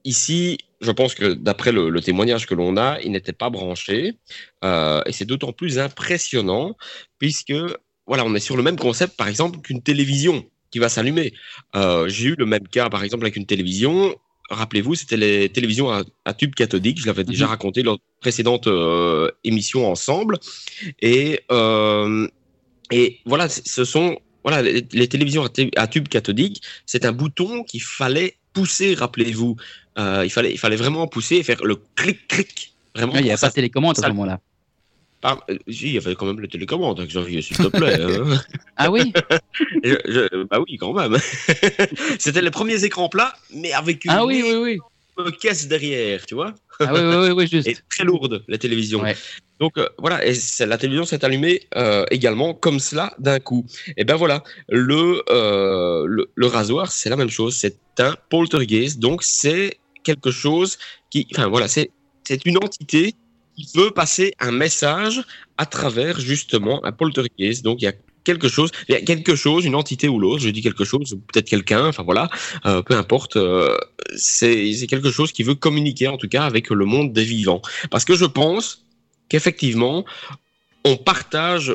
[0.04, 4.12] ici, je pense que d'après le, témoignage que l'on a, il n'était pas branché
[4.62, 6.76] et c'est d'autant plus impressionnant
[7.18, 7.52] puisque
[8.06, 11.32] voilà, on est sur le même concept par exemple qu'une télévision qui va s'allumer.
[11.76, 14.14] Euh, J'ai eu le même cas, par exemple, avec une télévision.
[14.50, 17.00] Rappelez-vous, c'était les télévisions à, à tube cathodique.
[17.00, 17.50] Je l'avais déjà Mhm.
[17.50, 20.38] raconté lors de précédentes euh, émissions ensemble.
[21.00, 22.26] Et, euh,
[22.90, 26.60] et voilà, ce sont voilà les, les télévisions à, tube cathodique.
[26.86, 28.94] C'est un bouton qu'il fallait pousser.
[28.94, 29.56] Rappelez-vous,
[29.96, 32.74] il fallait il fallait vraiment pousser et faire le clic clic.
[32.94, 33.14] Vraiment.
[33.14, 34.40] Ouais, Il n'y a pas de télécommande à ce moment-là.
[35.24, 37.98] Par- euh, si, il y avait quand même le télécommande, hein, Xavier, s'il te plaît.
[38.00, 38.40] hein.
[38.76, 39.12] Ah oui
[39.82, 41.16] Je- je- bah oui, quand même.
[42.18, 44.78] C'était les premiers écrans plats, mais avec une Ah oui, oui, oui.
[45.18, 46.54] énorme caisse derrière, tu vois.
[46.80, 47.66] Ah oui, oui, oui, juste.
[47.72, 49.00] Et très lourde, la télévision.
[49.00, 49.16] Ouais.
[49.60, 50.34] Donc euh, voilà, et
[50.66, 53.64] la télévision s'est allumée euh, également comme cela d'un coup.
[53.96, 57.54] Et ben voilà, le, euh, le, le rasoir, c'est la même chose.
[57.54, 60.76] C'est un poltergeist, donc c'est quelque chose
[61.10, 61.90] qui, enfin voilà, c'est
[62.44, 63.14] une entité
[63.56, 65.22] qui veut passer un message
[65.58, 67.64] à travers justement un poltergeist.
[67.64, 67.92] Donc il y a
[68.24, 71.16] quelque chose, il y a quelque chose, une entité ou l'autre, je dis quelque chose,
[71.32, 72.30] peut-être quelqu'un, enfin voilà,
[72.66, 73.76] euh, peu importe, euh,
[74.16, 77.62] c'est quelque chose qui veut communiquer en tout cas avec le monde des vivants.
[77.90, 78.84] Parce que je pense
[79.28, 80.04] qu'effectivement,
[80.84, 81.74] on partage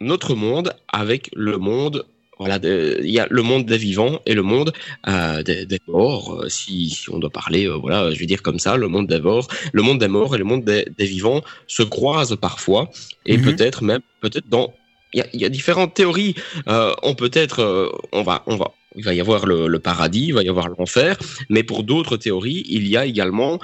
[0.00, 2.06] notre monde avec le monde.
[2.38, 4.72] Voilà, il y a le monde des vivants et le monde
[5.08, 8.42] euh, des, des morts, euh, si, si on doit parler, euh, voilà, je vais dire
[8.42, 11.06] comme ça, le monde des morts, le monde des morts et le monde des, des
[11.06, 12.90] vivants se croisent parfois
[13.26, 13.44] et Mhm.
[13.44, 14.72] peut-être même, peut-être dans,
[15.12, 16.34] il y a, il y a différentes théories.
[16.68, 20.26] Euh, on peut être, on va, on va, il va y avoir le, le paradis,
[20.28, 21.16] il va y avoir l'enfer,
[21.50, 23.58] mais pour d'autres théories, il y a également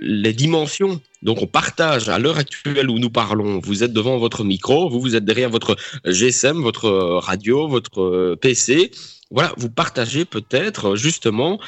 [0.00, 1.00] les dimensions.
[1.22, 5.00] Donc on partage à l'heure actuelle où nous parlons, vous êtes devant votre micro, vous
[5.00, 8.90] vous êtes derrière votre GSM, votre euh, radio, votre euh, PC.
[9.30, 11.60] Voilà, vous partagez peut-être euh, justement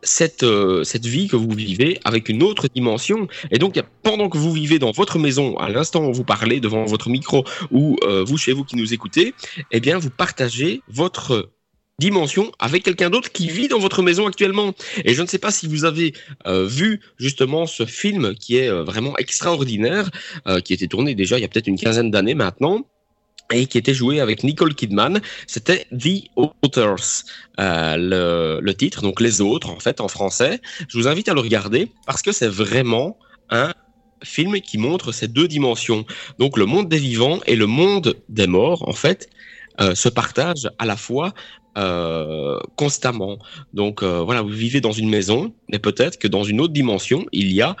[0.00, 0.46] cette,
[0.84, 3.26] cette vie que vous vivez avec une autre dimension.
[3.50, 6.84] Et donc, pendant que vous vivez dans votre maison, à l'instant où vous parlez devant
[6.84, 9.34] votre micro, ou vous chez vous qui nous écoutez,
[9.72, 11.50] eh bien, vous partagez votre
[11.98, 14.72] dimension avec quelqu'un d'autre qui vit dans votre maison actuellement.
[15.04, 16.14] Et je ne sais pas si vous avez
[16.46, 20.08] euh, vu justement ce film qui est euh, vraiment extraordinaire,
[20.46, 22.86] euh, qui été tourné déjà il y a peut-être une quinzaine d'années maintenant
[23.52, 25.20] et qui était joué avec Nicole Kidman.
[25.48, 27.24] C'était The Authors,
[27.58, 30.60] euh, le, titre, donc les autres en fait en français.
[30.86, 33.18] Je vous invite à le regarder parce que c'est vraiment
[33.50, 33.72] un
[34.22, 36.04] film qui montre ces deux dimensions.
[36.38, 39.30] Donc le monde des vivants et le monde des morts en fait
[39.94, 41.32] se partagent à la fois
[41.78, 43.38] euh, constamment.
[43.72, 47.24] Donc euh, voilà, vous vivez dans une maison, mais peut-être que dans une autre dimension,
[47.32, 47.76] il y a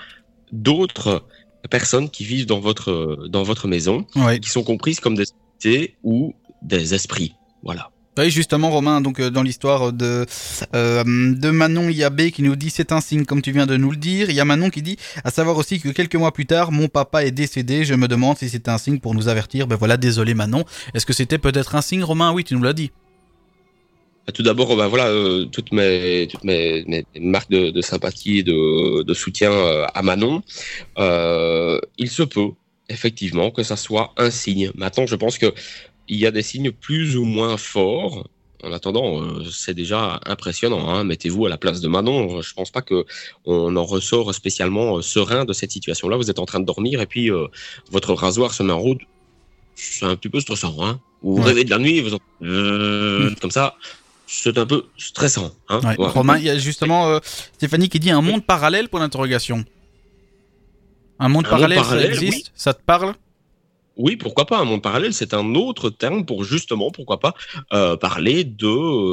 [0.52, 1.24] d'autres
[1.70, 4.38] personnes qui vivent dans votre dans votre maison Ouais.
[4.38, 7.34] qui sont comprises comme des entités ou des esprits.
[7.62, 7.90] Voilà.
[8.16, 10.26] Oui, justement, Romain, donc euh, dans l'histoire de
[10.74, 13.92] euh, de Manon Yabé qui nous dit c'est un signe comme tu viens de nous
[13.92, 14.28] le dire.
[14.28, 16.88] Il y a Manon qui dit à savoir aussi que quelques mois plus tard, mon
[16.88, 17.84] papa est décédé.
[17.84, 19.68] Je me demande si c'était un signe pour nous avertir.
[19.68, 20.64] Ben voilà, désolé Manon.
[20.94, 22.32] Est-ce que c'était peut-être un signe, Romain?
[22.32, 22.90] Oui, tu nous l'as dit.
[24.34, 28.42] Tout d'abord, ben voilà, euh, toutes mes toutes mes, mes marques de, de sympathie et
[28.42, 30.42] de, de soutien euh, à Manon.
[30.98, 32.50] Euh, il se peut
[32.90, 34.70] effectivement que ça soit un signe.
[34.74, 35.52] Maintenant, je pense que
[36.08, 38.28] il y a des signes plus ou moins forts.
[38.64, 40.88] En attendant, euh, c'est déjà impressionnant.
[40.90, 41.04] Hein.
[41.04, 42.42] Mettez-vous à la place de Manon.
[42.42, 43.04] Je pense pas que
[43.44, 46.16] on en ressort spécialement serein de cette situation-là.
[46.16, 47.30] Vous êtes en train de dormir et puis
[47.90, 49.00] votre rasoir se met en route.
[49.74, 50.74] C'est un petit peu stressant.
[50.80, 51.00] Hein.
[51.22, 51.48] Vous vous Ouais.
[51.48, 53.76] réveillez de la nuit, vous euh, comme ça.
[54.30, 55.52] C'est un peu stressant.
[55.68, 55.80] Hein.
[55.82, 55.94] Ouais.
[55.96, 56.12] Voilà.
[56.12, 57.18] Romain, il y a justement euh,
[57.54, 59.64] Stéphanie qui dit un monde parallèle pour l'interrogation.
[61.18, 62.52] Un monde Un monde parallèle, ça existe oui.
[62.54, 63.14] Ça te parle?
[63.96, 67.34] Oui, pourquoi pas un monde parallèle, c'est un autre terme pour justement, pourquoi pas,
[67.72, 68.68] euh, parler de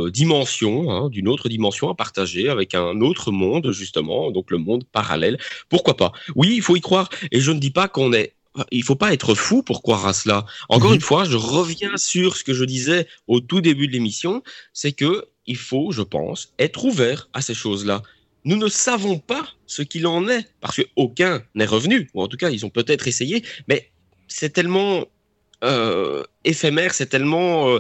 [0.06, 4.60] euh, dimension, hein, d'une autre dimension à partager avec un autre monde, justement, donc le
[4.60, 5.40] monde parallèle.
[5.70, 6.12] Pourquoi pas?
[6.36, 8.35] Oui, il faut y croire, et je ne dis pas qu'on est...
[8.72, 10.46] Il faut pas être fou pour croire à cela.
[10.70, 10.96] Encore Mhm.
[10.96, 14.92] une fois, je reviens sur ce que je disais au tout début de l'émission, c'est
[14.94, 18.02] que il faut, je pense, être ouvert à ces choses-là.
[18.46, 22.38] Nous ne savons pas ce qu'il en est, parce qu'aucun n'est revenu, ou en tout
[22.38, 23.92] cas, ils ont peut-être essayé, mais
[24.28, 25.06] c'est tellement
[25.64, 27.80] euh, éphémère, c'est tellement euh,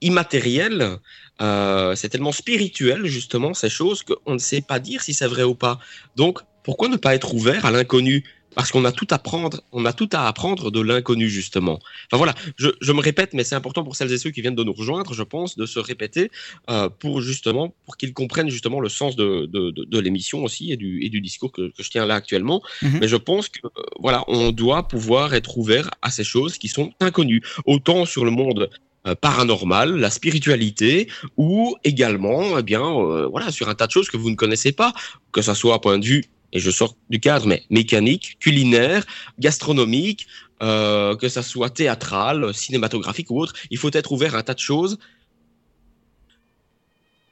[0.00, 0.98] immatériel
[1.42, 5.42] euh, c'est tellement spirituel justement ces choses qu'on ne sait pas dire si c'est vrai
[5.42, 5.78] ou pas.
[6.16, 8.24] Donc pourquoi ne pas être ouvert à l'inconnu?
[8.56, 11.78] Parce qu'on a tout à apprendre, on a tout à apprendre de l'inconnu justement.
[12.06, 14.54] Enfin voilà, je, je, me répète, mais c'est important pour celles et ceux qui viennent
[14.54, 16.30] de nous rejoindre, je pense, de se répéter
[16.70, 20.72] euh, pour justement pour qu'ils comprennent justement le sens de, de, de, de l'émission aussi
[20.72, 22.62] et du, et du discours que, que, je tiens là actuellement.
[22.80, 22.98] Mhm.
[23.00, 26.68] Mais je pense que euh, voilà, on doit pouvoir être ouvert à ces choses qui
[26.68, 28.70] sont inconnues, autant sur le monde
[29.06, 34.08] euh, paranormal, la spiritualité, ou également, eh bien, euh, voilà, sur un tas de choses
[34.08, 34.94] que vous ne connaissez pas,
[35.30, 39.04] que ça soit à point de vue et je sors du cadre, mais mécanique, culinaire,
[39.38, 40.26] gastronomique,
[40.62, 44.54] euh, que ça soit théâtral, cinématographique ou autre, il faut être ouvert à un tas
[44.54, 44.98] de choses.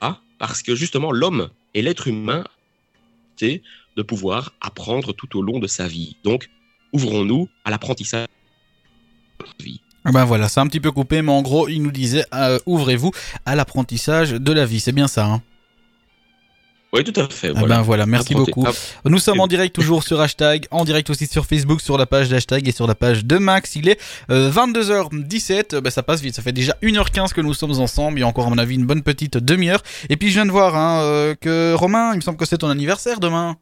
[0.01, 2.45] Ah, parce que justement, l'homme et l'être humain,
[3.36, 3.62] c'est
[3.97, 6.16] de pouvoir apprendre tout au long de sa vie.
[6.24, 6.51] Donc,
[6.93, 8.28] ouvrons-nous à l'apprentissage
[9.41, 9.81] de la vie.
[10.05, 13.12] Ben voilà, c'est un petit peu coupé, mais en gros, il nous disait euh, ouvrez-vous
[13.47, 14.81] à l'apprentissage de la vie.
[14.81, 15.43] C'est bien ça, hein
[16.95, 17.53] Oui, tout à fait.
[17.57, 18.65] Ah ben voilà, merci beaucoup.
[18.65, 18.71] Ah,
[19.05, 22.29] Nous sommes en direct toujours sur hashtag, en direct aussi sur Facebook, sur la page
[22.29, 23.75] d'hashtag et sur la page de Max.
[23.75, 24.01] Il est
[24.31, 28.21] euh, 22h17, ben ça passe vite, ça fait déjà 1h15 que nous sommes ensemble, il
[28.21, 29.83] y a encore à mon avis une bonne petite demi-heure.
[30.09, 32.59] Et puis je viens de voir hein, euh, que Romain, il me semble que c'est
[32.59, 33.57] ton anniversaire demain.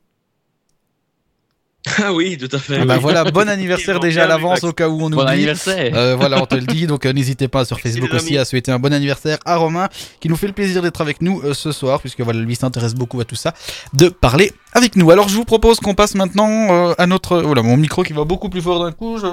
[1.98, 2.78] Ah oui, tout à fait.
[2.80, 3.00] Ah ben oui.
[3.02, 5.32] voilà, bon anniversaire déjà à l'avance au cas où on Bon oublie.
[5.32, 5.92] anniversaire.
[5.94, 8.70] Euh, voilà, on te le dit, donc euh, n'hésitez pas sur Facebook aussi à souhaiter
[8.70, 9.88] un bon anniversaire à Romain,
[10.20, 12.94] qui nous fait le plaisir d'être avec nous euh, ce soir, puisque voilà, lui s'intéresse
[12.94, 13.52] beaucoup à tout ça,
[13.94, 15.10] de parler avec nous.
[15.10, 17.40] Alors je vous propose qu'on passe maintenant euh, à notre...
[17.42, 19.26] Voilà, mon micro qui va beaucoup plus fort d'un coup, je...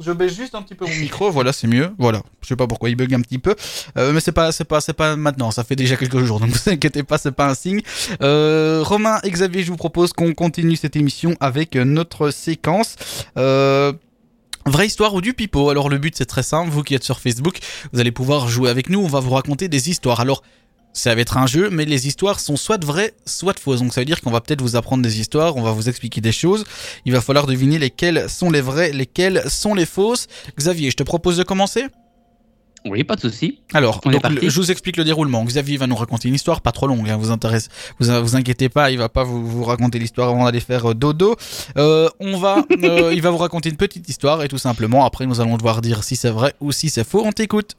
[0.00, 1.90] Je baisse juste un petit peu mon micro, voilà, c'est mieux.
[1.98, 3.54] Voilà, je sais pas pourquoi il bug un petit peu,
[3.98, 5.50] Euh, mais c'est pas, c'est pas, c'est pas maintenant.
[5.50, 7.82] Ça fait déjà quelques jours, donc vous inquiétez pas, c'est pas un signe.
[8.22, 12.96] Euh, Romain et Xavier, je vous propose qu'on continue cette émission avec notre séquence.
[13.36, 13.92] Euh,
[14.66, 17.18] Vraie histoire ou du pipeau Alors le but c'est très simple, vous qui êtes sur
[17.18, 17.58] Facebook,
[17.94, 20.20] vous allez pouvoir jouer avec nous, on va vous raconter des histoires.
[20.20, 20.42] Alors
[20.92, 23.80] ça va être un jeu, mais les histoires sont soit vraies, soit fausses.
[23.80, 26.20] Donc ça veut dire qu'on va peut-être vous apprendre des histoires, on va vous expliquer
[26.20, 26.64] des choses.
[27.04, 30.26] Il va falloir deviner lesquelles sont les vraies, lesquelles sont les fausses.
[30.58, 31.84] Xavier, je te propose de commencer?
[32.86, 33.60] Oui, pas de souci.
[33.74, 35.44] alors, donc, le- je vous explique le déroulement.
[35.44, 37.68] Xavier va nous raconter une histoire, pas trop longue, hein, vous intéresse,
[37.98, 40.94] vous vous inquiétez pas, il va pas vous, vous raconter l'histoire avant d'aller faire euh,
[40.94, 41.36] dodo.
[41.76, 45.26] Euh, on va, euh, il va vous raconter une petite histoire et tout simplement après
[45.26, 47.22] nous allons devoir dire si c'est vrai ou si c'est faux.
[47.22, 47.76] On t'écoute.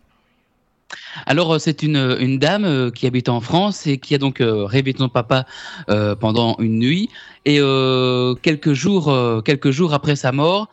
[1.25, 4.41] Alors, euh, c'est une, une dame euh, qui habite en France et qui a donc
[4.41, 5.45] euh, rêvé de son papa
[5.89, 7.09] euh, pendant une nuit.
[7.45, 10.67] Et euh, quelques, jours, euh, quelques jours après sa mort,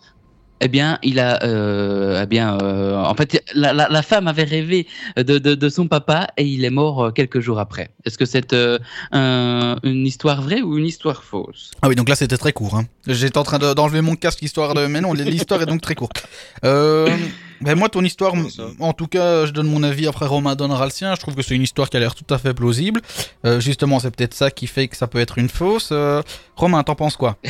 [0.61, 4.87] eh bien, il a, euh, eh bien, euh, en fait, la, la, femme avait rêvé
[5.17, 7.91] de, de, son papa et il est mort euh, quelques jours après.
[8.05, 8.79] Est-ce que c'est euh,
[9.13, 11.71] un- une histoire vraie ou une histoire fausse?
[11.83, 12.75] Ah oui, donc là c'était très court.
[12.77, 12.87] Hein.
[13.07, 15.95] J'étais en train de- d'enlever mon casque histoire de, mais non, l'histoire est donc très
[15.95, 16.27] courte.
[17.61, 18.35] Ben moi, ton histoire,
[18.79, 20.07] en tout cas, je donne mon avis.
[20.07, 21.15] Après, Romain donnera le sien.
[21.15, 23.01] Je trouve que c'est une histoire qui a l'air tout à fait plausible.
[23.45, 25.89] Euh, justement, c'est peut-être ça qui fait que ça peut être une fausse.
[25.93, 26.23] Euh,
[26.57, 27.37] Romain, t'en penses quoi?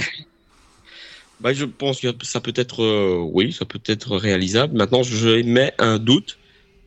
[1.40, 4.76] Bah, je pense que ça peut être, euh, oui, ça peut être réalisable.
[4.76, 6.36] Maintenant, je mets un doute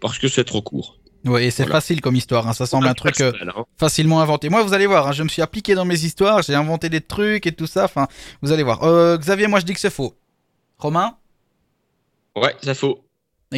[0.02, 0.98] parce que c'est trop court.
[1.23, 1.76] Ouais, et c'est Voilà.
[1.80, 2.45] facile comme histoire.
[2.49, 2.52] Hein.
[2.52, 3.64] Ça semble un truc euh, hein.
[3.77, 4.49] facilement inventé.
[4.49, 5.07] Moi, vous allez voir.
[5.07, 6.41] hein, je me suis appliqué dans mes histoires.
[6.41, 7.85] J'ai inventé des trucs et tout ça.
[7.85, 8.07] Enfin,
[8.41, 8.84] vous allez voir.
[8.84, 10.15] Euh, Xavier, moi, je dis que c'est faux.
[10.80, 11.15] Romain?
[12.35, 13.02] Ouais, c'est faux.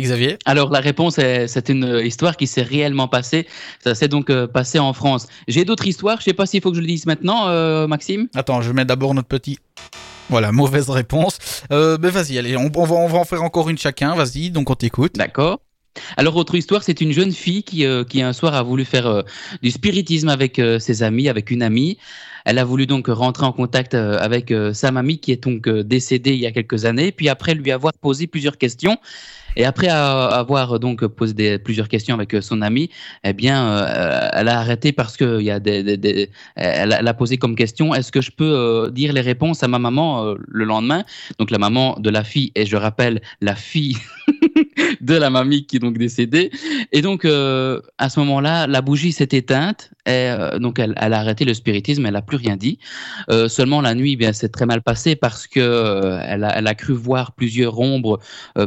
[0.01, 3.47] Xavier Alors la réponse est c'est une histoire qui s'est réellement passée.
[3.83, 5.27] Ça s'est donc euh, passé en France.
[5.47, 6.19] J'ai d'autres histoires.
[6.19, 8.27] Je sais pas s'il faut que je le dise maintenant, euh, Maxime.
[8.33, 9.59] Attends, je mets d'abord notre petit.
[10.29, 11.37] Voilà, mauvaise réponse.
[11.71, 14.15] Euh, ben vas-y, allez, on, on va, on va en faire encore une chacun.
[14.15, 15.13] Vas-y, donc on t'écoute.
[15.15, 15.59] D'accord.
[16.17, 19.07] Alors autre histoire, c'est une jeune fille qui, euh, qui un soir a voulu faire
[19.07, 19.21] euh,
[19.61, 21.97] du spiritisme avec euh, ses amis, avec une amie.
[22.45, 26.39] Elle a voulu donc rentrer en contact avec sa mamie qui est donc décédée il
[26.39, 27.13] y a quelques années.
[27.13, 28.97] Puis après lui avoir posé plusieurs questions.
[29.55, 32.89] Et après euh, avoir donc posé plusieurs questions avec euh, son amie,
[33.23, 37.55] eh bien, euh, elle a arrêté parce que y a des, elle, a, posé comme
[37.55, 41.03] question est-ce que je peux euh, dire les réponses à ma maman euh, le lendemain?
[41.39, 43.97] Donc la maman de la fille et je rappelle la fille
[45.01, 46.51] de la mamie qui est donc décédée.
[46.91, 49.91] Et donc, euh, à ce moment-là, la bougie s'est éteinte.
[50.05, 52.05] Et, euh, donc, elle, a arrêté le spiritisme.
[52.05, 52.79] Elle n'a plus rien dit.
[53.29, 56.67] Euh, seulement, la nuit, eh bien, c'est très mal passé parce que elle, a, elle
[56.67, 58.19] a cru voir plusieurs ombres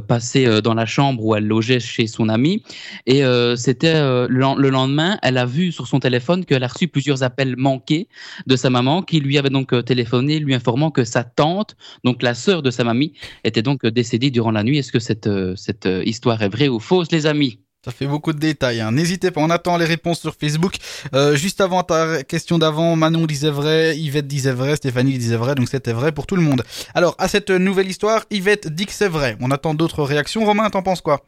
[0.09, 2.62] passer dans la chambre où elle logeait chez son amie.
[3.07, 3.23] Et
[3.57, 7.57] c'était le le lendemain, elle a vu sur son téléphone qu'elle a reçu plusieurs appels
[7.57, 8.09] manqués
[8.47, 12.35] de sa maman qui lui avait donc téléphoné, lui informant que sa tante, donc la
[12.35, 13.12] sœur de sa mamie,
[13.45, 14.78] était donc décédée durant la nuit.
[14.78, 18.32] Est-ce que cette, cette euh, histoire est vraie ou fausse, les amis Ça fait beaucoup
[18.32, 18.81] de détails.
[18.81, 18.93] hein.
[18.93, 20.77] N'hésitez pas, on attend les réponses sur Facebook.
[21.14, 25.55] Euh, juste avant ta question d'avant, Manon disait vrai, Yvette disait vrai, Stéphanie disait vrai,
[25.55, 26.62] donc c'était vrai pour tout le monde.
[26.94, 29.36] Alors, à cette nouvelle histoire, Yvette dit que c'est vrai.
[29.40, 30.44] On attend d'autres réactions.
[30.44, 31.24] Romain, t'en penses quoi?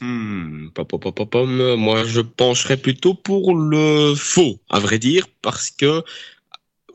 [0.00, 1.74] Hmm, pom, pom, pom.
[1.76, 5.86] Moi, je pencherais plutôt pour le faux, à vrai dire, parce que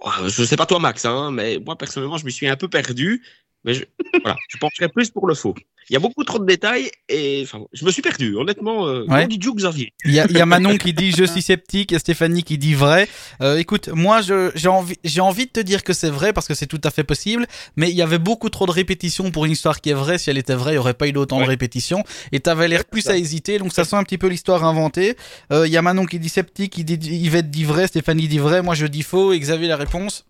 [0.06, 2.68] euh, je sais pas toi, Max, hein, mais moi personnellement, je me suis un peu
[2.68, 3.24] perdu.
[3.66, 3.84] Mais je,
[4.24, 5.56] voilà, je pencherais plus pour le faux.
[5.90, 8.36] Il y a beaucoup trop de détails et enfin, je me suis perdu.
[8.36, 9.24] Honnêtement, euh, Ouais.
[9.24, 9.94] on dit Joe Xavier.
[10.06, 12.58] Il y, a, il y a Manon qui dit je suis sceptique et Stéphanie qui
[12.58, 13.08] dit vrai.
[13.42, 16.48] Euh, écoute, moi je- j'ai envie, j'ai envie de te dire que c'est vrai parce
[16.48, 19.46] que c'est tout à fait possible, mais il y avait beaucoup trop de répétitions pour
[19.46, 20.18] une histoire qui est vraie.
[20.18, 22.04] Si elle était vraie, il n'y aurait pas eu d'autant de répétitions.
[22.32, 25.16] Et t'avais l'air plus à hésiter, donc ça sent un petit peu l'histoire inventée.
[25.52, 28.40] Euh, Il y a Manon qui dit sceptique, qui dit Yvette dit vrai, Stéphanie dit
[28.40, 29.32] vrai, moi je dis faux.
[29.34, 30.26] Et Xavier la réponse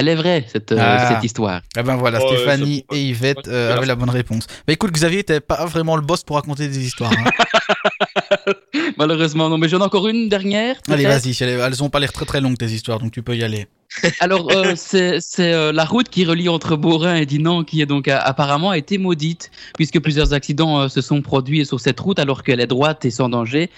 [0.00, 1.08] Elle est vraie, cette, euh, Ah.
[1.12, 1.60] cette histoire.
[1.76, 4.46] Eh ben voilà, Ouais, Stéphanie et Yvette euh, avaient la bonne réponse.
[4.66, 7.12] Bah écoute, Xavier, t'es pas vraiment le boss pour raconter des histoires.
[7.12, 7.30] hein.
[8.96, 9.58] Malheureusement, non.
[9.58, 10.76] Mais j'en ai encore une dernière.
[10.88, 13.36] Allez, vas-y, elles elles ont pas l'air très très longues tes histoires, donc tu peux
[13.36, 13.66] y aller.
[14.20, 17.86] Alors, euh, c'est c'est, euh, la route qui relie entre Beaurain et Dinan qui est
[17.86, 21.98] donc a- apparemment a été maudite, puisque plusieurs accidents euh, se sont produits sur cette
[22.00, 23.68] route alors qu'elle est droite et sans danger.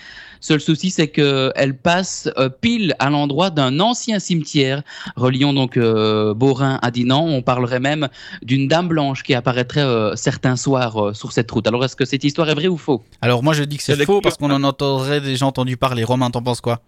[0.44, 4.82] Seul souci, c'est qu'elle passe euh, pile à l'endroit d'un ancien cimetière
[5.14, 7.24] reliant donc euh, Beaurain à Dinan.
[7.28, 8.09] On parlerait même
[8.43, 11.66] d'une dame blanche qui apparaîtrait euh, certains soirs euh, sur cette route.
[11.69, 13.05] Alors, est-ce que cette histoire est vraie ou faux?
[13.20, 16.02] Alors moi je dis que c'est faux parce qu'on en entendrait déjà entendu parler.
[16.02, 16.82] Romain, t'en penses quoi?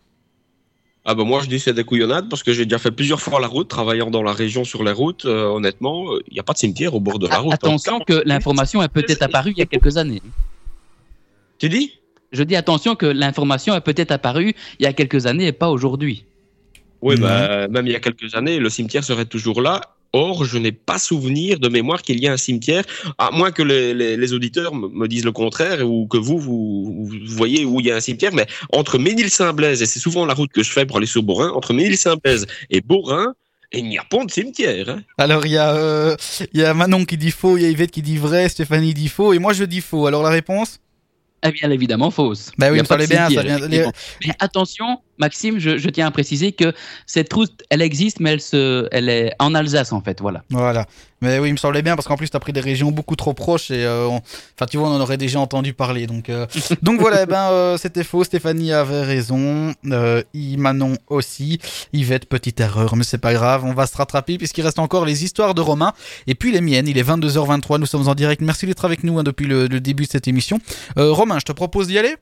[1.04, 3.38] Ah ben moi je dis c'est des couillonnades parce que j'ai déjà fait plusieurs fois
[3.40, 5.26] la route, travaillant dans la région sur les routes.
[5.26, 7.52] euh, honnêtement, il n'y a pas de cimetière au bord de la A- route.
[7.52, 7.54] hein.
[7.54, 10.22] Attention que l'information est peut-être apparue il y a quelques années.
[11.58, 11.92] Tu dis?
[12.34, 15.70] Je dis attention que l'information est peut-être apparue il y a quelques années et pas
[15.70, 16.24] aujourd'hui.
[17.00, 19.80] Oui, bah, même il y a quelques années, le cimetière serait toujours là.
[20.16, 22.84] Or, je n'ai pas souvenir de mémoire qu'il y ait un cimetière,
[23.18, 26.38] à moins que les, les- les auditeurs me, me disent le contraire ou que vous,
[26.38, 28.32] vous, vous voyez où il y a un cimetière.
[28.32, 31.50] Mais entre Ménil-Saint-Blaise, et c'est souvent la route que je fais pour aller sur Borin,
[31.50, 33.34] entre Ménil-Saint-Blaise et Borin,
[33.72, 34.88] il n'y a pas de cimetière.
[34.88, 35.00] hein.
[35.18, 36.14] Alors il y, a, euh,
[36.52, 38.94] il y a Manon qui dit faux, il y a Yvette qui dit vrai, Stéphanie
[38.94, 40.06] dit faux et moi je dis faux.
[40.06, 40.78] Alors la réponse?
[41.46, 42.50] Eh bien, évidemment, fausse.
[42.56, 43.92] Bah oui, Il me semblait bien, ça vient- effectivement.
[44.26, 46.72] Mais attention, Maxime, je, je tiens à préciser que
[47.06, 50.20] cette route, elle existe, mais elle, se, elle est en Alsace, en fait.
[50.20, 50.42] Voilà.
[50.50, 50.86] Voilà.
[51.24, 53.32] Mais oui, il me semblait bien parce qu'en plus t'as pris des régions beaucoup trop
[53.32, 56.46] proches et euh, enfin tu vois on en aurait déjà entendu parler donc euh,
[56.82, 61.58] donc voilà eh ben euh, c'était faux Stéphanie avait raison euh, Manon aussi
[61.94, 65.24] Yvette petite erreur mais c'est pas grave on va se rattraper puisqu'il reste encore les
[65.24, 65.94] histoires de Romain
[66.26, 69.18] et puis les miennes il est 22h23 nous sommes en direct merci d'être avec nous
[69.18, 70.60] hein, depuis le, le début de cette émission.
[70.98, 72.16] Euh, Romain je te propose d'y aller?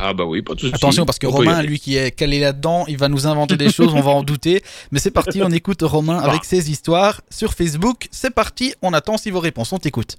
[0.00, 0.74] Ah bah oui, pas de souci.
[0.74, 3.70] Attention parce que On Romain, lui qui est calé là-dedans, il va nous inventer des
[3.70, 4.62] choses, on va en douter.
[4.92, 8.08] Mais c'est parti, on écoute Romain avec ses histoires sur Facebook.
[8.10, 10.16] C'est parti, on attend si vos réponses, on t'écoute.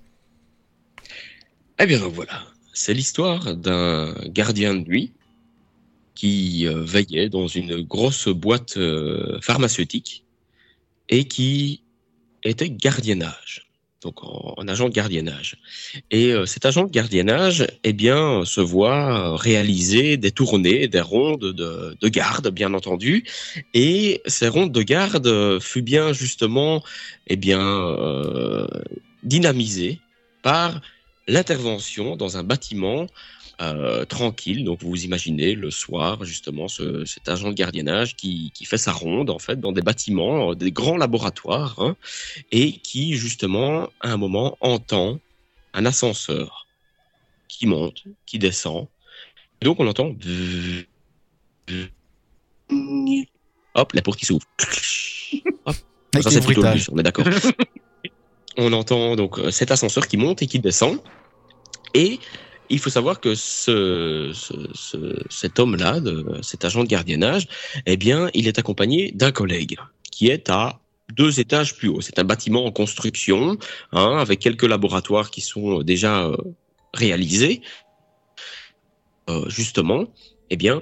[1.79, 2.43] Eh bien voilà,
[2.73, 5.13] c'est l'histoire d'un gardien de nuit
[6.13, 10.25] qui euh, veillait dans une grosse boîte euh, pharmaceutique
[11.07, 11.81] et qui
[12.43, 13.68] était gardiennage,
[14.01, 15.57] donc en, en agent de gardiennage.
[16.11, 21.53] Et euh, cet agent de gardiennage, eh bien, se voit réaliser des tournées, des rondes
[21.53, 23.23] de, de garde, bien entendu.
[23.73, 26.83] Et ces rondes de garde euh, fut bien justement,
[27.27, 28.67] eh bien, euh,
[29.23, 29.99] dynamisées
[30.41, 30.81] par
[31.27, 33.05] l'intervention dans un bâtiment
[33.61, 34.63] euh, tranquille.
[34.63, 38.93] Donc vous imaginez le soir justement ce, cet agent de gardiennage qui, qui fait sa
[38.93, 41.95] ronde en fait dans des bâtiments, euh, des grands laboratoires, hein,
[42.51, 45.19] et qui justement à un moment entend
[45.73, 46.67] un ascenseur
[47.47, 48.87] qui monte, qui descend.
[49.61, 50.15] Et donc on entend
[53.75, 54.45] hop la porte qui s'ouvre.
[56.21, 57.25] Ça, c'est plutôt on est d'accord.
[58.57, 60.99] on entend donc euh, cet ascenseur qui monte et qui descend.
[61.93, 62.19] Et
[62.69, 65.99] il faut savoir que ce, ce- ce- cet homme-là,
[66.41, 67.47] cet agent de gardiennage,
[67.85, 69.77] eh bien, il est accompagné d'un collègue
[70.11, 70.79] qui est à
[71.15, 72.01] deux étages plus haut.
[72.01, 73.57] C'est un bâtiment en construction,
[73.91, 76.37] hein, avec quelques laboratoires qui sont déjà euh,
[76.93, 77.61] réalisés.
[79.29, 80.05] Euh, justement,
[80.49, 80.81] eh bien,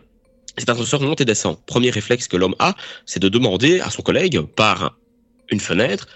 [0.57, 1.57] cet ascenseur monte et descend.
[1.65, 4.97] Premier réflexe que l'homme a, c'est de demander à son collègue par
[5.49, 6.07] une fenêtre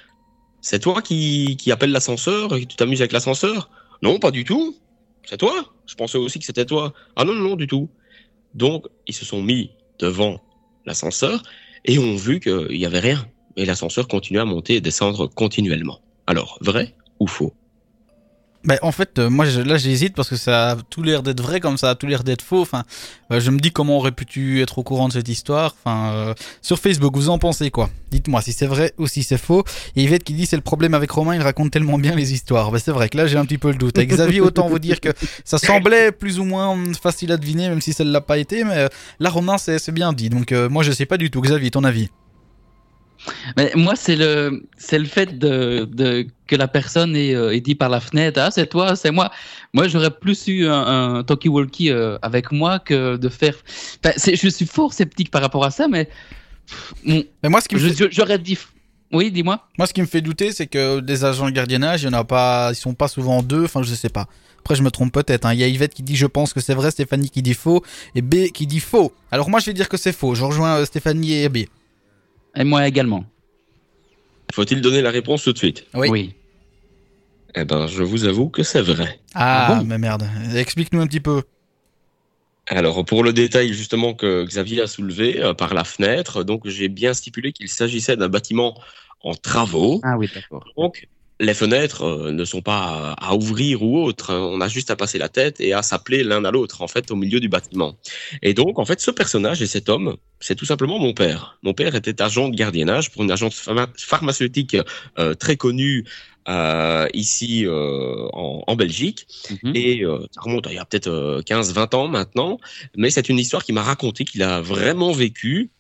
[0.62, 3.70] c'est toi qui, qui appelle l'ascenseur tu t'amuses avec l'ascenseur?
[4.04, 4.78] Non, pas du tout.
[5.26, 5.74] C'est toi?
[5.86, 6.94] Je pensais aussi que c'était toi.
[7.16, 7.90] Ah non, non, non, du tout.
[8.54, 10.42] Donc, ils se sont mis devant
[10.86, 11.44] l'ascenseur
[11.86, 13.28] et ont vu qu'il n'y avait rien.
[13.56, 16.02] Et l'ascenseur continuait à monter et descendre continuellement.
[16.28, 17.54] Alors, vrai ou faux?
[18.64, 21.42] Bah, en fait, euh, moi je- là j'hésite parce que ça a tout l'air d'être
[21.42, 22.62] vrai comme ça a tout l'air d'être faux.
[22.62, 22.84] Enfin,
[23.32, 25.76] euh, je me dis comment aurait pu être au courant de cette histoire.
[25.84, 27.90] Enfin, euh, sur Facebook, vous en pensez quoi?
[28.12, 29.64] Dites-moi si c'est vrai ou si c'est faux.
[29.96, 32.70] Et Yvette qui dit c'est le problème avec Romain, il raconte tellement bien les histoires.
[32.72, 33.98] Bah, c'est vrai que là j'ai un petit peu le doute.
[33.98, 35.10] Avec Xavier, autant vous dire que
[35.44, 38.64] ça semblait plus ou moins facile à deviner, même si ça ne l'a pas été.
[38.64, 38.88] Mais
[39.20, 40.30] là, Romain, c'est bien dit.
[40.30, 41.42] Donc moi je sais pas du tout.
[41.42, 42.10] Xavier, ton avis?
[43.58, 47.60] Mais moi, c'est le, c'est le fait de, de, que la personne ait, euh, ait
[47.62, 49.32] dit par la fenêtre, ah, c'est toi, c'est moi.
[49.74, 53.56] Moi, j'aurais plus eu un, un talkie-walkie euh, avec moi que de faire.
[54.04, 56.10] Enfin, je suis fort sceptique par rapport à ça, mais.
[57.06, 58.58] Bon, Mais moi, ce qui me fait, j'aurais dit.
[59.14, 59.68] Oui, dis-moi.
[59.78, 62.14] moi, ce qui me fait douter, c'est que des agents de gardiennage, il y en
[62.14, 63.66] a pas, ils sont pas souvent deux.
[63.66, 64.28] Enfin, je sais pas.
[64.60, 65.46] Après, je me trompe peut-être.
[65.46, 65.54] hein.
[65.54, 67.84] Il y a Yvette qui dit je pense que c'est vrai, Stéphanie qui dit faux
[68.16, 69.12] et B qui dit faux.
[69.32, 70.34] Alors moi, je vais dire que c'est faux.
[70.34, 71.58] Je rejoins euh, Stéphanie et B.
[72.56, 73.26] Et moi également.
[74.54, 76.34] Faut-il donner la réponse tout de suite Oui.
[77.56, 79.20] Eh ben, je vous avoue que c'est vrai.
[79.34, 80.28] Ah, Ah bon mais merde.
[80.56, 81.44] Explique-nous un petit peu.
[82.68, 86.88] Alors, pour le détail justement que Xavier a soulevé euh, par la fenêtre, donc j'ai
[86.88, 88.80] bien stipulé qu'il s'agissait d'un bâtiment
[89.24, 90.00] en travaux.
[90.04, 90.64] Ah oui, d'accord.
[90.78, 91.08] Donc,
[91.42, 94.32] les fenêtres euh, ne sont pas à ouvrir ou autre.
[94.32, 94.40] hein.
[94.54, 97.12] On a juste à passer la tête et à s'appeler l'un à l'autre, en fait,
[97.12, 97.98] au milieu du bâtiment.
[98.42, 101.58] Et donc, en fait, ce personnage et cet homme, c'est tout simplement mon père.
[101.64, 104.78] Mon père était agent de gardiennage pour une agence pharma- pharmaceutique
[105.20, 106.06] euh, très connue
[106.48, 109.28] euh, ici euh, en, en Belgique.
[109.64, 109.72] Mhm.
[109.76, 112.60] Et euh, ça remonte à il y a peut-être euh, 15-20 ans maintenant.
[112.96, 115.72] Mais c'est une histoire qu'il m'a racontée, qu'il a vraiment vécue.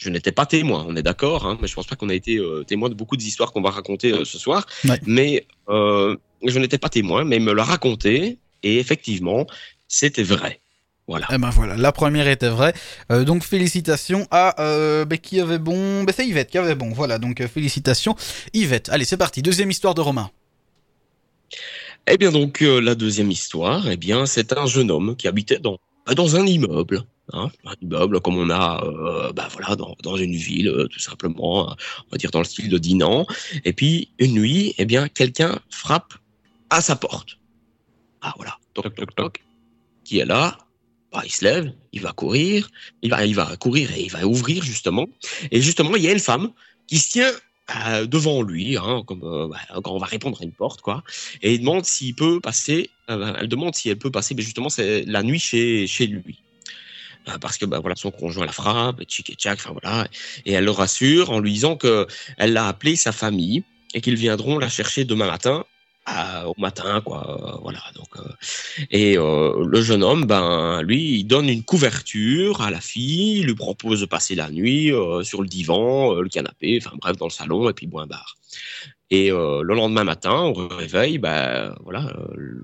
[0.00, 2.38] Je n'étais pas témoin, on est d'accord, hein, mais je pense pas qu'on a été
[2.38, 4.66] euh, témoin de beaucoup d'histoires qu'on va raconter euh, ce soir.
[4.88, 4.98] Ouais.
[5.04, 9.46] Mais euh, je n'étais pas témoin, mais il me l'a raconté, et effectivement,
[9.88, 10.60] c'était vrai.
[11.06, 11.26] Voilà.
[11.32, 12.72] Eh ben voilà, la première était vraie.
[13.12, 16.04] Euh, donc félicitations à euh, ben, qui avait bon.
[16.04, 16.92] Ben, c'est Yvette qui avait bon.
[16.92, 18.16] Voilà, donc euh, félicitations
[18.54, 18.88] Yvette.
[18.88, 19.42] Allez, c'est parti.
[19.42, 20.30] Deuxième histoire de Romain.
[22.06, 25.78] Eh bien donc la deuxième histoire, eh bien c'est un jeune homme qui habitait dans
[26.06, 30.16] bah, dans un immeuble, hein, un immeuble comme on a euh, bah voilà dans, dans
[30.16, 31.74] une ville euh, tout simplement, euh,
[32.06, 33.26] on va dire dans le style de Dinan.
[33.64, 36.14] Et puis une nuit, eh bien quelqu'un frappe
[36.70, 37.38] à sa porte.
[38.22, 39.42] Ah voilà, toc toc toc.
[40.04, 40.58] Qui est là
[41.12, 42.70] bah, il se lève, il va courir,
[43.02, 45.08] il va il va courir et il va ouvrir justement.
[45.50, 46.52] Et justement il y a une femme
[46.86, 47.32] qui se tient
[47.86, 51.02] euh, devant lui, hein, comme euh, bah, quand on va répondre à une porte quoi
[51.42, 52.90] et il demande s'il peut passer.
[53.10, 56.42] euh, elle demande si elle peut passer, mais justement c'est la nuit chez chez lui.
[57.30, 60.08] Euh, Parce que bah, voilà son conjoint la frappe, tchic et tchac, enfin voilà,
[60.44, 64.16] et elle le rassure en lui disant que elle l'a appelé sa famille et qu'ils
[64.16, 65.64] viendront la chercher demain matin,
[66.46, 68.32] au matin quoi, euh, voilà donc euh,
[68.90, 73.46] et euh, le jeune homme ben lui il donne une couverture à la fille, il
[73.46, 74.92] lui propose de passer la nuit
[75.22, 78.36] sur le divan, le canapé, enfin bref dans le salon et puis boire un bar.
[79.12, 82.12] Et le lendemain matin, au réveil, ben voilà,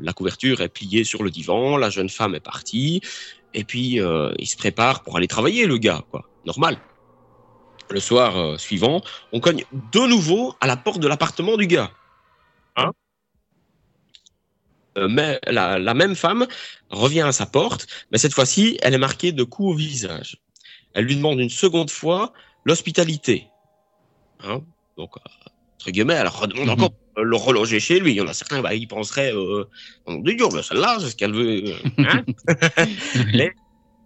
[0.01, 3.01] la couverture est pliée sur le divan, la jeune femme est partie,
[3.55, 6.79] et puis euh, il se prépare pour aller travailler, le gars, quoi, normal.
[7.91, 9.01] Le soir euh, suivant,
[9.33, 11.91] on cogne de nouveau à la porte de l'appartement du gars.
[12.77, 12.93] Hein
[14.99, 16.47] Euh, mais la, la même femme
[16.91, 20.39] revient à sa porte, mais cette fois-ci, elle est marquée de coups au visage.
[20.95, 22.33] Elle lui demande une seconde fois
[22.65, 23.47] l'hospitalité.
[24.41, 24.63] Hein?
[24.97, 25.21] Donc, euh,
[25.75, 26.73] entre guillemets, elle redemande Mhm.
[26.85, 28.13] encore le reloger chez lui.
[28.13, 29.65] Il y en a certains, bah, ils penseraient, euh,
[30.07, 31.65] oh, Dieu, mais celle-là, c'est ce qu'elle veut.
[31.67, 32.25] euh, hein
[33.35, 33.53] Mais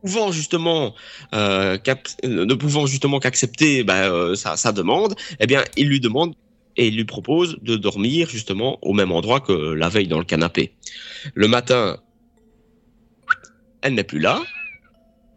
[0.00, 0.94] pouvant justement,
[1.34, 1.76] euh,
[2.24, 6.34] ne pouvant justement qu'accepter bah, euh, sa, sa demande, eh bien, il lui demande
[6.76, 10.24] et il lui propose de dormir justement au même endroit que la veille dans le
[10.24, 10.74] canapé.
[11.34, 11.98] Le matin,
[13.82, 14.40] elle n'est plus là.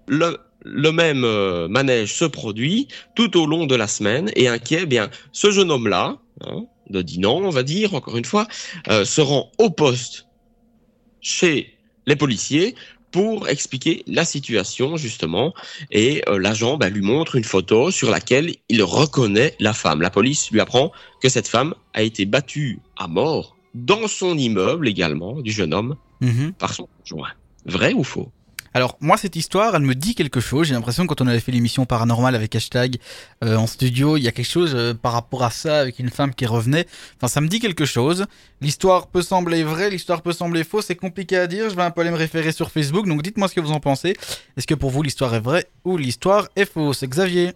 [0.08, 1.26] Le, le même
[1.68, 5.72] manège se produit tout au long de la semaine et inquiet, eh bien, ce jeune
[5.72, 8.48] homme-là, hein, de Dinan, on va dire, encore une fois,
[8.90, 10.28] euh, se rend au poste
[11.22, 12.76] chez les policiers
[13.12, 15.54] pour expliquer la situation justement
[15.92, 20.02] et euh, l'agent bah, lui montre une photo sur laquelle il reconnaît la femme.
[20.02, 20.92] La police lui apprend
[21.22, 25.96] que cette femme a été battue à mort dans son immeuble également du jeune homme
[26.22, 26.54] Mhm.
[26.54, 27.32] par son conjoint.
[27.66, 28.32] Vrai ou faux?
[28.74, 30.68] Alors moi cette histoire, elle me dit quelque chose.
[30.68, 32.98] J'ai l'impression que quand on avait fait l'émission paranormale avec hashtag
[33.44, 36.10] euh, en studio, il y a quelque chose euh, par rapport à ça avec une
[36.10, 36.88] femme qui revenait.
[37.18, 38.26] Enfin ça me dit quelque chose.
[38.62, 40.86] L'histoire peut sembler vraie, l'histoire peut sembler fausse.
[40.88, 41.70] C'est compliqué à dire.
[41.70, 43.08] Je vais un peu aller me référer sur Facebook.
[43.08, 44.16] Donc dites-moi ce que vous en pensez.
[44.58, 47.04] Est-ce que pour vous l'histoire est vraie ou l'histoire est fausse?
[47.04, 47.54] Xavier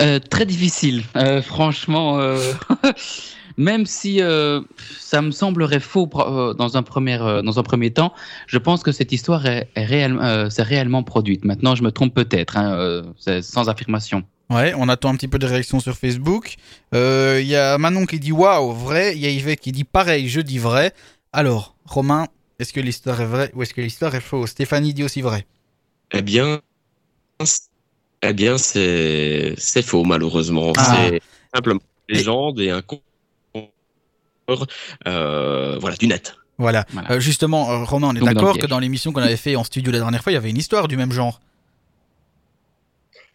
[0.00, 1.04] Euh, très difficile,
[1.42, 2.18] franchement.
[3.56, 4.60] Même si euh,
[4.98, 8.12] ça me semblerait faux euh, dans un premier euh, dans un premier temps,
[8.46, 11.44] je pense que cette histoire est, est réellement euh, s'est réellement produite.
[11.44, 14.24] Maintenant, je me trompe peut-être, hein, euh, c'est sans affirmation.
[14.50, 16.56] Ouais, on attend un petit peu de réactions sur Facebook.
[16.94, 19.14] Euh, Il y a Manon qui dit waouh, vrai.
[19.14, 20.92] Il y a Yvette qui dit pareil, je dis vrai.
[21.32, 22.26] Alors, Romain,
[22.58, 24.50] est-ce que l'histoire est vraie ou est-ce que l'histoire est fausse?
[24.50, 25.46] Stéphanie dit aussi vrai.
[26.12, 26.60] Eh bien,
[28.22, 30.72] eh bien, c'est c'est faux malheureusement.
[30.76, 30.96] Ah.
[31.08, 31.22] C'est
[31.54, 33.04] simplement une légende et un conteur,
[35.06, 36.36] euh, voilà du net.
[36.58, 36.84] Voilà.
[36.92, 37.12] Voilà.
[37.12, 39.90] Euh, justement, euh, Romain, on est d'accord que dans l'émission qu'on avait fait en studio
[39.92, 41.40] la dernière fois, il y avait une histoire du même genre.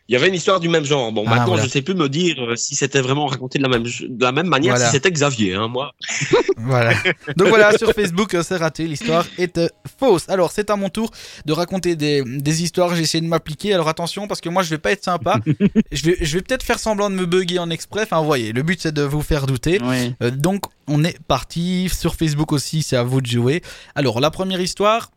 [0.10, 1.12] Il y avait une histoire du même genre.
[1.12, 1.64] Bon, Ah, maintenant, voilà.
[1.64, 4.32] je sais plus me dire euh, si c'était vraiment raconté de la même, de la
[4.32, 4.86] même manière, Voilà.
[4.86, 5.56] si c'était Xavier.
[5.56, 5.94] Hein, moi,
[6.58, 6.94] Voilà.
[7.36, 9.68] Donc voilà, sur Facebook, euh, c'est raté, l'histoire est euh,
[10.00, 10.28] fausse.
[10.30, 11.12] Alors, c'est à mon tour
[11.46, 13.74] de raconter des, des histoires, j'ai essayé de m'appliquer.
[13.74, 15.40] Alors attention, parce que moi, je vais pas être sympa.
[15.92, 18.04] je vais, je vais peut-être faire semblant de me bugger en exprès.
[18.04, 19.80] Enfin, vous voyez, le but, c'est de vous faire douter.
[19.84, 20.14] Oui.
[20.24, 21.90] Euh, donc, on est parti.
[21.94, 23.62] Sur Facebook aussi, c'est à vous de jouer.
[23.96, 25.12] Alors, la première histoire,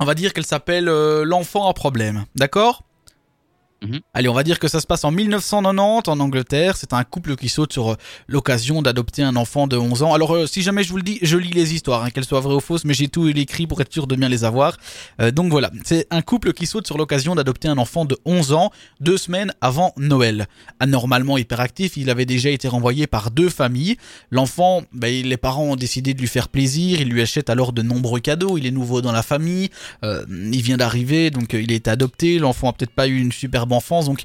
[0.00, 2.24] on va dire qu'elle s'appelle euh, L'enfant à problème.
[2.36, 2.82] D'accord?
[3.82, 4.00] Mhm.
[4.14, 6.76] Allez, on va dire que ça se passe en 1990 en Angleterre.
[6.76, 7.96] C'est un couple qui saute sur euh,
[8.28, 10.14] l'occasion d'adopter un enfant de 11 ans.
[10.14, 12.40] Alors, euh, si jamais je vous le dis, je lis les histoires, hein, qu'elles soient
[12.40, 14.76] vraies ou fausses, mais j'ai tout écrit pour être sûr de bien les avoir.
[15.20, 18.52] Euh, donc voilà, c'est un couple qui saute sur l'occasion d'adopter un enfant de 11
[18.52, 20.46] ans deux semaines avant Noël.
[20.78, 23.96] Anormalement hyperactif, il avait déjà été renvoyé par deux familles.
[24.30, 27.82] L'enfant, ben, les parents ont décidé de lui faire plaisir, ils lui achètent alors de
[27.82, 29.70] nombreux cadeaux, il est nouveau dans la famille,
[30.02, 34.06] il vient d'arriver, donc il est adopté, l'enfant a peut-être pas eu une superbe enfance,
[34.06, 34.22] donc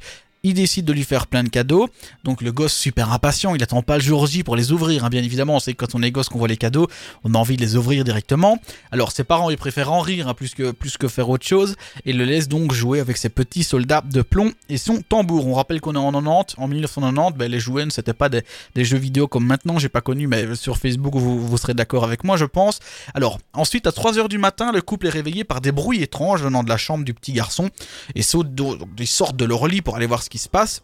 [0.48, 1.90] il décide de lui faire plein de cadeaux.
[2.24, 5.04] Donc le gosse super impatient, il attend pas le jour J pour les ouvrir.
[5.04, 5.10] hein.
[5.10, 6.88] Bien évidemment, on sait que quand on est gosse qu'on voit les cadeaux,
[7.24, 8.60] on a envie de les ouvrir directement.
[8.92, 11.76] Alors ses parents, ils préfèrent en rire hein, plus que plus que faire autre chose
[12.06, 15.48] et le laissent donc jouer avec ses petits soldats de plomb et son tambour.
[15.48, 18.44] On rappelle qu'on est en 90, en 1990, ben, les jouets ne c'était pas des,
[18.76, 22.24] jeux vidéo comme maintenant, j'ai pas connu, mais sur Facebook vous, vous serez d'accord avec
[22.24, 22.80] moi, je pense.
[23.14, 26.64] Alors ensuite à 3h du matin, le couple est réveillé par des bruits étranges venant
[26.64, 27.70] de la chambre du petit garçon
[28.16, 30.82] et ils sortent de leur lit pour aller voir ce qui se passe.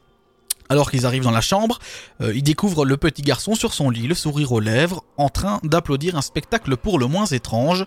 [0.70, 1.80] Alors qu'ils arrivent dans la chambre,
[2.22, 5.60] euh, ils découvrent le petit garçon sur son lit, le sourire aux lèvres, en train
[5.64, 7.86] d'applaudir un spectacle pour le moins étrange.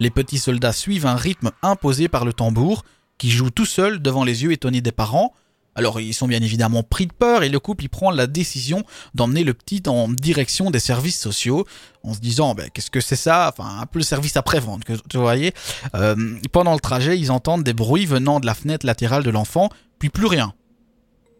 [0.00, 2.84] Les petits soldats suivent un rythme imposé par le tambour,
[3.18, 5.32] qui joue tout seul devant les yeux étonnés des parents.
[5.76, 8.84] Alors ils sont bien évidemment pris de peur et le couple y prend la décision
[9.14, 11.66] d'emmener le petit en direction des services sociaux
[12.04, 13.52] en se disant ben, qu'est-ce que c'est ça?
[13.52, 15.52] Enfin un peu le service après-vente que tu voyez.
[15.94, 19.68] Euh, pendant le trajet ils entendent des bruits venant de la fenêtre latérale de l'enfant
[19.98, 20.54] puis plus rien.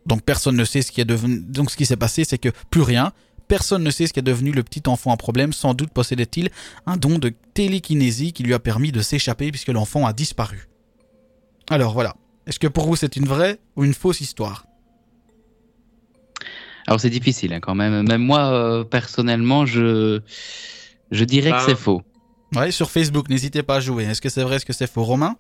[0.06, 1.40] Donc personne ne sait ce qui est devenu.
[1.40, 3.12] Donc ce qui s'est passé, c'est que plus rien.
[3.48, 5.52] Personne ne sait ce qui est devenu le petit enfant à problème.
[5.52, 6.51] Sans doute possédait-il
[6.86, 10.68] un don de télékinésie qui lui a permis de s'échapper puisque l'enfant a disparu.
[11.68, 12.14] Alors voilà.
[12.47, 14.66] Est-ce que pour vous c'est une vraie ou une fausse histoire?
[16.86, 18.06] Alors c'est difficile hein, quand même.
[18.06, 20.20] Même moi, euh, personnellement, je,
[21.10, 22.02] je dirais Bah, que c'est faux.
[22.55, 24.05] Ouais, sur Facebook, n'hésitez pas à jouer.
[24.05, 25.36] Est-ce que c'est vrai, est-ce que c'est faux, Romain?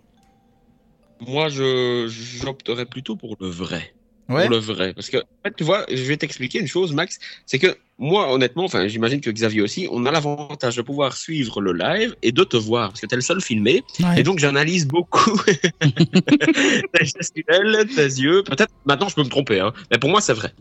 [1.26, 3.94] Moi, je j'opterais plutôt pour le vrai.
[4.28, 4.42] Ouais.
[4.42, 4.94] Pour le vrai.
[4.94, 7.18] Parce que, en fait, tu vois, je vais t'expliquer une chose, Max.
[7.44, 11.60] C'est que moi, honnêtement, enfin, j'imagine que Xavier aussi, on a l'avantage de pouvoir suivre
[11.60, 12.88] le live et de te voir.
[12.88, 13.84] Parce que tu es le seul filmé.
[14.00, 14.20] Ouais.
[14.20, 15.38] Et donc, j'analyse beaucoup
[15.80, 18.42] tes gestuels, tes yeux.
[18.44, 19.72] Peut-être, maintenant, je peux me tromper, hein.
[19.90, 20.52] Mais pour moi, c'est vrai.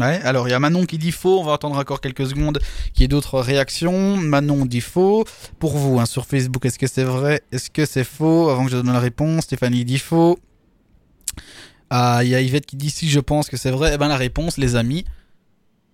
[0.00, 2.60] Ouais, alors il y a Manon qui dit faux, on va attendre encore quelques secondes
[2.94, 4.16] qu'il y ait d'autres réactions.
[4.16, 5.24] Manon dit faux.
[5.58, 7.42] Pour vous, hein, sur Facebook, est-ce que c'est vrai?
[7.50, 8.48] Est-ce que c'est faux?
[8.48, 10.38] Avant que je donne la réponse, Stéphanie dit faux.
[11.90, 13.92] Ah, il y a Yvette qui dit si je pense que c'est vrai.
[13.94, 15.04] Eh ben la réponse, les amis,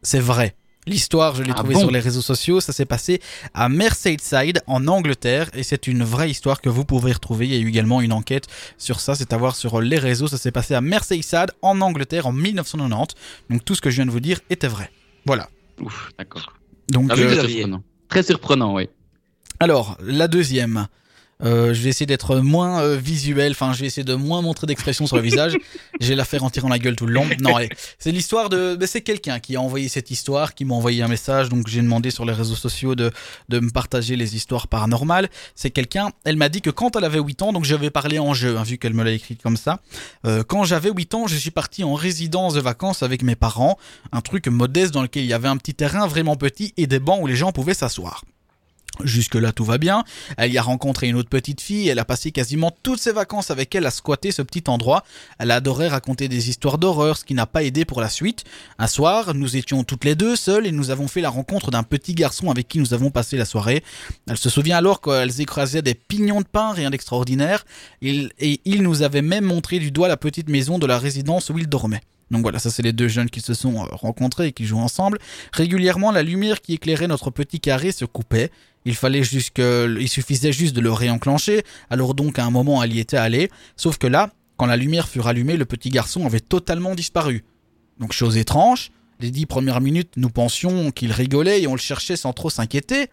[0.03, 0.55] c'est vrai.
[0.87, 2.61] L'histoire, je l'ai Ah trouvée bon sur les réseaux sociaux.
[2.61, 3.23] Ça s'est passé
[3.55, 7.47] à Merseyside, en Angleterre, et c'est une vraie histoire que vous pouvez retrouver.
[7.47, 9.15] Il y a eu également une enquête sur ça.
[9.15, 10.27] C'est à voir sur les réseaux.
[10.29, 13.15] Ça s'est passé à Merseyside, en Angleterre, en 1990.
[13.49, 14.91] Donc tout ce que je viens de vous dire était vrai.
[15.25, 15.49] Voilà.
[15.81, 16.53] Ouf, d'accord.
[16.91, 17.83] Donc, Ah oui, euh, Surprenant.
[18.09, 18.91] Très surprenant, oui.
[19.61, 20.87] alors, la deuxième.
[21.43, 24.67] Euh, je vais essayer d'être moins euh, visuel, enfin je vais essayer de moins montrer
[24.67, 25.57] d'expression sur le visage.
[26.01, 27.27] Je vais la faire en tirant la gueule tout le long.
[27.41, 27.69] Non, allez.
[27.99, 28.75] c'est l'histoire de...
[28.75, 31.81] ben, c'est quelqu'un qui a envoyé cette histoire, qui m'a envoyé un message, donc j'ai
[31.81, 33.11] demandé sur les réseaux sociaux de,
[33.49, 35.29] de me partager les histoires paranormales.
[35.55, 38.35] C'est quelqu'un, elle m'a dit que quand elle avait 8 ans, donc j'avais parlé en
[38.35, 39.81] jeu, hein, vu qu'elle me l'a écrit comme ça,
[40.27, 43.79] euh, quand j'avais 8 ans, je suis parti en résidence de vacances avec mes parents,
[44.13, 46.99] un truc modeste dans lequel il y avait un petit terrain vraiment petit et des
[46.99, 48.25] bancs où les gens pouvaient s'asseoir.
[49.03, 50.05] Jusque-là, tout va bien.
[50.37, 51.89] Elle y a rencontré une autre petite fille.
[51.89, 55.05] Elle a passé quasiment toutes ses vacances avec elle à squatter ce petit endroit.
[55.39, 58.45] Elle adorait raconter des histoires d'horreur, ce qui n'a pas aidé pour la suite.
[58.79, 61.83] Un soir, nous étions toutes les deux seules et nous avons fait la rencontre d'un
[61.83, 63.83] petit garçon avec qui nous avons passé la soirée.
[64.29, 67.65] Elle se souvient alors qu'elles écrasaient des pignons de pain, rien d'extraordinaire.
[68.03, 71.59] Et il nous avait même montré du doigt la petite maison de la résidence où
[71.59, 72.03] il dormait.
[72.31, 74.81] Donc voilà, ça c'est les deux jeunes qui se sont euh, rencontrés et qui jouent
[74.81, 75.19] ensemble.
[75.53, 78.51] Régulièrement, la lumière qui éclairait notre petit carré se coupait.
[78.85, 81.63] Il fallait il suffisait juste de le réenclencher.
[81.91, 83.51] Alors donc à un moment, elle y était allée.
[83.77, 87.45] Sauf que là, quand la lumière fut rallumée, le petit garçon avait totalement disparu.
[87.99, 88.91] Donc chose étrange.
[89.21, 93.09] Les dix premières minutes, nous pensions qu'il rigolait et on le cherchait sans trop s'inquiéter.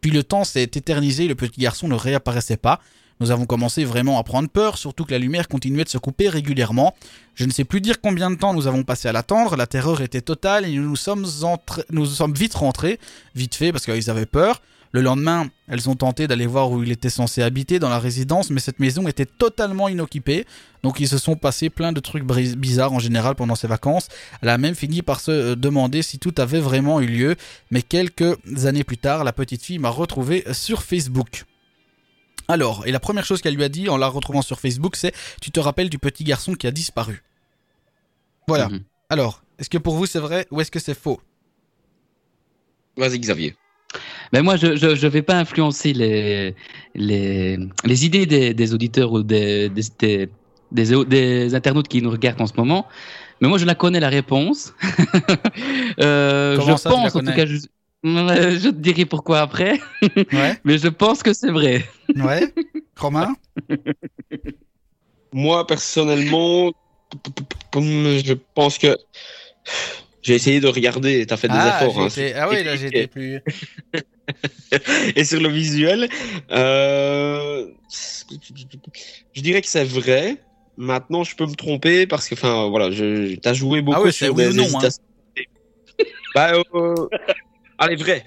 [0.00, 2.80] Puis le temps s'est éternisé, le petit garçon ne réapparaissait pas.
[3.18, 6.30] Nous avons commencé vraiment à prendre peur, surtout que la lumière continuait de se couper
[6.30, 6.94] régulièrement.
[7.34, 10.00] Je ne sais plus dire combien de temps nous avons passé à l'attendre, la terreur
[10.00, 12.98] était totale et nous nous sommes vite rentrés,
[13.34, 14.62] vite fait parce qu'ils avaient peur.
[14.92, 18.50] Le lendemain, elles ont tenté d'aller voir où il était censé habiter dans la résidence,
[18.50, 20.46] mais cette maison était totalement inoccupée.
[20.82, 24.08] Donc ils se sont passés plein de trucs bizarres en général pendant ces vacances.
[24.42, 27.36] Elle a même fini par se euh, demander si tout avait vraiment eu lieu.
[27.70, 31.44] Mais quelques années plus tard, la petite fille m'a retrouvé sur Facebook.
[32.48, 35.14] Alors, et la première chose qu'elle lui a dit en la retrouvant sur Facebook, c'est
[35.40, 37.22] Tu te rappelles du petit garçon qui a disparu?
[38.48, 38.68] Voilà.
[38.68, 38.82] Mhm.
[39.08, 41.20] Alors, est-ce que pour vous c'est vrai ou est-ce que c'est faux?
[42.96, 43.56] Vas-y, Xavier.
[44.32, 46.54] Ben moi, je je, je vais pas influencer les
[46.94, 50.28] les, les idées des, des auditeurs ou des des, des,
[50.72, 52.86] des, des internautes qui nous regardent en ce moment.
[53.40, 54.74] Mais moi, je la connais la réponse.
[56.00, 57.56] euh, Comment je ça, tu la pense, en tout cas, je,
[58.04, 59.80] je te dirai pourquoi après.
[60.32, 61.84] Ouais, Mais je pense que c'est vrai.
[62.16, 62.52] ouais.
[62.96, 63.34] Romain?
[65.32, 66.72] Moi, personnellement,
[67.74, 68.96] je pense que
[70.22, 71.26] j'ai essayé de regarder.
[71.26, 72.00] Tu as fait des ah, efforts.
[72.00, 72.08] hein.
[72.36, 73.40] ah oui, là été plus.
[75.16, 76.08] Et sur le visuel,
[76.50, 77.66] euh,
[79.34, 80.36] je dirais que c'est vrai.
[80.76, 84.12] Maintenant, je peux me tromper parce que, enfin, voilà, je, t'as joué beaucoup Ah ouais,
[84.12, 84.88] sur oui des ou non, hein.
[86.34, 86.94] Bah, euh,
[87.76, 88.24] allez, vrai.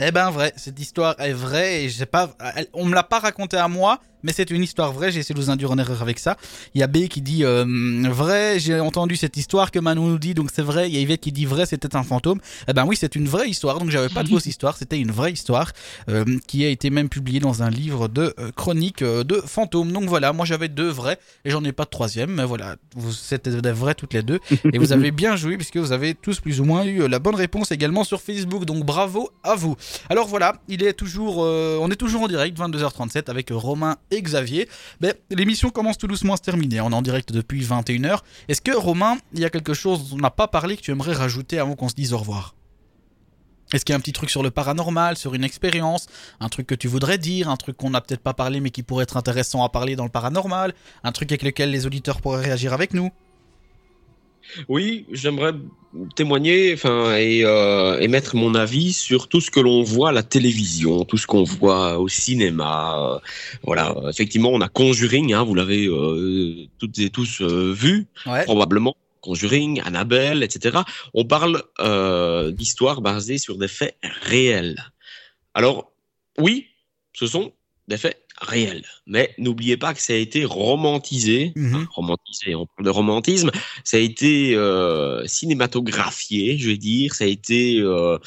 [0.00, 2.36] Eh ben vrai, cette histoire est vraie et j'ai pas,
[2.72, 5.12] on me l'a pas racontée à moi, mais c'est une histoire vraie.
[5.12, 6.36] J'ai essayé de vous induire en erreur avec ça.
[6.74, 7.64] Il y a B qui dit euh,
[8.10, 10.88] vrai, j'ai entendu cette histoire que Manon nous dit, donc c'est vrai.
[10.88, 12.40] Il y a Yvette qui dit vrai, c'était un fantôme.
[12.68, 15.10] Eh ben oui, c'est une vraie histoire, donc j'avais pas de fausse histoire, c'était une
[15.10, 15.72] vraie histoire
[16.08, 19.92] euh, qui a été même publiée dans un livre de euh, chroniques euh, de fantômes.
[19.92, 23.12] Donc voilà, moi j'avais deux vrais et j'en ai pas de troisième, mais voilà, vous
[23.12, 24.40] c'était des vrais toutes les deux
[24.72, 27.34] et vous avez bien joué puisque vous avez tous plus ou moins eu la bonne
[27.34, 28.64] réponse également sur Facebook.
[28.64, 29.76] Donc bravo à vous.
[30.08, 34.13] Alors voilà, il est toujours, euh, on est toujours en direct, 22h37 avec Romain et
[34.22, 34.68] Xavier.
[35.00, 36.80] Mais l'émission commence tout doucement à se terminer.
[36.80, 38.20] On est en direct depuis 21h.
[38.48, 40.90] Est-ce que Romain, il y a quelque chose dont on n'a pas parlé que tu
[40.90, 42.54] aimerais rajouter avant qu'on se dise au revoir?
[43.72, 46.06] Est-ce qu'il y a un petit truc sur le paranormal, sur une expérience,
[46.38, 48.82] un truc que tu voudrais dire, un truc qu'on n'a peut-être pas parlé mais qui
[48.82, 52.44] pourrait être intéressant à parler dans le paranormal, un truc avec lequel les auditeurs pourraient
[52.44, 53.10] réagir avec nous?
[54.68, 55.54] Oui, j'aimerais
[56.16, 60.12] témoigner enfin, et, euh, et mettre mon avis sur tout ce que l'on voit à
[60.12, 62.96] la télévision, tout ce qu'on voit au cinéma.
[62.98, 63.18] euh,
[63.62, 68.44] voilà, effectivement, on a Conjuring, hein, vous l'avez euh, toutes et tous euh, vu, Ouais.
[68.44, 68.96] probablement.
[69.20, 70.80] Conjuring, Annabelle, etc.
[71.14, 74.76] On parle euh, d'histoires basées sur des faits réels.
[75.54, 75.92] Alors,
[76.38, 76.66] oui,
[77.14, 77.54] ce sont
[77.88, 78.84] des faits réels.
[79.06, 81.52] Mais n'oubliez pas que ça a été romantisé.
[81.54, 81.86] Mhm.
[81.90, 83.50] Romantisé, on parle de romantisme.
[83.84, 87.14] Ça a été euh, cinématographié, je vais dire.
[87.14, 88.18] Ça a été euh,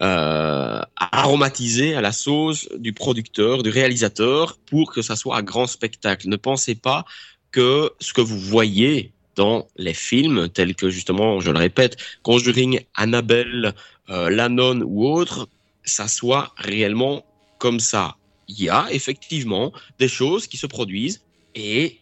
[0.00, 5.66] euh, aromatisé à la sauce du producteur, du réalisateur, pour que ça soit un grand
[5.66, 6.28] spectacle.
[6.28, 7.04] Ne pensez pas
[7.50, 12.80] que ce que vous voyez dans les films, tels que justement, je le répète, Conjuring,
[12.94, 13.72] Annabelle,
[14.08, 15.48] La Nonne ou autres,
[15.84, 17.24] ça soit réellement
[17.58, 18.16] comme ça.
[18.48, 21.22] Il y a effectivement des choses qui se produisent
[21.54, 22.00] et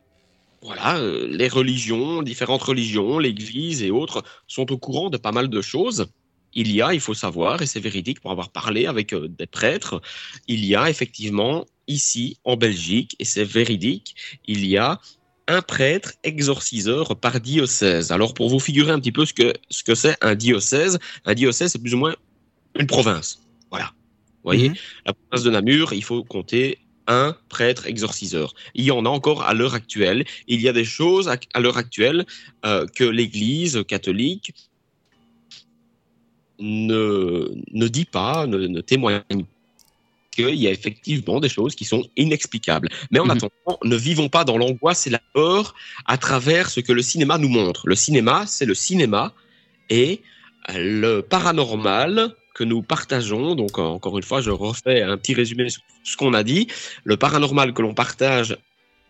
[0.63, 5.49] voilà, euh, les religions, différentes religions, l'Église et autres sont au courant de pas mal
[5.49, 6.07] de choses.
[6.55, 9.47] Il y a, il faut savoir, et c'est véridique pour avoir parlé avec euh, des
[9.47, 10.01] prêtres,
[10.49, 14.17] il y a effectivement ici en Belgique, et c'est véridique,
[14.47, 15.01] il y a
[15.49, 18.11] un prêtre exorciseur par diocèse.
[18.11, 21.35] Alors pour vous figurer un petit peu ce que ce que c'est un diocèse, un
[21.35, 22.17] diocèse c'est plus ou moins
[22.79, 23.46] une province.
[24.47, 24.77] Voyez, Mhm.
[25.07, 26.79] la province de Namur, il faut compter
[27.09, 28.55] un prêtre exorciseur.
[28.75, 30.25] Il y en a encore à l'heure actuelle.
[30.49, 32.25] Il y a des choses à, à l'heure actuelle
[32.65, 34.55] euh, que l'Église catholique
[36.59, 39.23] ne, ne dit pas, ne, ne témoigne
[40.31, 42.89] qu'il y a effectivement des choses qui sont inexplicables.
[43.11, 43.31] Mais en Mhm.
[43.33, 45.75] attendant, ne vivons pas dans l'angoisse et la peur
[46.07, 47.83] à travers ce que le cinéma nous montre.
[47.89, 49.33] Le cinéma, c'est le cinéma
[49.91, 50.23] et
[50.75, 55.69] le paranormal que nous partageons, donc euh, encore une fois, je refais un petit résumé
[55.69, 56.69] sur ce qu'on a dit,
[57.05, 58.57] le paranormal que l'on partage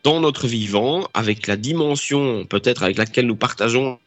[0.02, 4.00] dans notre vivant, avec la dimension peut-être avec laquelle nous partageons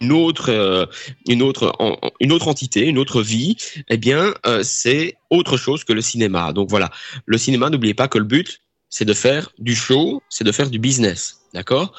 [0.00, 0.86] une autre, euh,
[1.28, 1.76] une autre,
[2.20, 3.56] une autre entité, une autre vie,
[3.90, 6.54] eh bien, euh, c'est autre chose que le cinéma.
[6.54, 6.90] Donc voilà,
[7.26, 10.70] le cinéma, n'oubliez pas que le but, c'est de faire du show, c'est de faire
[10.70, 11.92] du business, d'accord.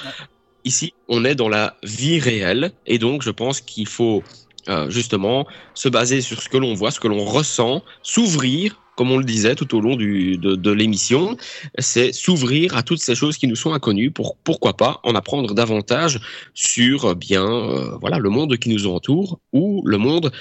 [0.66, 4.24] Ici, on est dans la vie réelle, et donc je pense qu'il faut
[4.70, 9.10] euh, justement se baser sur ce que l'on voit, ce que l'on ressent, s'ouvrir, comme
[9.10, 11.36] on le disait tout au long de, l'émission,
[11.80, 15.56] c'est s'ouvrir à toutes ces choses qui nous sont inconnues pour pourquoi pas en apprendre
[15.56, 16.20] davantage
[16.54, 20.32] sur euh, bien euh, voilà le monde qui nous entoure ou le monde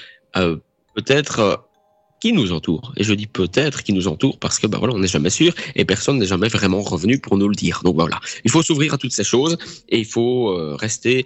[0.95, 1.65] peut-être
[2.21, 2.93] qui nous entoure.
[2.97, 5.53] Et je dis peut-être qui nous entoure parce que bah voilà, on n'est jamais sûr
[5.75, 7.81] et personne n'est jamais vraiment revenu pour nous le dire.
[7.83, 9.57] Donc voilà, il faut s'ouvrir à toutes ces choses
[9.89, 11.25] et il faut rester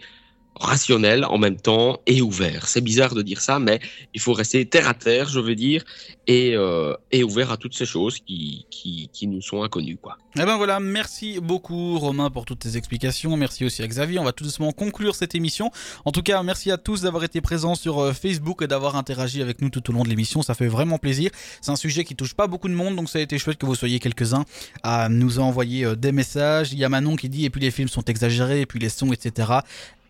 [0.59, 2.67] rationnel en même temps et ouvert.
[2.67, 3.79] C'est bizarre de dire ça, mais
[4.13, 5.83] il faut rester terre à terre, je veux dire,
[6.27, 9.97] et, euh, et ouvert à toutes ces choses qui, qui, qui nous sont inconnues.
[9.97, 10.17] Quoi.
[10.37, 14.23] Et ben voilà, merci beaucoup Romain pour toutes tes explications, merci aussi à Xavier, on
[14.23, 15.71] va tout doucement conclure cette émission.
[16.05, 19.41] En tout cas, merci à tous d'avoir été présents sur euh, Facebook et d'avoir interagi
[19.41, 21.31] avec nous tout au long de l'émission, ça fait vraiment plaisir.
[21.61, 23.65] C'est un sujet qui touche pas beaucoup de monde, donc ça a été chouette que
[23.65, 24.45] vous soyez quelques-uns
[24.83, 26.71] à nous envoyer euh, des messages.
[26.73, 28.89] Il y a Manon qui dit, et puis les films sont exagérés, et puis les
[28.89, 29.59] sons, etc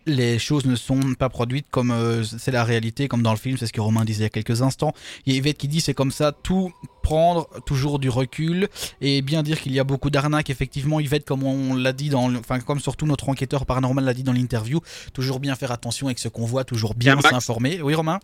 [0.06, 3.56] les choses ne sont pas produites comme euh, c'est la réalité, comme dans le film,
[3.56, 4.92] c'est ce que Romain disait il y a quelques instants.
[5.26, 6.72] Il y a Yvette qui dit c'est comme ça, tout
[7.02, 8.68] prendre toujours du recul
[9.00, 10.50] et bien dire qu'il y a beaucoup d'arnaques.
[10.50, 14.22] Effectivement, Yvette, comme on l'a dit dans, enfin comme surtout notre enquêteur paranormal l'a dit
[14.22, 14.80] dans l'interview,
[15.12, 17.82] toujours bien faire attention avec ce qu'on voit, toujours bien s'informer.
[17.82, 18.20] Oui, Romain?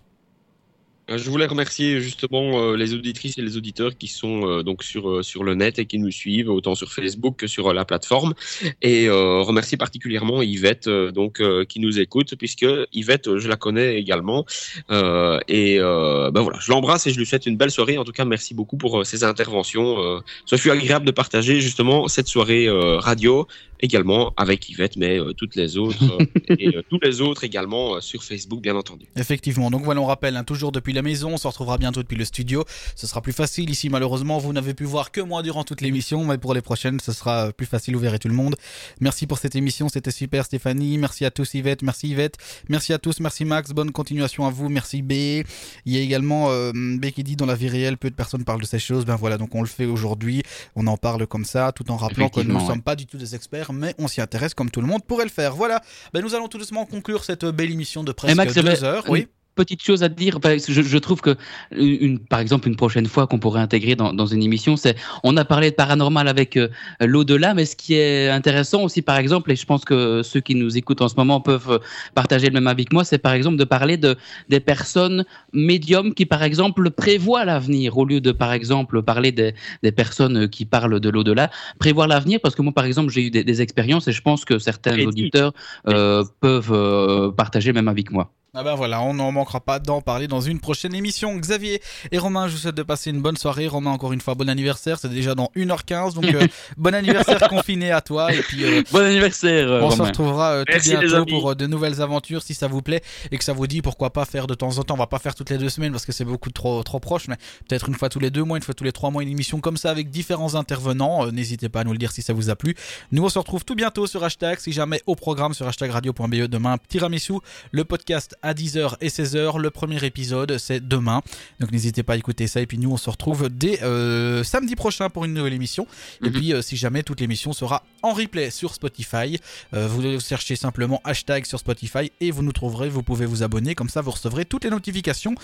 [1.10, 4.84] Euh, je voulais remercier justement euh, les auditrices et les auditeurs qui sont euh, donc
[4.84, 8.34] sur sur le net et qui nous suivent autant sur Facebook que sur la plateforme.
[8.82, 14.44] Et remercier particulièrement Yvette donc qui nous écoute puisque Yvette je la connais également.
[14.90, 17.98] Et ben voilà je l'embrasse et je lui souhaite une belle soirée.
[17.98, 20.22] En tout cas merci beaucoup pour ses interventions.
[20.46, 23.46] Ce fut agréable de partager justement cette soirée radio
[23.82, 26.18] également avec Yvette mais toutes les autres
[26.48, 30.44] et tous les autres également sur Facebook bien entendu effectivement donc voilà on rappelle hein,
[30.44, 31.34] toujours depuis la maison.
[31.34, 32.64] On se retrouvera bientôt depuis le studio.
[32.96, 33.88] Ce sera plus facile ici.
[33.88, 37.12] Malheureusement, vous n'avez pu voir que moi durant toute l'émission, mais pour les prochaines, ce
[37.12, 37.94] sera plus facile.
[37.94, 38.56] Vous verrez tout le monde.
[39.00, 39.88] Merci pour cette émission.
[39.88, 40.98] C'était super, Stéphanie.
[40.98, 41.82] Merci à tous, Yvette.
[41.82, 42.36] Merci, Yvette.
[42.68, 43.20] Merci à tous.
[43.20, 43.70] Merci, Max.
[43.70, 44.68] Bonne continuation à vous.
[44.68, 45.12] Merci, B.
[45.12, 45.44] Il
[45.86, 48.60] y a également euh, B qui dit dans la vie réelle, peu de personnes parlent
[48.60, 49.04] de ces choses.
[49.04, 50.42] Ben voilà, donc on le fait aujourd'hui.
[50.74, 53.18] On en parle comme ça, tout en rappelant que nous ne sommes pas du tout
[53.18, 55.54] des experts, mais on s'y intéresse comme tout le monde pourrait le faire.
[55.54, 55.80] Voilà.
[56.12, 59.04] Ben, nous allons tout doucement conclure cette belle émission de presque deux heures.
[59.08, 60.38] Oui petite chose à dire.
[60.42, 61.36] Je, je, trouve que,
[61.72, 65.36] une, par exemple, une prochaine fois qu'on pourrait intégrer dans, dans une émission, c'est on
[65.36, 66.68] a parlé de paranormal avec euh,
[67.00, 70.54] l'au-delà, mais ce qui est intéressant aussi, par exemple, et je pense que ceux qui
[70.54, 71.78] nous écoutent en ce moment peuvent euh,
[72.14, 74.16] partager le même avis que moi, c'est par exemple de parler de
[74.48, 79.54] des personnes médiums qui, par exemple, prévoient l'avenir au lieu de, par exemple, parler des,
[79.82, 83.30] des personnes qui parlent de l'au-delà, prévoir l'avenir, parce que moi, par exemple, j'ai eu
[83.30, 85.52] des, des, expériences et je pense que certains auditeurs
[85.88, 88.32] euh, peuvent euh, partager le même avis que moi.
[88.54, 91.34] Ah ben voilà, on n'en manquera pas d'en parler dans une prochaine émission.
[91.38, 91.80] Xavier
[92.10, 93.66] et Romain, je vous souhaite de passer une bonne soirée.
[93.66, 94.98] Romain, encore une fois, bon anniversaire.
[94.98, 96.46] C'est déjà dans 1h15, donc euh,
[96.76, 98.30] bon anniversaire confiné à toi.
[98.30, 99.82] Et puis, euh, bon anniversaire.
[99.82, 103.00] on se retrouvera euh, tout bientôt pour de nouvelles aventures si ça vous plaît
[103.30, 104.96] et que ça vous dit pourquoi pas faire de temps en temps.
[104.96, 107.28] On va pas faire toutes les deux semaines parce que c'est beaucoup trop trop proche,
[107.28, 109.30] mais peut-être une fois tous les deux mois, une fois tous les trois mois, une
[109.30, 111.26] émission comme ça avec différents intervenants.
[111.32, 112.76] N'hésitez pas à nous le dire si ça vous a plu.
[113.12, 114.58] Nous on se retrouve tout bientôt sur hashtag.
[114.58, 117.38] Si jamais au programme sur hashtag radio.be demain, tiramisu,
[117.70, 119.58] le podcast à 10h et 16h.
[119.58, 121.22] Le premier épisode, c'est demain.
[121.60, 122.60] Donc n'hésitez pas à écouter ça.
[122.60, 125.86] Et puis nous, on se retrouve dès euh, samedi prochain pour une nouvelle émission.
[126.22, 126.32] Et mhm.
[126.32, 129.38] puis, euh, si jamais toute l'émission sera en replay sur Spotify,
[129.74, 132.88] euh, vous cherchez simplement hashtag sur Spotify et vous nous trouverez.
[132.88, 133.74] Vous pouvez vous abonner.
[133.74, 135.34] Comme ça, vous recevrez toutes les notifications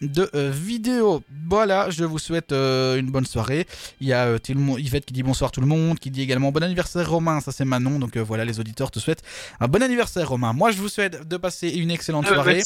[0.00, 1.22] de vidéos.
[1.48, 3.66] Voilà, je vous souhaite une bonne soirée.
[4.00, 4.36] Il y a
[4.78, 7.40] Yvette qui dit bonsoir tout le monde, qui dit également bon anniversaire Romain.
[7.40, 7.98] Ça, c'est Manon.
[7.98, 9.22] Donc voilà, les auditeurs te souhaitent
[9.60, 10.52] un bon anniversaire Romain.
[10.52, 12.62] Moi, je vous souhaite de passer une excellente ah, soirée.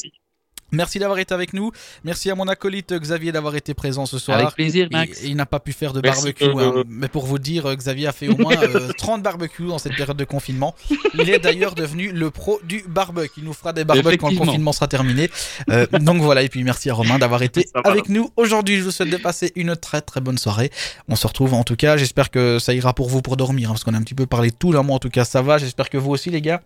[0.71, 1.71] Merci d'avoir été avec nous.
[2.05, 4.39] Merci à mon acolyte Xavier d'avoir été présent ce soir.
[4.39, 5.21] Avec plaisir, Max.
[5.23, 6.83] Il, n'a pas pu faire de barbecue, hein.
[6.87, 8.55] mais pour vous dire, Xavier a fait au moins
[8.97, 10.73] 30 euh, barbecues dans cette période de confinement.
[11.15, 13.41] Il est d'ailleurs devenu le pro du barbecue.
[13.41, 15.29] Il nous fera des barbecues quand le confinement sera terminé.
[15.69, 18.77] Euh, donc voilà, et puis merci à Romain d'avoir été avec nous aujourd'hui.
[18.77, 20.71] Je vous souhaite de passer une très très bonne soirée.
[21.09, 21.97] On se retrouve en tout cas.
[21.97, 24.25] J'espère que ça ira pour vous pour dormir, hein, parce qu'on a un petit peu
[24.25, 24.71] parlé de tout.
[24.71, 25.57] Là, moi en tout cas, ça va.
[25.57, 26.61] J'espère que vous aussi, les gars.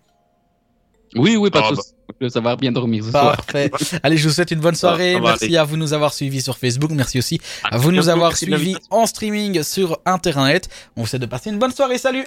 [1.16, 1.92] Oui, oui, pas de ah, soucis.
[2.20, 2.28] Bah.
[2.28, 3.70] Ça va bien dormir ce Parfait.
[4.02, 5.18] Allez, je vous souhaite une bonne soirée.
[5.20, 6.90] Merci à vous de nous avoir suivis sur Facebook.
[6.92, 10.68] Merci aussi à vous de nous avoir suivis en streaming sur Internet.
[10.96, 11.98] On vous souhaite de passer une bonne soirée.
[11.98, 12.26] Salut